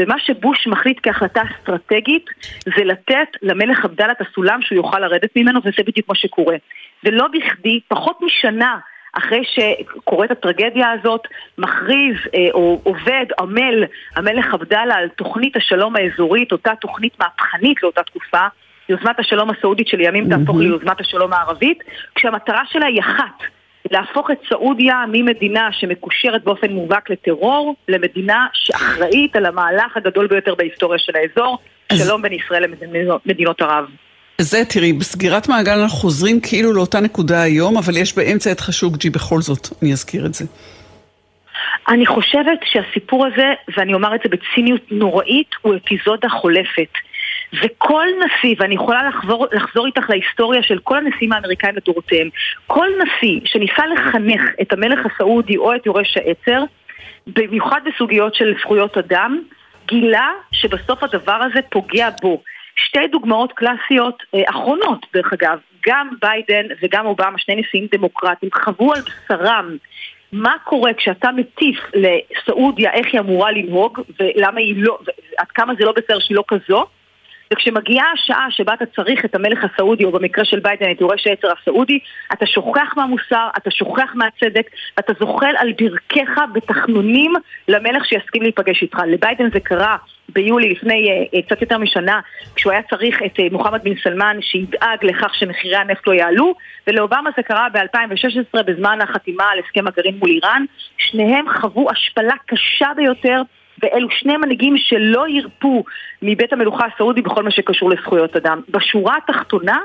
ומה 0.00 0.18
שבוש 0.18 0.66
מחליט 0.66 0.98
כהחלטה 1.02 1.42
אסטרטגית 1.42 2.30
זה 2.76 2.84
לתת 2.84 3.28
למלך 3.42 3.84
עבדאללה 3.84 4.12
את 4.12 4.20
הסולם 4.20 4.62
שהוא 4.62 4.76
יוכל 4.76 4.98
לרדת 4.98 5.36
ממנו 5.36 5.60
וזה 5.64 5.82
בדיוק 5.86 6.08
מה 6.08 6.14
שקורה. 6.14 6.56
ולא 7.04 7.26
בכדי, 7.28 7.80
פחות 7.88 8.18
משנה 8.22 8.78
אחרי 9.12 9.42
שקורית 9.44 10.30
הטרגדיה 10.30 10.90
הזאת, 10.90 11.20
מכריז 11.58 12.16
אה, 12.34 12.48
או 12.52 12.80
עובד, 12.82 13.26
עמל, 13.40 13.84
המלך 14.16 14.54
עבדאללה 14.54 14.94
על 14.94 15.08
תוכנית 15.08 15.56
השלום 15.56 15.96
האזורית, 15.96 16.52
אותה 16.52 16.72
תוכנית 16.80 17.12
מהפכנית 17.20 17.82
לאותה 17.82 18.02
תקופה, 18.02 18.46
יוזמת 18.88 19.18
השלום 19.18 19.50
הסעודית 19.50 19.88
שלימים 19.88 20.28
תהפוך 20.28 20.58
ליוזמת 20.58 21.00
השלום 21.00 21.32
הערבית, 21.32 21.82
כשהמטרה 22.14 22.62
שלה 22.68 22.86
היא 22.86 23.00
אחת, 23.00 23.42
להפוך 23.90 24.30
את 24.30 24.38
סעודיה 24.48 25.04
ממדינה 25.12 25.68
שמקושרת 25.72 26.44
באופן 26.44 26.70
מובהק 26.70 27.10
לטרור, 27.10 27.74
למדינה 27.88 28.46
שאחראית 28.52 29.36
על 29.36 29.46
המהלך 29.46 29.96
הגדול 29.96 30.26
ביותר 30.26 30.54
בהיסטוריה 30.54 30.98
של 30.98 31.12
האזור, 31.16 31.58
שלום 31.92 32.22
בין 32.22 32.32
ישראל 32.32 32.64
למדינות 33.26 33.62
ערב. 33.62 33.84
זה, 34.40 34.64
תראי, 34.64 34.92
בסגירת 34.92 35.48
מעגל 35.48 35.72
אנחנו 35.72 35.98
חוזרים 35.98 36.40
כאילו 36.40 36.72
לאותה 36.72 37.00
נקודה 37.00 37.42
היום, 37.42 37.78
אבל 37.78 37.96
יש 37.96 38.16
באמצע 38.16 38.52
את 38.52 38.60
חשוקג'י 38.60 39.10
בכל 39.10 39.40
זאת, 39.40 39.68
אני 39.82 39.92
אזכיר 39.92 40.26
את 40.26 40.34
זה. 40.34 40.44
אני 41.88 42.06
חושבת 42.06 42.58
שהסיפור 42.64 43.26
הזה, 43.26 43.46
ואני 43.76 43.94
אומר 43.94 44.14
את 44.14 44.20
זה 44.24 44.28
בציניות 44.28 44.82
נוראית, 44.90 45.50
הוא 45.62 45.74
אפיזודה 45.76 46.28
חולפת. 46.28 46.92
וכל 47.52 48.06
נשיא, 48.18 48.54
ואני 48.58 48.74
יכולה 48.74 49.08
לחזור, 49.08 49.46
לחזור 49.52 49.86
איתך 49.86 50.10
להיסטוריה 50.10 50.62
של 50.62 50.78
כל 50.78 50.96
הנשיאים 50.96 51.32
האמריקאים 51.32 51.76
לדורותיהם, 51.76 52.28
כל 52.66 52.88
נשיא 52.98 53.40
שניסה 53.44 53.86
לחנך 53.86 54.42
את 54.62 54.72
המלך 54.72 55.06
הסעודי 55.06 55.56
או 55.56 55.74
את 55.74 55.86
יורש 55.86 56.16
העצר, 56.16 56.64
במיוחד 57.26 57.80
בסוגיות 57.84 58.34
של 58.34 58.54
זכויות 58.60 58.98
אדם, 58.98 59.42
גילה 59.86 60.30
שבסוף 60.52 61.02
הדבר 61.02 61.40
הזה 61.42 61.60
פוגע 61.70 62.08
בו. 62.22 62.42
שתי 62.76 63.06
דוגמאות 63.12 63.52
קלאסיות 63.52 64.22
אה, 64.34 64.42
אחרונות, 64.50 65.06
דרך 65.14 65.32
אגב, 65.32 65.58
גם 65.86 66.08
ביידן 66.22 66.66
וגם 66.82 67.06
אובמה, 67.06 67.38
שני 67.38 67.56
נשיאים 67.56 67.86
דמוקרטיים, 67.92 68.52
חוו 68.64 68.92
על 68.92 69.00
בשרם 69.00 69.76
מה 70.32 70.54
קורה 70.64 70.94
כשאתה 70.94 71.30
מטיף 71.32 71.78
לסעודיה 71.94 72.92
איך 72.92 73.06
היא 73.12 73.20
אמורה 73.20 73.52
לנהוג 73.52 74.00
ולמה 74.20 74.60
היא 74.60 74.74
לא, 74.76 74.98
עד 75.38 75.46
כמה 75.46 75.72
זה 75.78 75.84
לא 75.84 75.92
בסדר 75.92 76.18
שהיא 76.18 76.36
לא 76.36 76.44
כזו 76.48 76.86
וכשמגיעה 77.52 78.06
השעה 78.12 78.46
שבה 78.50 78.74
אתה 78.74 78.86
צריך 78.86 79.24
את 79.24 79.34
המלך 79.34 79.64
הסעודי, 79.64 80.04
או 80.04 80.12
במקרה 80.12 80.44
של 80.44 80.60
ביידן 80.60 80.90
את 80.90 81.00
יורש 81.00 81.26
העצר 81.26 81.48
הסעודי, 81.60 81.98
אתה 82.32 82.46
שוכח 82.46 82.94
מהמוסר, 82.96 83.48
אתה 83.56 83.70
שוכח 83.70 84.10
מהצדק, 84.14 84.70
ואתה 84.96 85.12
זוחל 85.20 85.54
על 85.58 85.72
ברכיך 85.78 86.40
בתחנונים 86.52 87.32
למלך 87.68 88.06
שיסכים 88.06 88.42
להיפגש 88.42 88.82
איתך. 88.82 88.98
לביידן 89.06 89.50
זה 89.52 89.60
קרה 89.60 89.96
ביולי 90.28 90.68
לפני 90.68 91.08
uh, 91.34 91.46
קצת 91.46 91.62
יותר 91.62 91.78
משנה, 91.78 92.20
כשהוא 92.54 92.72
היה 92.72 92.82
צריך 92.82 93.22
את 93.26 93.38
uh, 93.38 93.42
מוחמד 93.52 93.80
בן 93.84 93.94
סלמן 94.02 94.36
שידאג 94.40 94.98
לכך 95.02 95.34
שמחירי 95.34 95.76
הנפט 95.76 96.06
לא 96.06 96.12
יעלו, 96.12 96.54
ולאובמה 96.86 97.30
זה 97.36 97.42
קרה 97.42 97.68
ב-2016 97.72 98.62
בזמן 98.62 98.98
החתימה 99.02 99.44
על 99.44 99.58
הסכם 99.58 99.86
הגרעין 99.86 100.18
מול 100.18 100.30
איראן. 100.30 100.64
שניהם 100.98 101.44
חוו 101.60 101.90
השפלה 101.90 102.34
קשה 102.46 102.88
ביותר. 102.96 103.42
ואלו 103.82 104.10
שני 104.10 104.36
מנהיגים 104.36 104.74
שלא 104.78 105.28
ירפו 105.28 105.84
מבית 106.22 106.52
המלוכה 106.52 106.86
הסעודי 106.94 107.22
בכל 107.22 107.42
מה 107.42 107.50
שקשור 107.50 107.90
לזכויות 107.90 108.36
אדם. 108.36 108.60
בשורה 108.68 109.16
התחתונה, 109.16 109.78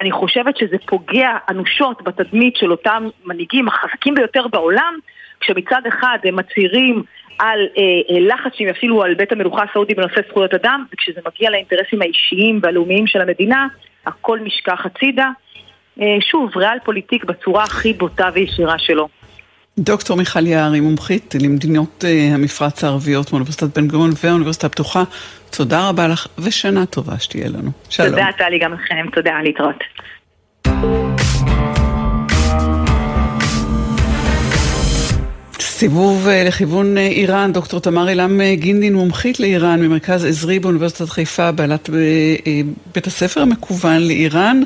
אני 0.00 0.12
חושבת 0.12 0.56
שזה 0.56 0.76
פוגע 0.86 1.30
אנושות 1.48 2.02
בתדמית 2.02 2.56
של 2.56 2.70
אותם 2.70 3.08
מנהיגים 3.24 3.68
החזקים 3.68 4.14
ביותר 4.14 4.46
בעולם, 4.48 4.94
כשמצד 5.40 5.82
אחד 5.88 6.18
הם 6.24 6.36
מצהירים 6.36 7.02
על 7.38 7.60
אה, 7.78 7.82
אה, 8.10 8.20
לחץ 8.20 8.52
שהם 8.54 8.68
יפעילו 8.68 9.02
על 9.02 9.14
בית 9.14 9.32
המלוכה 9.32 9.62
הסעודי 9.70 9.94
בנושא 9.94 10.20
זכויות 10.28 10.54
אדם, 10.54 10.84
וכשזה 10.92 11.20
מגיע 11.26 11.50
לאינטרסים 11.50 12.02
האישיים 12.02 12.60
והלאומיים 12.62 13.06
של 13.06 13.20
המדינה, 13.20 13.66
הכל 14.06 14.38
נשכח 14.42 14.86
הצידה. 14.86 15.30
אה, 16.00 16.16
שוב, 16.20 16.56
ריאל 16.56 16.78
פוליטיק 16.84 17.24
בצורה 17.24 17.62
הכי 17.62 17.92
בוטה 17.92 18.28
וישירה 18.34 18.78
שלו. 18.78 19.08
דוקטור 19.78 20.16
מיכל 20.16 20.46
יערי, 20.46 20.80
מומחית 20.80 21.34
למדינות 21.42 22.04
uh, 22.04 22.34
המפרץ 22.34 22.84
הערביות 22.84 23.32
מאוניברסיטת 23.32 23.78
בן 23.78 23.88
גוריון 23.88 24.10
והאוניברסיטה 24.24 24.66
הפתוחה, 24.66 25.02
תודה 25.50 25.88
רבה 25.88 26.08
לך 26.08 26.26
ושנה 26.38 26.86
טובה 26.86 27.18
שתהיה 27.18 27.48
לנו. 27.48 27.70
שלום. 27.88 28.08
תודה 28.08 28.26
טלי 28.38 28.58
גם 28.58 28.72
לכם, 28.72 29.06
תודה, 29.14 29.32
להתראות. 29.42 29.76
סיבוב 35.60 36.26
uh, 36.26 36.48
לכיוון 36.48 36.96
uh, 36.96 37.00
איראן, 37.00 37.52
דוקטור 37.52 37.80
תמר 37.80 38.08
אילם 38.08 38.40
גינדין, 38.54 38.94
מומחית 38.94 39.40
לאיראן 39.40 39.80
ממרכז 39.82 40.24
עזרי 40.24 40.58
באוניברסיטת 40.58 41.08
חיפה, 41.08 41.52
בעלת 41.52 41.90
בית 42.94 43.06
הספר 43.06 43.40
המקוון 43.40 44.02
לאיראן 44.02 44.62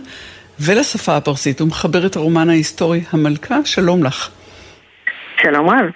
ולשפה 0.61 1.17
הפרסית, 1.17 1.61
ומחברת 1.61 2.17
הרומן 2.17 2.51
ההיסטורי 2.51 3.01
המלכה, 3.13 3.59
שלום 3.65 4.05
לך. 4.05 4.31
שלום 5.43 5.71
רב. 5.71 5.91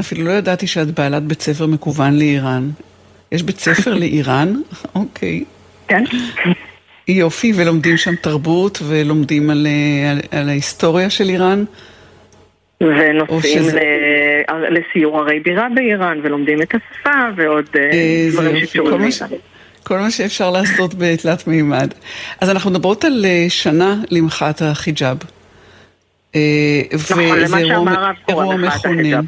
אפילו 0.00 0.24
לא 0.24 0.30
ידעתי 0.30 0.66
שאת 0.66 0.90
בעלת 0.90 1.22
בית 1.22 1.42
ספר 1.42 1.66
מקוון 1.66 2.18
לאיראן. 2.18 2.70
יש 3.32 3.42
בית 3.42 3.58
ספר 3.58 3.94
לאיראן? 3.94 4.54
אוקיי. 4.94 5.44
כן. 5.88 6.04
יופי, 7.08 7.52
ולומדים 7.56 7.96
שם 7.96 8.14
תרבות, 8.16 8.78
ולומדים 8.88 9.50
על, 9.50 9.66
על, 10.10 10.40
על 10.40 10.48
ההיסטוריה 10.48 11.10
של 11.10 11.28
איראן? 11.28 11.64
ונוסעים 12.80 13.62
שזה... 13.62 13.80
ל... 13.80 14.78
לסיור 14.78 15.20
ערי 15.20 15.40
בירה 15.40 15.66
באיראן, 15.74 16.20
ולומדים 16.22 16.62
את 16.62 16.74
השפה, 16.74 17.10
ועוד 17.36 17.66
אה, 17.76 18.28
דברים 18.32 18.66
שקשורים 18.66 19.00
לאיראן. 19.00 19.38
כל 19.84 19.98
מה 19.98 20.10
שאפשר 20.10 20.50
לעשות 20.50 20.94
בתלת 20.98 21.46
מימד. 21.46 21.94
אז 22.40 22.50
אנחנו 22.50 22.70
מדברות 22.70 23.04
על 23.04 23.24
אה, 23.24 23.46
שנה 23.48 23.96
למחאת 24.10 24.62
החיג'אב. 24.62 25.18
נכון, 26.94 27.24
למה 27.38 27.58
שהמערב 27.66 28.16
קורא 28.24 28.56
מחאת 28.56 28.84
ההיג'אב. 28.84 29.24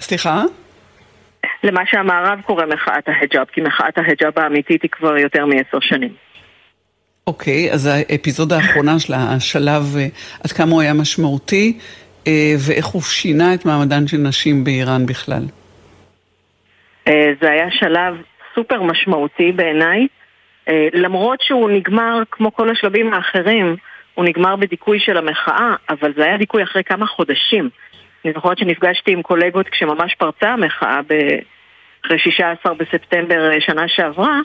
סליחה? 0.00 0.42
למה 1.64 1.80
שהמערב 1.90 2.40
קורא 2.46 2.66
מחאת 2.66 3.08
ההיג'אב, 3.08 3.46
כי 3.52 3.60
מחאת 3.60 3.98
ההיג'אב 3.98 4.38
האמיתית 4.38 4.82
היא 4.82 4.90
כבר 4.90 5.16
יותר 5.18 5.46
מעשר 5.46 5.80
שנים. 5.80 6.12
אוקיי, 7.26 7.72
אז 7.72 7.86
האפיזודה 7.86 8.56
האחרונה 8.56 8.98
של 8.98 9.14
השלב, 9.16 9.96
עד 10.44 10.52
כמה 10.52 10.70
הוא 10.72 10.80
היה 10.80 10.94
משמעותי, 10.94 11.78
ואיך 12.58 12.86
הוא 12.86 13.02
שינה 13.02 13.54
את 13.54 13.64
מעמדן 13.64 14.06
של 14.06 14.16
נשים 14.16 14.64
באיראן 14.64 15.06
בכלל. 15.06 15.42
זה 17.08 17.50
היה 17.50 17.70
שלב 17.70 18.14
סופר 18.54 18.82
משמעותי 18.82 19.52
בעיניי, 19.52 20.06
למרות 20.92 21.40
שהוא 21.40 21.70
נגמר 21.70 22.22
כמו 22.30 22.54
כל 22.54 22.70
השלבים 22.70 23.14
האחרים. 23.14 23.76
הוא 24.14 24.24
נגמר 24.24 24.56
בדיכוי 24.56 25.00
של 25.00 25.16
המחאה, 25.16 25.74
אבל 25.90 26.12
זה 26.16 26.24
היה 26.24 26.36
דיכוי 26.36 26.62
אחרי 26.62 26.84
כמה 26.84 27.06
חודשים. 27.06 27.70
אני 28.24 28.32
זוכרת 28.32 28.58
שנפגשתי 28.58 29.12
עם 29.12 29.22
קולגות 29.22 29.68
כשממש 29.68 30.14
פרצה 30.14 30.50
המחאה 30.50 31.00
אחרי 32.06 32.18
16 32.18 32.74
בספטמבר 32.74 33.50
שנה 33.60 33.88
שעברה, 33.88 34.38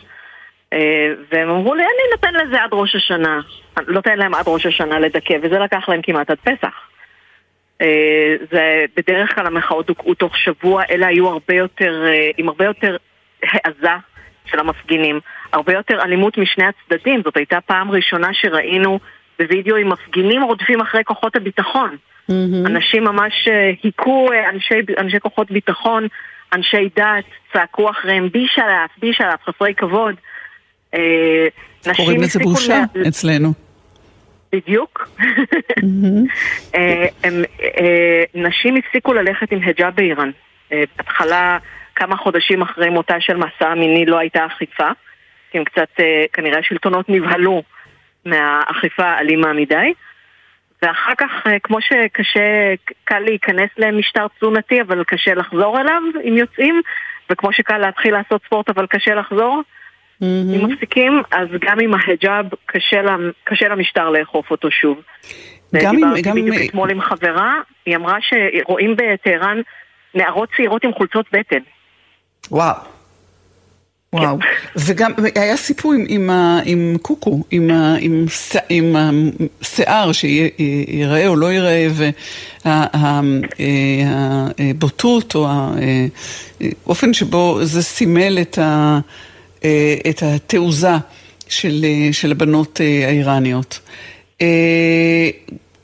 והם 1.32 1.50
אמרו 1.50 1.76
לי, 1.76 1.84
אני 1.84 2.12
נותן 2.12 2.34
לזה 2.34 2.64
עד 2.64 2.70
ראש 2.74 2.96
השנה. 2.96 3.40
נותן 3.88 4.18
להם 4.18 4.34
עד 4.34 4.44
ראש 4.48 4.66
השנה 4.66 5.00
לדכא, 5.00 5.38
וזה 5.42 5.60
לקח 5.60 5.90
להם 5.90 6.02
כמעט 6.02 6.30
עד 6.30 6.38
פסח. 6.38 6.74
זה 8.52 8.86
בדרך 8.98 9.36
כלל 9.36 9.46
המחאות 9.46 9.88
דוכאו 9.88 10.14
תוך 10.14 10.38
שבוע, 10.38 10.84
אלה 10.92 11.08
היו 11.08 11.28
הרבה 11.28 11.56
יותר, 11.56 12.06
עם 12.38 12.48
הרבה 12.48 12.66
יותר 12.66 12.98
העזה 13.44 13.96
של 14.46 14.60
המפגינים, 14.60 15.20
הרבה 15.54 15.74
יותר 15.74 16.02
אלימות 16.02 16.38
משני 16.38 16.66
הצדדים. 16.66 17.22
זאת 17.24 17.38
הייתה 17.38 17.62
פעם 17.62 17.92
ראשונה 17.92 18.34
שראינו 18.34 19.00
בווידאו 19.40 19.76
עם 19.76 19.90
מפגינים 19.90 20.44
רודפים 20.44 20.82
אחרי 20.82 21.04
כוחות 21.04 21.36
הביטחון. 21.36 21.98
Mm-hmm. 22.32 22.34
אנשים 22.66 23.04
ממש 23.04 23.48
היכו 23.84 24.30
אנשי, 24.54 24.74
אנשי 24.98 25.20
כוחות 25.20 25.52
ביטחון, 25.52 26.08
אנשי 26.54 26.90
דת 26.96 27.24
צעקו 27.54 27.90
אחריהם 27.90 28.30
בי 28.30 28.46
שלף, 28.48 28.90
בי 29.02 29.14
שלף, 29.14 29.40
חסרי 29.46 29.74
כבוד. 29.74 30.16
אה, 30.94 31.48
קוראים 31.96 32.22
לזה 32.22 32.40
בושה 32.40 32.84
לה- 32.96 33.08
אצלנו. 33.08 33.54
בדיוק. 34.54 35.10
אה, 36.76 37.06
הם, 37.24 37.34
אה, 37.62 38.24
נשים 38.36 38.76
הפסיקו 38.76 39.14
ללכת 39.14 39.52
עם 39.52 39.60
היג'אב 39.62 39.96
באיראן. 39.96 40.32
אה, 40.72 40.84
בהתחלה, 40.98 41.58
כמה 41.96 42.18
חודשים 42.18 42.62
אחרי 42.62 42.90
מותה 42.90 43.16
של 43.20 43.38
מסע 43.38 43.68
המיני 43.68 44.06
לא 44.06 44.18
הייתה 44.18 44.46
אכיפה, 44.46 44.88
כי 45.52 45.58
הם 45.58 45.64
קצת, 45.64 45.88
אה, 46.00 46.24
כנראה 46.34 46.60
השלטונות 46.60 47.10
נבהלו 47.10 47.64
מהאכיפה 48.30 49.04
האלימה 49.04 49.54
מדי. 49.54 49.94
ואחר 50.82 51.16
כך, 51.18 51.32
אה, 51.48 51.60
כמו 51.64 51.78
שקשה, 51.82 52.74
קל 53.04 53.20
להיכנס 53.20 53.70
למשטר 53.78 54.28
תזונתי, 54.38 54.82
אבל 54.82 55.04
קשה 55.04 55.34
לחזור 55.34 55.80
אליו 55.82 56.02
אם 56.28 56.38
יוצאים, 56.38 56.82
וכמו 57.30 57.54
שקל 57.54 57.78
להתחיל 57.78 58.14
לעשות 58.14 58.42
ספורט, 58.46 58.70
אבל 58.70 58.86
קשה 58.88 59.16
לחזור, 59.16 59.62
אם 60.22 60.68
מפסיקים, 60.70 61.22
אז 61.32 61.48
גם 61.62 61.80
עם 61.80 61.94
ההיג'אב 61.94 62.46
קשה, 62.66 63.02
קשה 63.44 63.68
למשטר 63.68 64.10
לאכוף 64.10 64.52
אותו 64.52 64.72
שוב. 64.72 65.02
גם 65.84 65.94
אם- 65.94 66.00
דיברתי 66.00 66.22
גם- 66.22 66.36
בדיוק 66.36 66.56
אתמול 66.70 66.90
עם 66.92 67.02
חברה, 67.02 67.54
היא 67.86 67.96
אמרה 67.96 68.18
שרואים 68.22 68.96
בטהרן 68.96 69.62
נערות 70.16 70.50
צעירות 70.58 70.84
עם 70.84 70.94
חולצות 70.94 71.26
בטן. 71.34 71.60
וואו. 72.52 72.76
וואו. 74.14 74.38
וגם 74.76 75.12
היה 75.36 75.58
סיפור 75.58 75.94
עם, 75.94 76.06
עם, 76.08 76.30
עם 76.66 76.98
קוקו, 77.02 77.44
עם, 77.52 77.70
עם, 78.00 78.26
עם 78.70 78.96
השיער 79.62 80.12
שיראה 80.12 81.28
או 81.28 81.36
לא 81.36 81.52
ייראה, 81.52 81.88
והבוטות 84.60 85.36
או 85.36 85.48
האופן 86.86 87.14
שבו 87.14 87.60
זה 87.64 87.84
סימל 87.84 88.38
את, 88.42 88.58
ה, 88.58 89.00
אה, 89.66 89.96
את 90.10 90.24
התעוזה 90.24 90.96
של, 91.48 91.86
אה, 91.86 92.10
של 92.14 92.32
הבנות 92.32 92.82
אה, 92.82 93.08
האיראניות. 93.08 93.80
אה, 94.42 95.30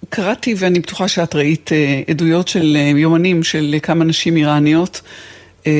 קראתי, 0.09 0.55
ואני 0.57 0.80
בטוחה 0.80 1.07
שאת 1.07 1.36
ראית 1.36 1.71
אה, 1.73 2.01
עדויות 2.07 2.47
של 2.47 2.78
אה, 2.80 2.99
יומנים 2.99 3.43
של 3.43 3.76
כמה 3.84 4.05
נשים 4.05 4.38
איראניות. 4.38 5.01
אה, 5.68 5.72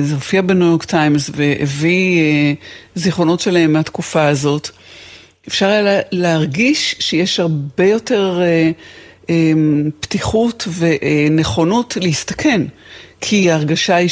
זה 0.00 0.14
הופיע 0.14 0.42
בניו 0.42 0.66
יורק 0.66 0.84
טיימס 0.84 1.30
והביא 1.34 2.20
אה, 2.20 2.52
זיכרונות 2.94 3.40
שלהם 3.40 3.72
מהתקופה 3.72 4.26
הזאת. 4.28 4.68
אפשר 5.48 5.66
היה 5.66 5.82
לה- 5.82 6.00
להרגיש 6.12 6.96
שיש 6.98 7.40
הרבה 7.40 7.84
יותר 7.84 8.40
אה, 8.42 8.70
פתיחות 10.00 10.68
ונכונות 10.78 11.96
להסתכן, 12.00 12.62
כי 13.20 13.50
ההרגשה 13.50 13.94
היא 13.94 14.08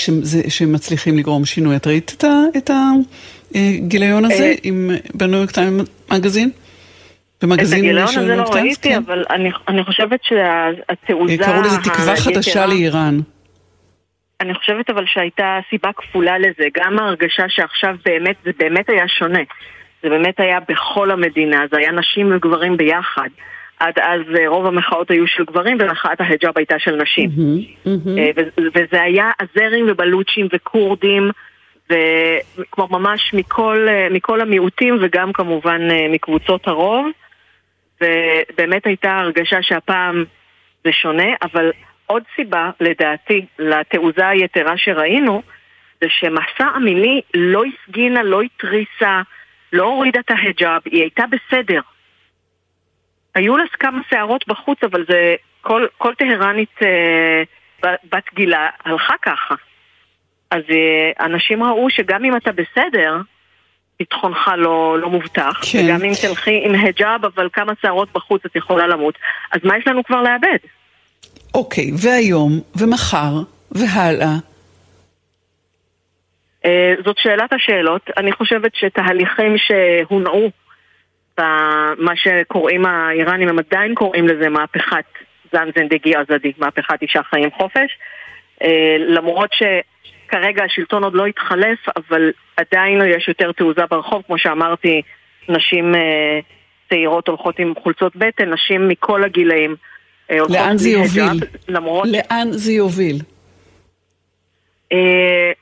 שהם 0.49 0.73
מצליחים 0.73 1.19
לגרום 1.19 1.45
שינוי. 1.45 1.77
את 1.77 1.87
ראית 1.87 2.15
את, 2.17 2.25
את 2.57 2.71
הגיליון 3.55 4.25
הזה 4.25 4.55
עם, 4.63 4.91
בניו 5.15 5.39
יורק 5.39 5.51
טיימס 5.51 5.89
מגזין? 6.11 6.51
את 7.39 7.45
במגזין 7.45 7.79
הגיליון 7.79 8.09
של 8.09 8.19
הזה 8.19 8.29
ניו 8.29 8.37
לא 8.37 8.43
יורק 8.43 8.53
טיימס? 8.53 8.67
ראיתי, 8.67 8.89
כן. 8.89 9.03
אבל 9.07 9.25
אני, 9.69 9.85
חושבת 9.85 10.21
שהתעוזה... 10.23 11.37
קראו 11.37 11.63
לזה 11.63 11.77
תקווה 11.85 12.17
חדשה 12.17 12.67
לאיראן. 12.67 13.21
אני 14.45 14.55
חושבת 14.55 14.91
אבל 14.91 15.05
שהייתה 15.07 15.59
סיבה 15.71 15.93
כפולה 15.93 16.39
לזה, 16.39 16.65
גם 16.75 16.99
ההרגשה 16.99 17.49
שעכשיו 17.49 17.97
באמת, 18.05 18.37
זה 18.45 18.51
באמת 18.59 18.89
היה 18.89 19.09
שונה. 19.09 19.41
זה 20.03 20.09
באמת 20.09 20.41
היה 20.41 20.59
בכל 20.69 21.11
המדינה, 21.11 21.65
זה 21.71 21.79
היה 21.79 21.93
נשים 21.93 22.33
וגברים 22.37 22.77
ביחד. 22.77 23.29
עד 23.81 23.99
אז 23.99 24.21
אה, 24.39 24.49
רוב 24.49 24.67
המחאות 24.67 25.11
היו 25.11 25.27
של 25.27 25.45
גברים 25.45 25.77
ומחאת 25.81 26.21
ההיג'אב 26.21 26.53
הייתה 26.57 26.79
של 26.79 26.97
נשים. 26.97 27.31
אה, 27.87 28.31
ו- 28.37 28.63
וזה 28.75 29.03
היה 29.03 29.31
הזרים 29.41 29.87
ובלוצ'ים 29.89 30.49
וכורדים, 30.53 31.31
וכלומר 31.91 32.99
ממש 32.99 33.35
מכל, 33.35 33.87
אה, 33.89 34.09
מכל 34.11 34.41
המיעוטים 34.41 34.99
וגם 35.01 35.33
כמובן 35.33 35.81
מקבוצות 36.11 36.69
הרוב. 36.69 37.07
ובאמת 38.01 38.87
הייתה 38.87 39.19
הרגשה 39.19 39.63
שהפעם 39.63 40.25
זה 40.85 40.93
שונה, 40.93 41.29
אבל 41.43 41.71
עוד 42.07 42.23
סיבה, 42.37 42.71
לדעתי, 42.81 43.47
לתעוזה 43.59 44.29
היתרה 44.29 44.77
שראינו, 44.77 45.43
זה 46.01 46.07
שמסע 46.09 46.65
המיני 46.75 47.21
לא 47.35 47.63
הפגינה, 47.65 48.23
לא 48.23 48.43
התריסה, 48.43 49.23
לא 49.73 49.85
הורידה 49.85 50.21
את 50.21 50.31
ההיג'אב, 50.31 50.83
היא 50.85 51.01
הייתה 51.01 51.25
בסדר. 51.27 51.81
היו 53.35 53.57
לה 53.57 53.65
כמה 53.81 54.01
שערות 54.11 54.49
בחוץ, 54.49 54.79
אבל 54.85 55.05
זה... 55.09 55.35
כל, 55.65 55.87
כל 55.99 56.15
טהרנית 56.15 56.83
אה, 56.83 57.43
בת 57.83 58.35
גילה 58.35 58.69
הלכה 58.85 59.15
ככה. 59.23 59.55
אז 60.51 60.63
אה, 60.71 61.27
אנשים 61.27 61.63
ראו 61.63 61.91
שגם 61.91 62.25
אם 62.25 62.37
אתה 62.37 62.53
בסדר, 62.53 63.17
ביטחונך 63.99 64.51
לא, 64.57 64.99
לא 64.99 65.11
מובטח, 65.11 65.61
כן. 65.73 65.79
וגם 65.85 66.05
אם 66.05 66.13
תלכי 66.23 66.63
עם 66.65 66.75
היג'אב, 66.75 67.25
אבל 67.25 67.49
כמה 67.53 67.73
שערות 67.83 68.13
בחוץ 68.13 68.45
את 68.47 68.57
יכולה 68.57 68.87
למות. 68.87 69.19
אז 69.53 69.61
מה 69.65 69.79
יש 69.79 69.87
לנו 69.87 70.05
כבר 70.05 70.23
לאבד? 70.23 70.59
אוקיי, 71.55 71.91
והיום, 72.03 72.61
ומחר, 72.77 73.33
והלאה. 73.73 74.37
אה, 76.65 76.95
זאת 77.05 77.17
שאלת 77.19 77.53
השאלות. 77.53 78.11
אני 78.17 78.33
חושבת 78.33 78.75
שתהליכים 78.75 79.55
שהונעו 79.59 80.51
במה 81.39 82.17
שקוראים 82.17 82.87
האיראנים, 82.87 83.49
הם 83.49 83.59
עדיין 83.59 83.95
קוראים 83.95 84.29
לזה 84.29 84.49
מהפכת 84.49 85.05
זן 85.53 85.69
זנדגי 85.79 86.15
עזדי, 86.15 86.53
מהפכת 86.59 87.03
אישה 87.03 87.23
חיים 87.23 87.51
חופש. 87.51 87.99
אה, 88.63 88.97
למרות 88.99 89.51
שכרגע 89.53 90.65
השלטון 90.65 91.05
עוד 91.05 91.15
לא 91.15 91.27
התחלף, 91.27 91.79
אבל 91.97 92.33
עדיין 92.57 93.01
יש 93.07 93.29
יותר 93.29 93.53
תעוזה 93.53 93.83
ברחוב, 93.91 94.23
כמו 94.27 94.39
שאמרתי, 94.39 95.03
נשים 95.49 95.95
אה, 95.95 96.39
צעירות 96.89 97.29
הולכות 97.29 97.59
עם 97.59 97.73
חולצות 97.83 98.17
בטן, 98.17 98.53
נשים 98.53 98.89
מכל 98.89 99.25
הגילאים. 99.25 99.77
אה, 100.31 100.39
לאן 100.49 100.77
זה 100.77 100.89
יוביל? 100.89 101.41
למרות... 101.69 102.09
לאן 102.09 102.49
זה 102.53 102.73
יוביל? 102.73 103.17
אה, 104.93 105.53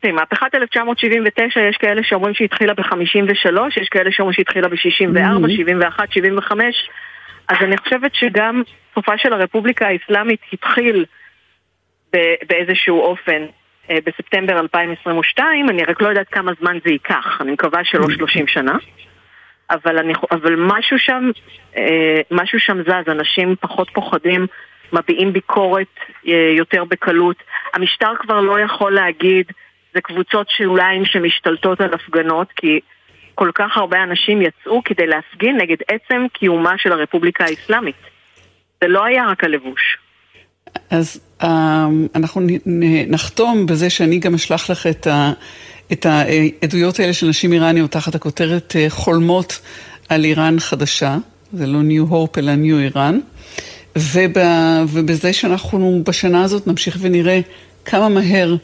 תראי, 0.00 0.12
מהפכת 0.12 0.54
1979, 0.54 1.60
יש 1.70 1.76
כאלה 1.76 2.02
שאומרים 2.04 2.34
שהיא 2.34 2.44
התחילה 2.44 2.74
ב-53, 2.74 3.80
יש 3.80 3.88
כאלה 3.88 4.12
שאומרים 4.12 4.32
שהיא 4.34 4.42
התחילה 4.48 4.68
ב-64, 4.68 5.44
Mhm. 5.44 5.56
71, 5.56 6.12
75, 6.12 6.88
אז 7.48 7.56
אני 7.60 7.76
חושבת 7.76 8.14
שגם 8.14 8.62
סופה 8.94 9.12
של 9.18 9.32
הרפובליקה 9.32 9.86
האסלאמית 9.88 10.40
התחיל 10.52 11.04
באיזשהו 12.48 13.00
אופן 13.00 13.42
אה, 13.90 13.96
בספטמבר 14.06 14.58
2022, 14.60 15.70
אני 15.70 15.84
רק 15.84 16.02
לא 16.02 16.08
יודעת 16.08 16.28
כמה 16.28 16.52
זמן 16.60 16.78
זה 16.84 16.90
ייקח, 16.90 17.38
אני 17.40 17.52
מקווה 17.52 17.84
שלא 17.84 18.06
30 18.16 18.46
שנה. 18.46 18.76
אבל, 19.70 19.98
אני, 19.98 20.12
אבל 20.30 20.54
משהו 20.56 20.98
שם, 20.98 21.30
אה, 21.76 22.20
משהו 22.30 22.60
שם 22.60 22.82
זז, 22.82 23.08
אנשים 23.08 23.54
פחות 23.60 23.88
פוחדים, 23.92 24.46
מביעים 24.92 25.32
ביקורת 25.32 25.94
אה, 26.28 26.52
יותר 26.58 26.84
בקלות. 26.84 27.36
המשטר 27.74 28.12
כבר 28.18 28.40
לא 28.40 28.60
יכול 28.60 28.94
להגיד, 28.94 29.46
זה 29.94 30.00
קבוצות 30.00 30.50
שוליים 30.50 31.04
שמשתלטות 31.04 31.80
על 31.80 31.94
הפגנות, 31.94 32.48
כי 32.56 32.80
כל 33.34 33.50
כך 33.54 33.76
הרבה 33.76 34.02
אנשים 34.02 34.42
יצאו 34.42 34.82
כדי 34.84 35.06
להפגין 35.06 35.56
נגד 35.56 35.76
עצם 35.88 36.26
קיומה 36.32 36.78
של 36.78 36.92
הרפובליקה 36.92 37.44
האסלאמית. 37.44 37.96
זה 38.80 38.88
לא 38.88 39.04
היה 39.04 39.26
רק 39.26 39.44
הלבוש. 39.44 39.98
אז 40.90 41.20
אה, 41.42 41.86
אנחנו 42.14 42.40
נחתום 43.08 43.66
בזה 43.66 43.90
שאני 43.90 44.18
גם 44.18 44.34
אשלח 44.34 44.70
לך 44.70 44.86
את, 44.86 45.06
ה, 45.06 45.32
את 45.92 46.06
העדויות 46.06 47.00
האלה 47.00 47.12
של 47.12 47.28
נשים 47.28 47.52
איראניות 47.52 47.90
תחת 47.90 48.14
הכותרת 48.14 48.76
אה, 48.76 48.86
חולמות 48.88 49.60
על 50.08 50.24
איראן 50.24 50.60
חדשה, 50.60 51.16
זה 51.52 51.66
לא 51.66 51.78
New 51.80 52.12
Hope 52.12 52.38
אלא 52.38 52.52
New 52.52 52.94
Iran, 52.94 53.14
וב, 53.96 54.36
ובזה 54.88 55.32
שאנחנו 55.32 56.02
בשנה 56.06 56.42
הזאת 56.42 56.66
נמשיך 56.66 56.96
ונראה 57.00 57.40
כמה 57.84 58.08
מהר 58.08 58.56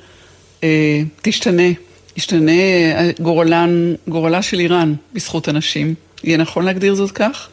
אה, 0.65 1.01
תשתנה, 1.23 1.69
ישתנה 2.17 2.53
אה, 2.53 3.11
גורלן, 3.21 3.95
גורלה 4.09 4.43
של 4.43 4.61
איראן 4.61 4.95
בזכות 5.13 5.49
הנשים. 5.49 5.95
יהיה 6.25 6.39
נכון 6.39 6.65
להגדיר 6.65 6.95
זאת 6.95 7.11
כך? 7.11 7.49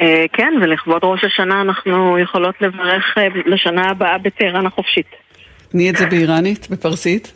אה, 0.00 0.24
כן, 0.32 0.52
ולכבוד 0.62 1.00
ראש 1.04 1.24
השנה 1.24 1.60
אנחנו 1.60 2.18
יכולות 2.18 2.54
לברך 2.60 3.18
לשנה 3.46 3.90
הבאה 3.90 4.18
בטהרן 4.18 4.66
החופשית. 4.66 5.06
תני 5.68 5.90
את 5.90 5.96
זה 5.96 6.06
באיראנית, 6.06 6.66
בפרסית. 6.70 7.32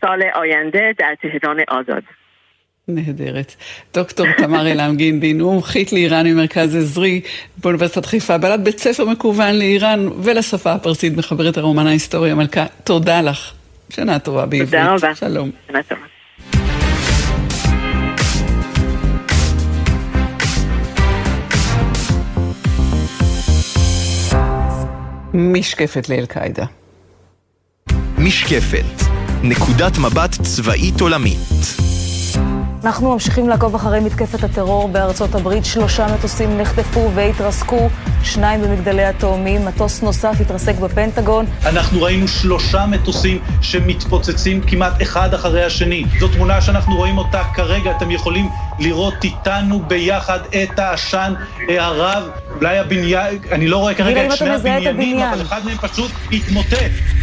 סאלה 0.00 0.26
אוינדה 0.36 0.80
דר 0.98 1.38
טהרן 1.40 1.56
אזד. 1.68 2.02
נהדרת. 2.88 3.54
דוקטור 3.94 4.26
תמר 4.36 4.72
אלעם 4.72 4.96
גינדין, 4.96 5.40
מומחית 5.40 5.92
לאיראן 5.92 6.26
ממרכז 6.26 6.76
עזרי 6.76 7.20
באוניברסיטת 7.56 8.06
חיפה, 8.06 8.38
בעלת 8.38 8.60
בית 8.60 8.78
ספר 8.78 9.04
מקוון 9.04 9.54
לאיראן 9.54 10.08
ולשפה 10.24 10.72
הפרסית, 10.72 11.16
מחברת 11.16 11.56
הרומן 11.56 11.86
ההיסטוריה 11.86 12.34
מלכה. 12.34 12.66
תודה 12.84 13.20
לך. 13.20 13.52
שנה 13.90 14.18
טובה 14.18 14.46
בעברית. 14.46 14.70
תודה 14.70 14.94
רבה. 14.94 15.14
שלום. 15.14 15.50
שנה 15.68 15.82
טובה. 15.82 16.00
משקפת 25.34 26.08
לאל-קאעידה. 26.08 26.64
משקפת, 28.20 29.02
נקודת 29.42 29.98
מבט 29.98 30.30
צבאית 30.42 31.00
עולמית. 31.00 31.38
אנחנו 32.84 33.12
ממשיכים 33.12 33.48
לעקוב 33.48 33.74
אחרי 33.74 34.00
מתקפת 34.00 34.44
הטרור 34.44 34.88
בארצות 34.88 35.34
הברית. 35.34 35.64
שלושה 35.64 36.06
מטוסים 36.14 36.58
נחטפו 36.58 37.10
והתרסקו, 37.14 37.88
שניים 38.22 38.62
במגדלי 38.62 39.04
התאומים, 39.04 39.64
מטוס 39.64 40.02
נוסף 40.02 40.40
התרסק 40.40 40.74
בפנטגון. 40.74 41.46
אנחנו 41.66 42.02
ראינו 42.02 42.28
שלושה 42.28 42.86
מטוסים 42.86 43.38
שמתפוצצים 43.62 44.60
כמעט 44.60 45.02
אחד 45.02 45.34
אחרי 45.34 45.64
השני. 45.64 46.04
זו 46.20 46.28
תמונה 46.28 46.60
שאנחנו 46.60 46.96
רואים 46.96 47.18
אותה 47.18 47.42
כרגע, 47.54 47.90
אתם 47.96 48.10
יכולים 48.10 48.48
לראות 48.78 49.24
איתנו 49.24 49.82
ביחד 49.88 50.38
את 50.62 50.78
העשן 50.78 51.34
אה, 51.68 51.84
הרב. 51.84 52.22
אולי 52.56 52.78
הבניין, 52.78 53.38
אני 53.52 53.68
לא 53.68 53.76
רואה 53.76 53.94
כרגע 53.94 54.26
את 54.26 54.36
שני 54.36 54.50
הבניינים, 54.50 55.18
אבל 55.18 55.42
אחד 55.42 55.64
מהם 55.64 55.76
פשוט 55.76 56.10
התמוטט. 56.32 57.17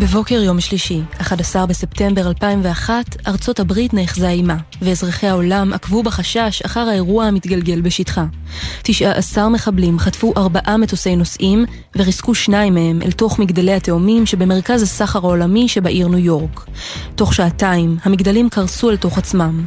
בבוקר 0.00 0.42
יום 0.42 0.60
שלישי, 0.60 1.00
11 1.20 1.66
בספטמבר 1.66 2.28
2001, 2.28 3.16
ארצות 3.26 3.60
הברית 3.60 3.94
נאחזה 3.94 4.28
עימה, 4.28 4.56
ואזרחי 4.82 5.26
העולם 5.26 5.72
עקבו 5.72 6.02
בחשש 6.02 6.62
אחר 6.62 6.80
האירוע 6.80 7.24
המתגלגל 7.24 7.80
בשטחה. 7.80 8.24
19 8.82 9.48
מחבלים 9.48 9.98
חטפו 9.98 10.32
ארבעה 10.36 10.76
מטוסי 10.76 11.16
נוסעים, 11.16 11.64
וריסקו 11.96 12.34
שניים 12.34 12.74
מהם 12.74 13.02
אל 13.02 13.10
תוך 13.10 13.38
מגדלי 13.38 13.72
התאומים 13.72 14.26
שבמרכז 14.26 14.82
הסחר 14.82 15.18
העולמי 15.18 15.68
שבעיר 15.68 16.08
ניו 16.08 16.18
יורק. 16.18 16.66
תוך 17.14 17.34
שעתיים, 17.34 17.96
המגדלים 18.02 18.48
קרסו 18.48 18.90
אל 18.90 18.96
תוך 18.96 19.18
עצמם. 19.18 19.66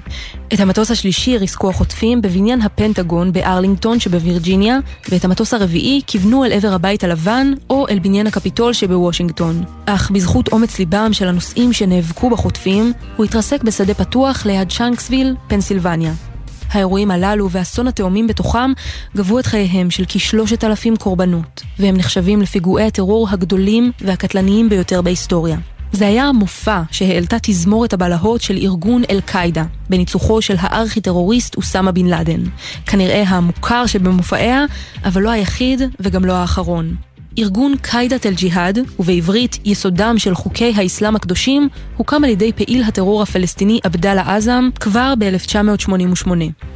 את 0.53 0.59
המטוס 0.59 0.91
השלישי 0.91 1.37
ריסקו 1.37 1.69
החוטפים 1.69 2.21
בבניין 2.21 2.61
הפנטגון 2.61 3.31
בארלינגטון 3.31 3.99
שבווירג'יניה, 3.99 4.77
ואת 5.09 5.25
המטוס 5.25 5.53
הרביעי 5.53 6.01
כיוונו 6.07 6.45
אל 6.45 6.51
עבר 6.51 6.73
הבית 6.73 7.03
הלבן 7.03 7.53
או 7.69 7.87
אל 7.87 7.99
בניין 7.99 8.27
הקפיטול 8.27 8.73
שבוושינגטון. 8.73 9.63
אך 9.85 10.11
בזכות 10.21 10.47
אומץ 10.47 10.79
ליבם 10.79 11.09
של 11.13 11.27
הנוסעים 11.27 11.73
שנאבקו 11.73 12.29
בחוטפים, 12.29 12.93
הוא 13.15 13.25
התרסק 13.25 13.63
בשדה 13.63 13.93
פתוח 13.93 14.45
ליד 14.45 14.71
שנקסוויל, 14.71 15.35
פנסילבניה. 15.47 16.13
האירועים 16.69 17.11
הללו 17.11 17.49
ואסון 17.51 17.87
התאומים 17.87 18.27
בתוכם 18.27 18.71
גבו 19.15 19.39
את 19.39 19.45
חייהם 19.45 19.91
של 19.91 20.03
כשלושת 20.07 20.63
אלפים 20.63 20.95
קורבנות, 20.97 21.63
והם 21.79 21.97
נחשבים 21.97 22.41
לפיגועי 22.41 22.85
הטרור 22.85 23.27
הגדולים 23.29 23.91
והקטלניים 24.01 24.69
ביותר 24.69 25.01
בהיסטוריה. 25.01 25.57
זה 25.91 26.07
היה 26.07 26.25
המופע 26.25 26.81
שהעלתה 26.91 27.37
תזמורת 27.41 27.93
הבלהות 27.93 28.41
של 28.41 28.57
ארגון 28.57 29.01
אל-קאעידה, 29.09 29.63
בניצוחו 29.89 30.41
של 30.41 30.55
הארכי-טרוריסט 30.59 31.55
אוסמה 31.55 31.91
בן 31.91 32.05
לאדן. 32.05 32.41
כנראה 32.85 33.23
המוכר 33.27 33.85
שבמופעיה, 33.85 34.65
אבל 35.05 35.21
לא 35.21 35.29
היחיד 35.29 35.81
וגם 35.99 36.25
לא 36.25 36.33
האחרון. 36.33 36.95
ארגון 37.39 37.75
קאידת 37.81 38.25
אל-ג'יהאד, 38.25 38.79
ובעברית 38.99 39.59
יסודם 39.65 40.15
של 40.17 40.35
חוקי 40.35 40.73
האסלאם 40.75 41.15
הקדושים, 41.15 41.69
הוקם 41.97 42.23
על 42.23 42.29
ידי 42.29 42.51
פעיל 42.53 42.83
הטרור 42.83 43.21
הפלסטיני 43.21 43.79
עבדאללה 43.83 44.35
עזאם 44.35 44.69
כבר 44.79 45.13
ב-1988, 45.19 46.29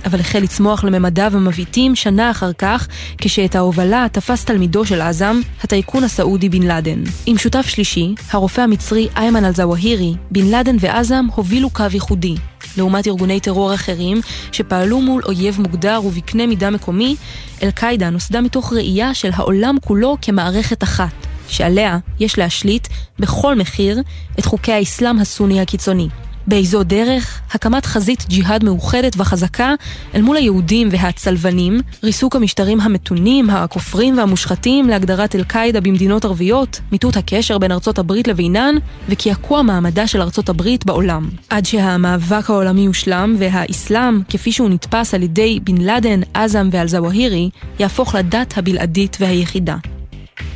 אבל 0.06 0.20
החל 0.20 0.40
לצמוח 0.40 0.84
לממדיו 0.84 1.32
המבעיטים 1.36 1.96
שנה 1.96 2.32
אחר 2.32 2.54
כך, 2.54 2.88
כשאת 3.18 3.56
ההובלה 3.56 4.08
תפס 4.12 4.46
תלמידו 4.46 4.86
של 4.86 5.02
עזאם, 5.02 5.40
הטייקון 5.64 6.04
הסעודי 6.04 6.50
בן 6.50 6.64
לאדן. 6.64 7.04
עם 7.26 7.38
שותף 7.38 7.66
שלישי, 7.68 8.16
הרופא 8.32 8.62
המצרי 8.62 9.08
איימן 9.16 9.46
אל-זוואהירי, 9.46 10.14
בן 10.32 10.46
לאדן 10.46 10.76
ועזאם 10.80 11.26
הובילו 11.36 11.70
קו 11.70 11.84
ייחודי, 11.94 12.36
לעומת 12.78 13.08
ארגוני 13.08 13.40
טרור 13.40 13.74
אחרים 13.74 14.22
שפעלו 14.52 15.02
מול 15.02 15.22
אויב 15.26 15.62
מוגדר 15.62 16.02
ובקנה 16.06 16.48
מידה 16.48 16.70
מקומי, 16.70 17.16
אל-קאעידה 17.64 18.10
נוסדה 18.10 18.42
מתוך 18.42 18.74
ראייה 18.74 19.14
של 19.14 19.30
העולם 19.34 19.76
כולו 19.84 20.18
כמערכת 20.22 20.84
אחת, 20.84 21.28
שעליה 21.48 21.98
יש 22.20 22.38
להשליט 22.38 22.88
בכל 23.20 23.56
מחיר 23.56 24.02
את 24.40 24.46
חוקי 24.46 24.72
האסלאם 24.72 25.20
הסוני 25.20 25.62
הקיצוני. 25.62 26.08
באיזו 26.48 26.84
דרך, 26.84 27.42
הקמת 27.54 27.86
חזית 27.86 28.26
ג'יהאד 28.30 28.64
מאוחדת 28.64 29.16
וחזקה 29.18 29.74
אל 30.16 30.22
מול 30.22 30.38
היהודים 30.38 30.88
והצלבנים, 30.92 31.82
ריסוק 32.04 32.36
המשטרים 32.36 32.82
המתונים, 32.82 33.50
הכופרים 33.50 34.18
והמושחתים 34.18 34.90
להגדרת 34.90 35.36
אל-קאעידה 35.36 35.82
במדינות 35.82 36.26
ערביות, 36.26 36.82
מיטוט 36.92 37.18
הקשר 37.18 37.58
בין 37.58 37.72
ארצות 37.72 38.00
הברית 38.00 38.28
לבינן, 38.28 38.76
וקעקוע 39.10 39.62
מעמדה 39.62 40.08
של 40.08 40.22
ארצות 40.22 40.50
הברית 40.50 40.86
בעולם. 40.86 41.30
עד 41.50 41.66
שהמאבק 41.66 42.50
העולמי 42.50 42.82
יושלם 42.82 43.36
והאסלאם, 43.40 44.22
כפי 44.30 44.52
שהוא 44.52 44.70
נתפס 44.70 45.14
על 45.14 45.24
ידי 45.24 45.60
בן 45.64 45.78
לאדן, 45.78 46.22
עזאם 46.34 46.70
ואל-זוואהירי, 46.72 47.50
יהפוך 47.80 48.16
לדת 48.16 48.58
הבלעדית 48.58 49.18
והיחידה. 49.20 49.76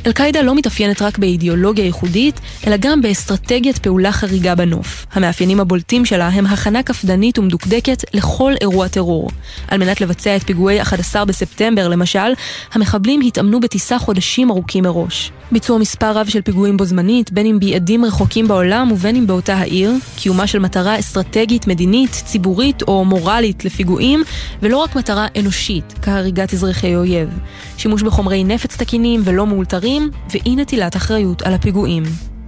אל-קאעידה 0.06 0.42
לא 0.42 0.54
מתאפיינת 0.54 1.02
רק 1.02 1.18
באידיאולוגיה 1.18 1.84
ייחודית, 1.84 2.40
אלא 2.66 2.76
גם 2.80 3.02
באסטרטגיית 3.02 3.78
פעולה 3.78 4.12
חריגה 4.12 4.54
בנוף. 4.54 5.06
המאפיינים 5.12 5.60
הבולטים 5.60 6.04
שלה 6.04 6.28
הם 6.28 6.46
הכנה 6.46 6.82
קפדנית 6.82 7.38
ומדוקדקת 7.38 8.04
לכל 8.14 8.52
אירוע 8.60 8.88
טרור. 8.88 9.30
על 9.68 9.78
מנת 9.78 10.00
לבצע 10.00 10.36
את 10.36 10.42
פיגועי 10.42 10.82
11 10.82 11.24
בספטמבר, 11.24 11.88
למשל, 11.88 12.32
המחבלים 12.72 13.20
התאמנו 13.26 13.60
בטיסה 13.60 13.98
חודשים 13.98 14.50
ארוכים 14.50 14.84
מראש. 14.84 15.32
ביצוע 15.52 15.78
מספר 15.78 16.18
רב 16.18 16.28
של 16.28 16.42
פיגועים 16.42 16.76
בו 16.76 16.84
זמנית, 16.84 17.32
בין 17.32 17.46
אם 17.46 17.60
ביעדים 17.60 18.04
רחוקים 18.04 18.48
בעולם 18.48 18.92
ובין 18.92 19.16
אם 19.16 19.26
באותה 19.26 19.54
העיר, 19.54 19.92
קיומה 20.16 20.46
של 20.46 20.58
מטרה 20.58 20.98
אסטרטגית, 20.98 21.66
מדינית, 21.66 22.10
ציבורית 22.10 22.82
או 22.82 23.04
מורלית 23.04 23.64
לפיגועים, 23.64 24.22
ולא 24.62 24.76
רק 24.76 24.96
מטרה 24.96 25.26
אנושית, 25.38 25.94
כהריגת 26.02 26.54
אזרחי 26.54 26.96
אויב. 26.96 27.28
שימוש 27.76 28.02
בחומרי 28.02 28.44
נפץ 28.44 28.76
תקינים 28.76 29.20
ולא 29.24 29.46
מאולתרים, 29.46 29.89
ואי 30.30 30.56
נטילת 30.56 30.96
אחריות 30.96 31.42
על 31.42 31.54
הפיגועים. 31.54 32.02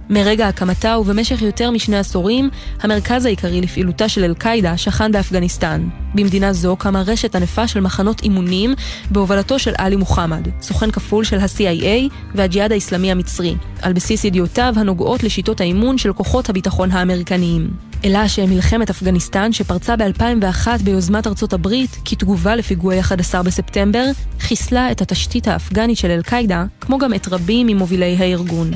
מרגע 0.09 0.47
הקמתה 0.47 0.97
ובמשך 0.99 1.41
יותר 1.41 1.71
משני 1.71 1.97
עשורים, 1.97 2.49
המרכז 2.81 3.25
העיקרי 3.25 3.61
לפעילותה 3.61 4.09
של 4.09 4.23
אל-קאעידה 4.23 4.77
שכן 4.77 5.11
באפגניסטן. 5.11 5.87
במדינה 6.15 6.53
זו 6.53 6.75
קמה 6.75 7.01
רשת 7.01 7.35
ענפה 7.35 7.67
של 7.67 7.79
מחנות 7.79 8.23
אימונים 8.23 8.73
בהובלתו 9.11 9.59
של 9.59 9.73
עלי 9.77 9.95
מוחמד, 9.95 10.47
סוכן 10.61 10.91
כפול 10.91 11.23
של 11.23 11.39
ה-CIA 11.39 12.13
והג'יהאד 12.35 12.71
האסלאמי 12.71 13.11
המצרי, 13.11 13.55
על 13.81 13.93
בסיס 13.93 14.23
ידיעותיו 14.23 14.73
הנוגעות 14.77 15.23
לשיטות 15.23 15.61
האימון 15.61 15.97
של 15.97 16.13
כוחות 16.13 16.49
הביטחון 16.49 16.91
האמריקניים. 16.91 17.92
אלא 18.05 18.27
שמלחמת 18.27 18.89
אפגניסטן 18.89 19.53
שפרצה 19.53 19.95
ב-2001 19.95 20.67
ביוזמת 20.83 21.27
ארצות 21.27 21.53
הברית 21.53 21.97
כתגובה 22.05 22.55
לפיגועי 22.55 22.99
11 22.99 23.43
בספטמבר, 23.43 24.05
חיסלה 24.39 24.91
את 24.91 25.01
התשתית 25.01 25.47
האפגנית 25.47 25.97
של 25.97 26.11
אל-קאעידה, 26.11 26.65
כמו 26.81 26.97
גם 26.97 27.13
את 27.13 27.27
רבים 27.27 27.67
ממובילי 27.67 28.15
הארגון. 28.19 28.71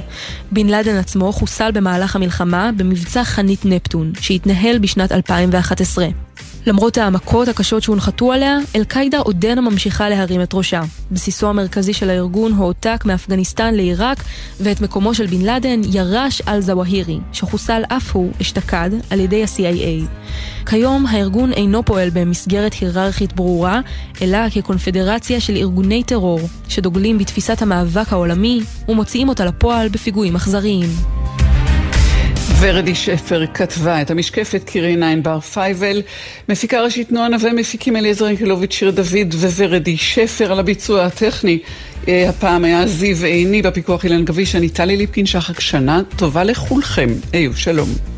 בן 0.51 0.67
לאדן 0.67 0.95
עצמו 0.95 1.33
חוסל 1.33 1.71
במהלך 1.71 2.15
המלחמה 2.15 2.71
במבצע 2.77 3.23
חנית 3.23 3.65
נפטון, 3.65 4.11
שהתנהל 4.19 4.77
בשנת 4.77 5.11
2011. 5.11 6.07
למרות 6.65 6.97
המכות 6.97 7.47
הקשות 7.47 7.83
שהונחתו 7.83 8.31
עליה, 8.33 8.57
אל-קאעידה 8.75 9.19
עודנה 9.19 9.61
ממשיכה 9.61 10.09
להרים 10.09 10.41
את 10.41 10.53
ראשה. 10.53 10.81
בסיסו 11.11 11.49
המרכזי 11.49 11.93
של 11.93 12.09
הארגון 12.09 12.53
הועתק 12.53 13.03
מאפגניסטן 13.05 13.75
לעיראק, 13.75 14.23
ואת 14.59 14.81
מקומו 14.81 15.13
של 15.13 15.25
בן 15.25 15.41
לאדן 15.41 15.81
ירש 15.91 16.41
אל-זוואהירי, 16.47 17.19
שחוסל 17.33 17.81
אף 17.87 18.15
הוא 18.15 18.31
אשתקד 18.41 18.89
על 19.09 19.19
ידי 19.19 19.43
ה-CIA. 19.43 20.07
כיום 20.65 21.05
הארגון 21.05 21.53
אינו 21.53 21.83
פועל 21.85 22.09
במסגרת 22.13 22.73
היררכית 22.73 23.33
ברורה, 23.33 23.79
אלא 24.21 24.49
כקונפדרציה 24.49 25.39
של 25.39 25.55
ארגוני 25.55 26.03
טרור, 26.03 26.39
שדוגלים 26.69 27.17
בתפיסת 27.17 27.61
המאבק 27.61 28.13
העולמי 28.13 28.59
ומוציאים 28.89 29.29
אותה 29.29 29.45
לפועל 29.45 29.89
בפיגועים 29.89 30.35
אכזריים. 30.35 31.16
ורדי 32.59 32.95
שפר 32.95 33.45
כתבה 33.53 34.01
את 34.01 34.11
המשקפת 34.11 34.63
קירינה 34.65 35.11
ענבר 35.11 35.39
פייבל, 35.39 36.01
מפיקה 36.49 36.81
ראשית 36.81 37.11
נועה 37.11 37.27
נווה, 37.27 37.53
מפיקים 37.53 37.95
אליעזר 37.95 38.29
ינקלוביץ', 38.29 38.73
שיר 38.73 38.91
דוד 38.91 39.33
וורדי 39.33 39.97
שפר 39.97 40.51
על 40.51 40.59
הביצוע 40.59 41.05
הטכני. 41.05 41.59
אה, 42.07 42.29
הפעם 42.29 42.63
היה 42.63 42.87
זיו 42.87 43.25
עיני 43.25 43.61
בפיקוח 43.61 44.03
אילן 44.03 44.25
גביש, 44.25 44.55
אני 44.55 44.69
טלי 44.69 44.97
ליפקין 44.97 45.25
שחק 45.25 45.59
שנה 45.59 46.01
טובה 46.15 46.43
לכולכם. 46.43 47.09
היו 47.33 47.55
שלום. 47.55 48.16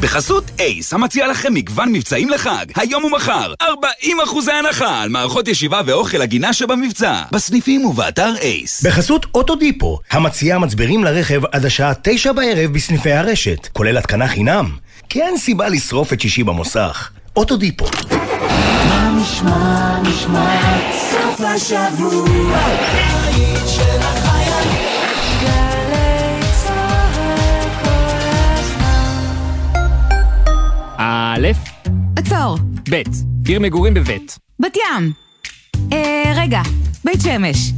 בחסות 0.00 0.44
אייס, 0.58 0.92
המציע 0.92 1.26
לכם 1.26 1.54
מגוון 1.54 1.92
מבצעים 1.92 2.30
לחג, 2.30 2.66
היום 2.76 3.04
ומחר, 3.04 3.54
40 3.62 4.20
אחוזי 4.20 4.52
הנחה 4.52 5.02
על 5.02 5.08
מערכות 5.08 5.48
ישיבה 5.48 5.80
ואוכל 5.86 6.22
הגינה 6.22 6.52
שבמבצע, 6.52 7.22
בסניפים 7.32 7.84
ובאתר 7.84 8.34
אייס. 8.42 8.82
בחסות 8.82 9.26
אוטודיפו, 9.34 9.98
המציע 10.10 10.58
מצברים 10.58 11.04
לרכב 11.04 11.40
עד 11.52 11.64
השעה 11.64 11.92
תשע 12.02 12.32
בערב 12.32 12.72
בסניפי 12.72 13.12
הרשת, 13.12 13.68
כולל 13.72 13.96
התקנה 13.96 14.28
חינם. 14.28 14.70
כי 15.08 15.22
אין 15.22 15.38
סיבה 15.38 15.68
לשרוף 15.68 16.12
את 16.12 16.20
שישי 16.20 16.44
במוסך. 16.44 17.10
אוטודיפו. 17.36 17.86
מה 18.88 19.12
נשמע, 19.22 20.00
נשמע, 20.02 20.58
סוף 21.10 21.40
השבוע, 21.40 22.58
א', 31.00 31.48
עצור. 32.16 32.58
ב', 32.90 33.02
עיר 33.46 33.60
מגורים 33.60 33.94
בבית. 33.94 34.38
בת 34.60 34.76
ים. 34.76 35.12
אה, 35.92 36.32
רגע, 36.36 36.62
בית 37.04 37.20
שמש. 37.20 37.72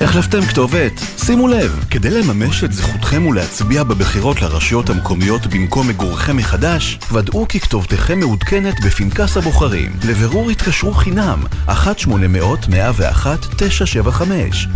החלפתם 0.00 0.42
כתובת? 0.42 1.15
שימו 1.26 1.48
לב, 1.48 1.84
כדי 1.90 2.10
לממש 2.10 2.64
את 2.64 2.72
זכותכם 2.72 3.26
ולהצביע 3.26 3.82
בבחירות 3.82 4.42
לרשויות 4.42 4.90
המקומיות 4.90 5.46
במקום 5.46 5.88
מגורכם 5.88 6.36
מחדש, 6.36 6.98
ודאו 7.12 7.48
כי 7.48 7.60
כתובתכם 7.60 8.18
מעודכנת 8.18 8.74
בפנקס 8.84 9.36
הבוחרים. 9.36 9.92
לבירור 10.04 10.50
התקשרו 10.50 10.92
חינם, 10.92 11.42
1-800-101-975. 11.68 14.22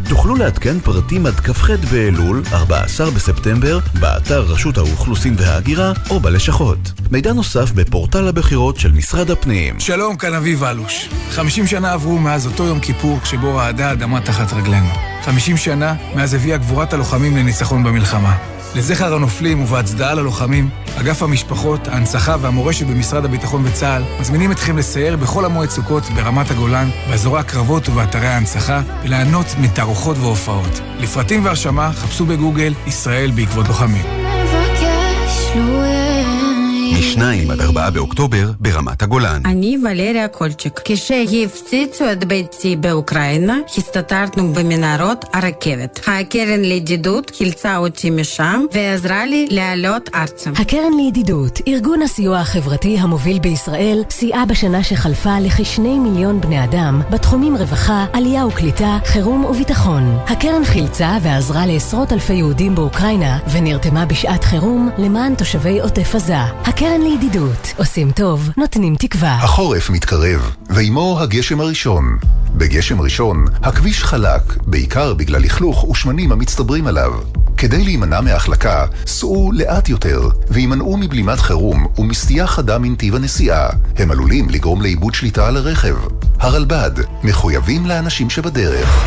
תוכלו 0.09 0.36
לעדכן 0.36 0.80
פרטים 0.80 1.26
עד 1.26 1.40
כ"ח 1.40 1.70
באלול, 1.90 2.42
14 2.53 3.11
בספטמבר, 3.11 3.78
באתר 4.01 4.40
רשות 4.40 4.78
האוכלוסין 4.78 5.34
וההגירה 5.38 5.92
או 6.11 6.20
בלשכות. 6.20 6.92
מידע 7.11 7.32
נוסף 7.32 7.72
בפורטל 7.72 8.28
הבחירות 8.28 8.76
של 8.76 8.92
משרד 8.92 9.30
הפנים. 9.30 9.80
שלום, 9.80 10.16
כאן 10.16 10.34
אביב 10.34 10.64
אלוש. 10.64 11.09
50 11.30 11.66
שנה 11.66 11.92
עברו 11.92 12.18
מאז 12.18 12.46
אותו 12.46 12.64
יום 12.64 12.80
כיפור 12.80 13.20
שבו 13.24 13.55
רעדה 13.55 13.88
האדמה 13.88 14.20
תחת 14.20 14.53
רגלינו. 14.53 15.11
50 15.24 15.57
שנה 15.57 15.94
מאז 16.14 16.34
הביאה 16.41 16.57
גבורת 16.57 16.93
הלוחמים 16.93 17.36
לניצחון 17.36 17.84
במלחמה. 17.84 18.36
לזכר 18.74 19.14
הנופלים 19.14 19.62
ובהצדעה 19.62 20.14
ללוחמים, 20.14 20.68
אגף 21.01 21.22
המשפחות, 21.22 21.88
ההנצחה 21.88 22.36
והמורשת 22.41 22.86
במשרד 22.86 23.24
הביטחון 23.24 23.62
וצה"ל 23.66 24.03
מזמינים 24.20 24.53
אתכם 24.53 24.78
לסייר 24.78 25.16
בכל 25.16 25.45
המועד 25.45 25.70
סוכות 25.70 26.03
ברמת 26.14 26.51
הגולן, 26.51 26.88
באזורי 27.11 27.41
הקרבות 27.41 27.88
ובאתרי 27.88 28.26
ההנצחה, 28.26 28.82
וליהנות 29.03 29.47
מתערוכות 29.59 30.16
והופעות. 30.18 30.80
לפרטים 30.99 31.45
והרשמה 31.45 31.93
חפשו 31.93 32.26
בגוגל 32.26 32.74
ישראל 32.86 33.30
בעקבות 33.30 33.68
לוחמים. 33.68 34.05
מ-2 36.91 37.53
עד 37.53 37.61
4 37.61 37.91
באוקטובר 37.91 38.51
ברמת 38.61 39.03
הגולן. 39.03 39.43
אני 39.45 39.76
ולריה 39.84 40.28
קולצ'יק. 40.28 40.80
כשהפציצו 40.84 42.12
את 42.12 42.24
ביתי 42.24 42.76
באוקראינה, 42.76 43.59
הסתתרנו 43.78 44.53
במנהרות 44.53 45.24
הרכבת. 45.32 46.01
הקרן 46.07 46.61
לידידות 46.61 47.32
חילצה 47.38 47.76
אותי 47.76 48.11
משם 48.11 48.64
ועזרה 48.72 49.26
לי 49.26 49.47
לעלות 49.51 50.11
ארצה. 50.14 50.51
הקרן 50.57 50.93
לידידות, 50.97 51.61
ארגון 51.68 52.03
הסיוע 52.03 52.38
החברתי 52.38 52.99
המוביל 52.99 53.38
בישראל, 53.38 54.03
סייעה 54.11 54.47
בשנה 54.47 54.82
שחלפה 54.82 55.41
לכשני 55.41 55.99
מיליון 55.99 56.41
בני 56.41 56.64
אדם 56.64 57.03
בתחומים 57.11 57.57
רווחה, 57.57 58.07
עלייה 58.12 58.47
וקליטה, 58.47 58.99
חירום 59.05 59.45
וביטחון. 59.45 60.18
הקרן 60.26 60.64
חילצה 60.64 61.18
ועזרה 61.22 61.66
לעשרות 61.66 62.12
אלפי 62.12 62.34
יהודים 62.34 62.74
באוקראינה 62.74 63.38
ונרתמה 63.53 64.07
בשעת 64.07 64.45
חירום 64.45 64.91
למען 64.99 65.34
תושבי 65.34 65.80
עוטף 65.80 66.14
עזה. 66.14 66.34
הקרן 66.81 67.01
לידידות, 67.03 67.72
עושים 67.76 68.11
טוב, 68.11 68.49
נותנים 68.57 68.95
תקווה. 68.99 69.35
החורף 69.35 69.91
מתקרב, 69.91 70.55
ועימו 70.70 71.20
הגשם 71.20 71.61
הראשון. 71.61 72.18
בגשם 72.55 73.01
ראשון, 73.01 73.45
הכביש 73.62 74.05
חלק, 74.05 74.43
בעיקר 74.66 75.14
בגלל 75.14 75.43
לכלוך 75.43 75.85
ושמנים 75.85 76.33
המצטברים 76.33 76.87
עליו. 76.87 77.12
כדי 77.57 77.85
להימנע 77.85 78.20
מהחלקה, 78.20 78.87
סעו 79.07 79.53
לאט 79.53 79.89
יותר, 79.89 80.28
והימנעו 80.49 80.97
מבלימת 80.97 81.39
חירום 81.39 81.87
ומסטייה 81.99 82.47
חדה 82.47 82.78
מנתיב 82.78 83.14
הנסיעה. 83.14 83.68
הם 83.97 84.11
עלולים 84.11 84.49
לגרום 84.51 84.83
לאיבוד 84.83 85.14
שליטה 85.14 85.49
על 85.49 85.57
הרכב. 85.57 85.97
הרלב"ד, 86.39 86.93
מחויבים 87.24 87.87
לאנשים 87.87 88.31
שבדרך. 88.31 89.07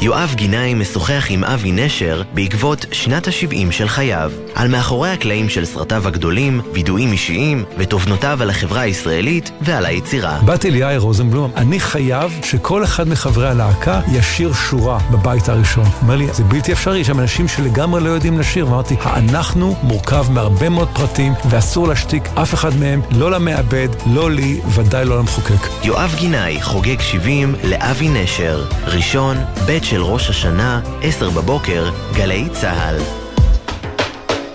יואב 0.00 0.34
גינאי 0.34 0.74
משוחח 0.74 1.26
עם 1.28 1.44
אבי 1.44 1.72
נשר 1.72 2.22
בעקבות 2.34 2.86
שנת 2.92 3.28
ה-70 3.28 3.70
של 3.72 3.88
חייו, 3.88 4.32
על 4.54 4.68
מאחורי 4.68 5.10
הקלעים 5.10 5.48
של 5.48 5.64
סרטיו 5.64 6.08
הגדולים, 6.08 6.60
וידועים 6.72 7.12
אישיים 7.12 7.64
ותובנותיו 7.78 8.38
על 8.42 8.50
החברה 8.50 8.80
הישראלית 8.80 9.50
ועל 9.60 9.86
היצירה. 9.86 10.38
באתי 10.44 10.70
ליאיר 10.70 11.00
רוזנבלום, 11.00 11.50
אני 11.56 11.80
חייב 11.80 12.40
שכל 12.44 12.84
אחד 12.84 13.08
מחברי 13.08 13.48
הלהקה 13.48 14.00
ישיר 14.12 14.52
שורה 14.52 14.98
בבית 15.10 15.48
הראשון. 15.48 15.84
אומר 16.02 16.16
לי, 16.16 16.26
זה 16.32 16.44
בלתי 16.44 16.72
אפשרי, 16.72 16.98
יש 16.98 17.06
שם 17.06 17.20
אנשים 17.20 17.48
שלגמרי 17.48 18.00
לא 18.00 18.08
יודעים 18.08 18.38
לשיר. 18.38 18.66
ואמרתי, 18.66 18.96
האנחנו 19.00 19.76
מורכב 19.82 20.26
מהרבה 20.30 20.68
מאוד 20.68 20.88
פרטים, 20.94 21.32
ואסור 21.50 21.88
להשתיק 21.88 22.28
אף 22.34 22.54
אחד 22.54 22.76
מהם, 22.76 23.00
לא 23.10 23.30
למעבד, 23.30 23.88
לא 24.06 24.30
לי, 24.30 24.60
ודאי 24.74 25.04
לא 25.04 25.18
למחוקק. 25.18 25.68
יואב 25.84 26.14
גינאי 26.18 26.62
חוגג 26.62 27.00
70 27.00 27.54
לאבי 27.64 28.08
נשר, 28.08 28.64
ראשון, 28.86 29.36
בית 29.66 29.87
של 29.90 30.02
ראש 30.02 30.30
השנה, 30.30 30.80
10 31.02 31.30
בבוקר, 31.30 31.90
גלי 32.14 32.48
צה"ל. 32.52 32.96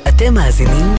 אתם 0.08 0.34
מאזינים 0.34 0.86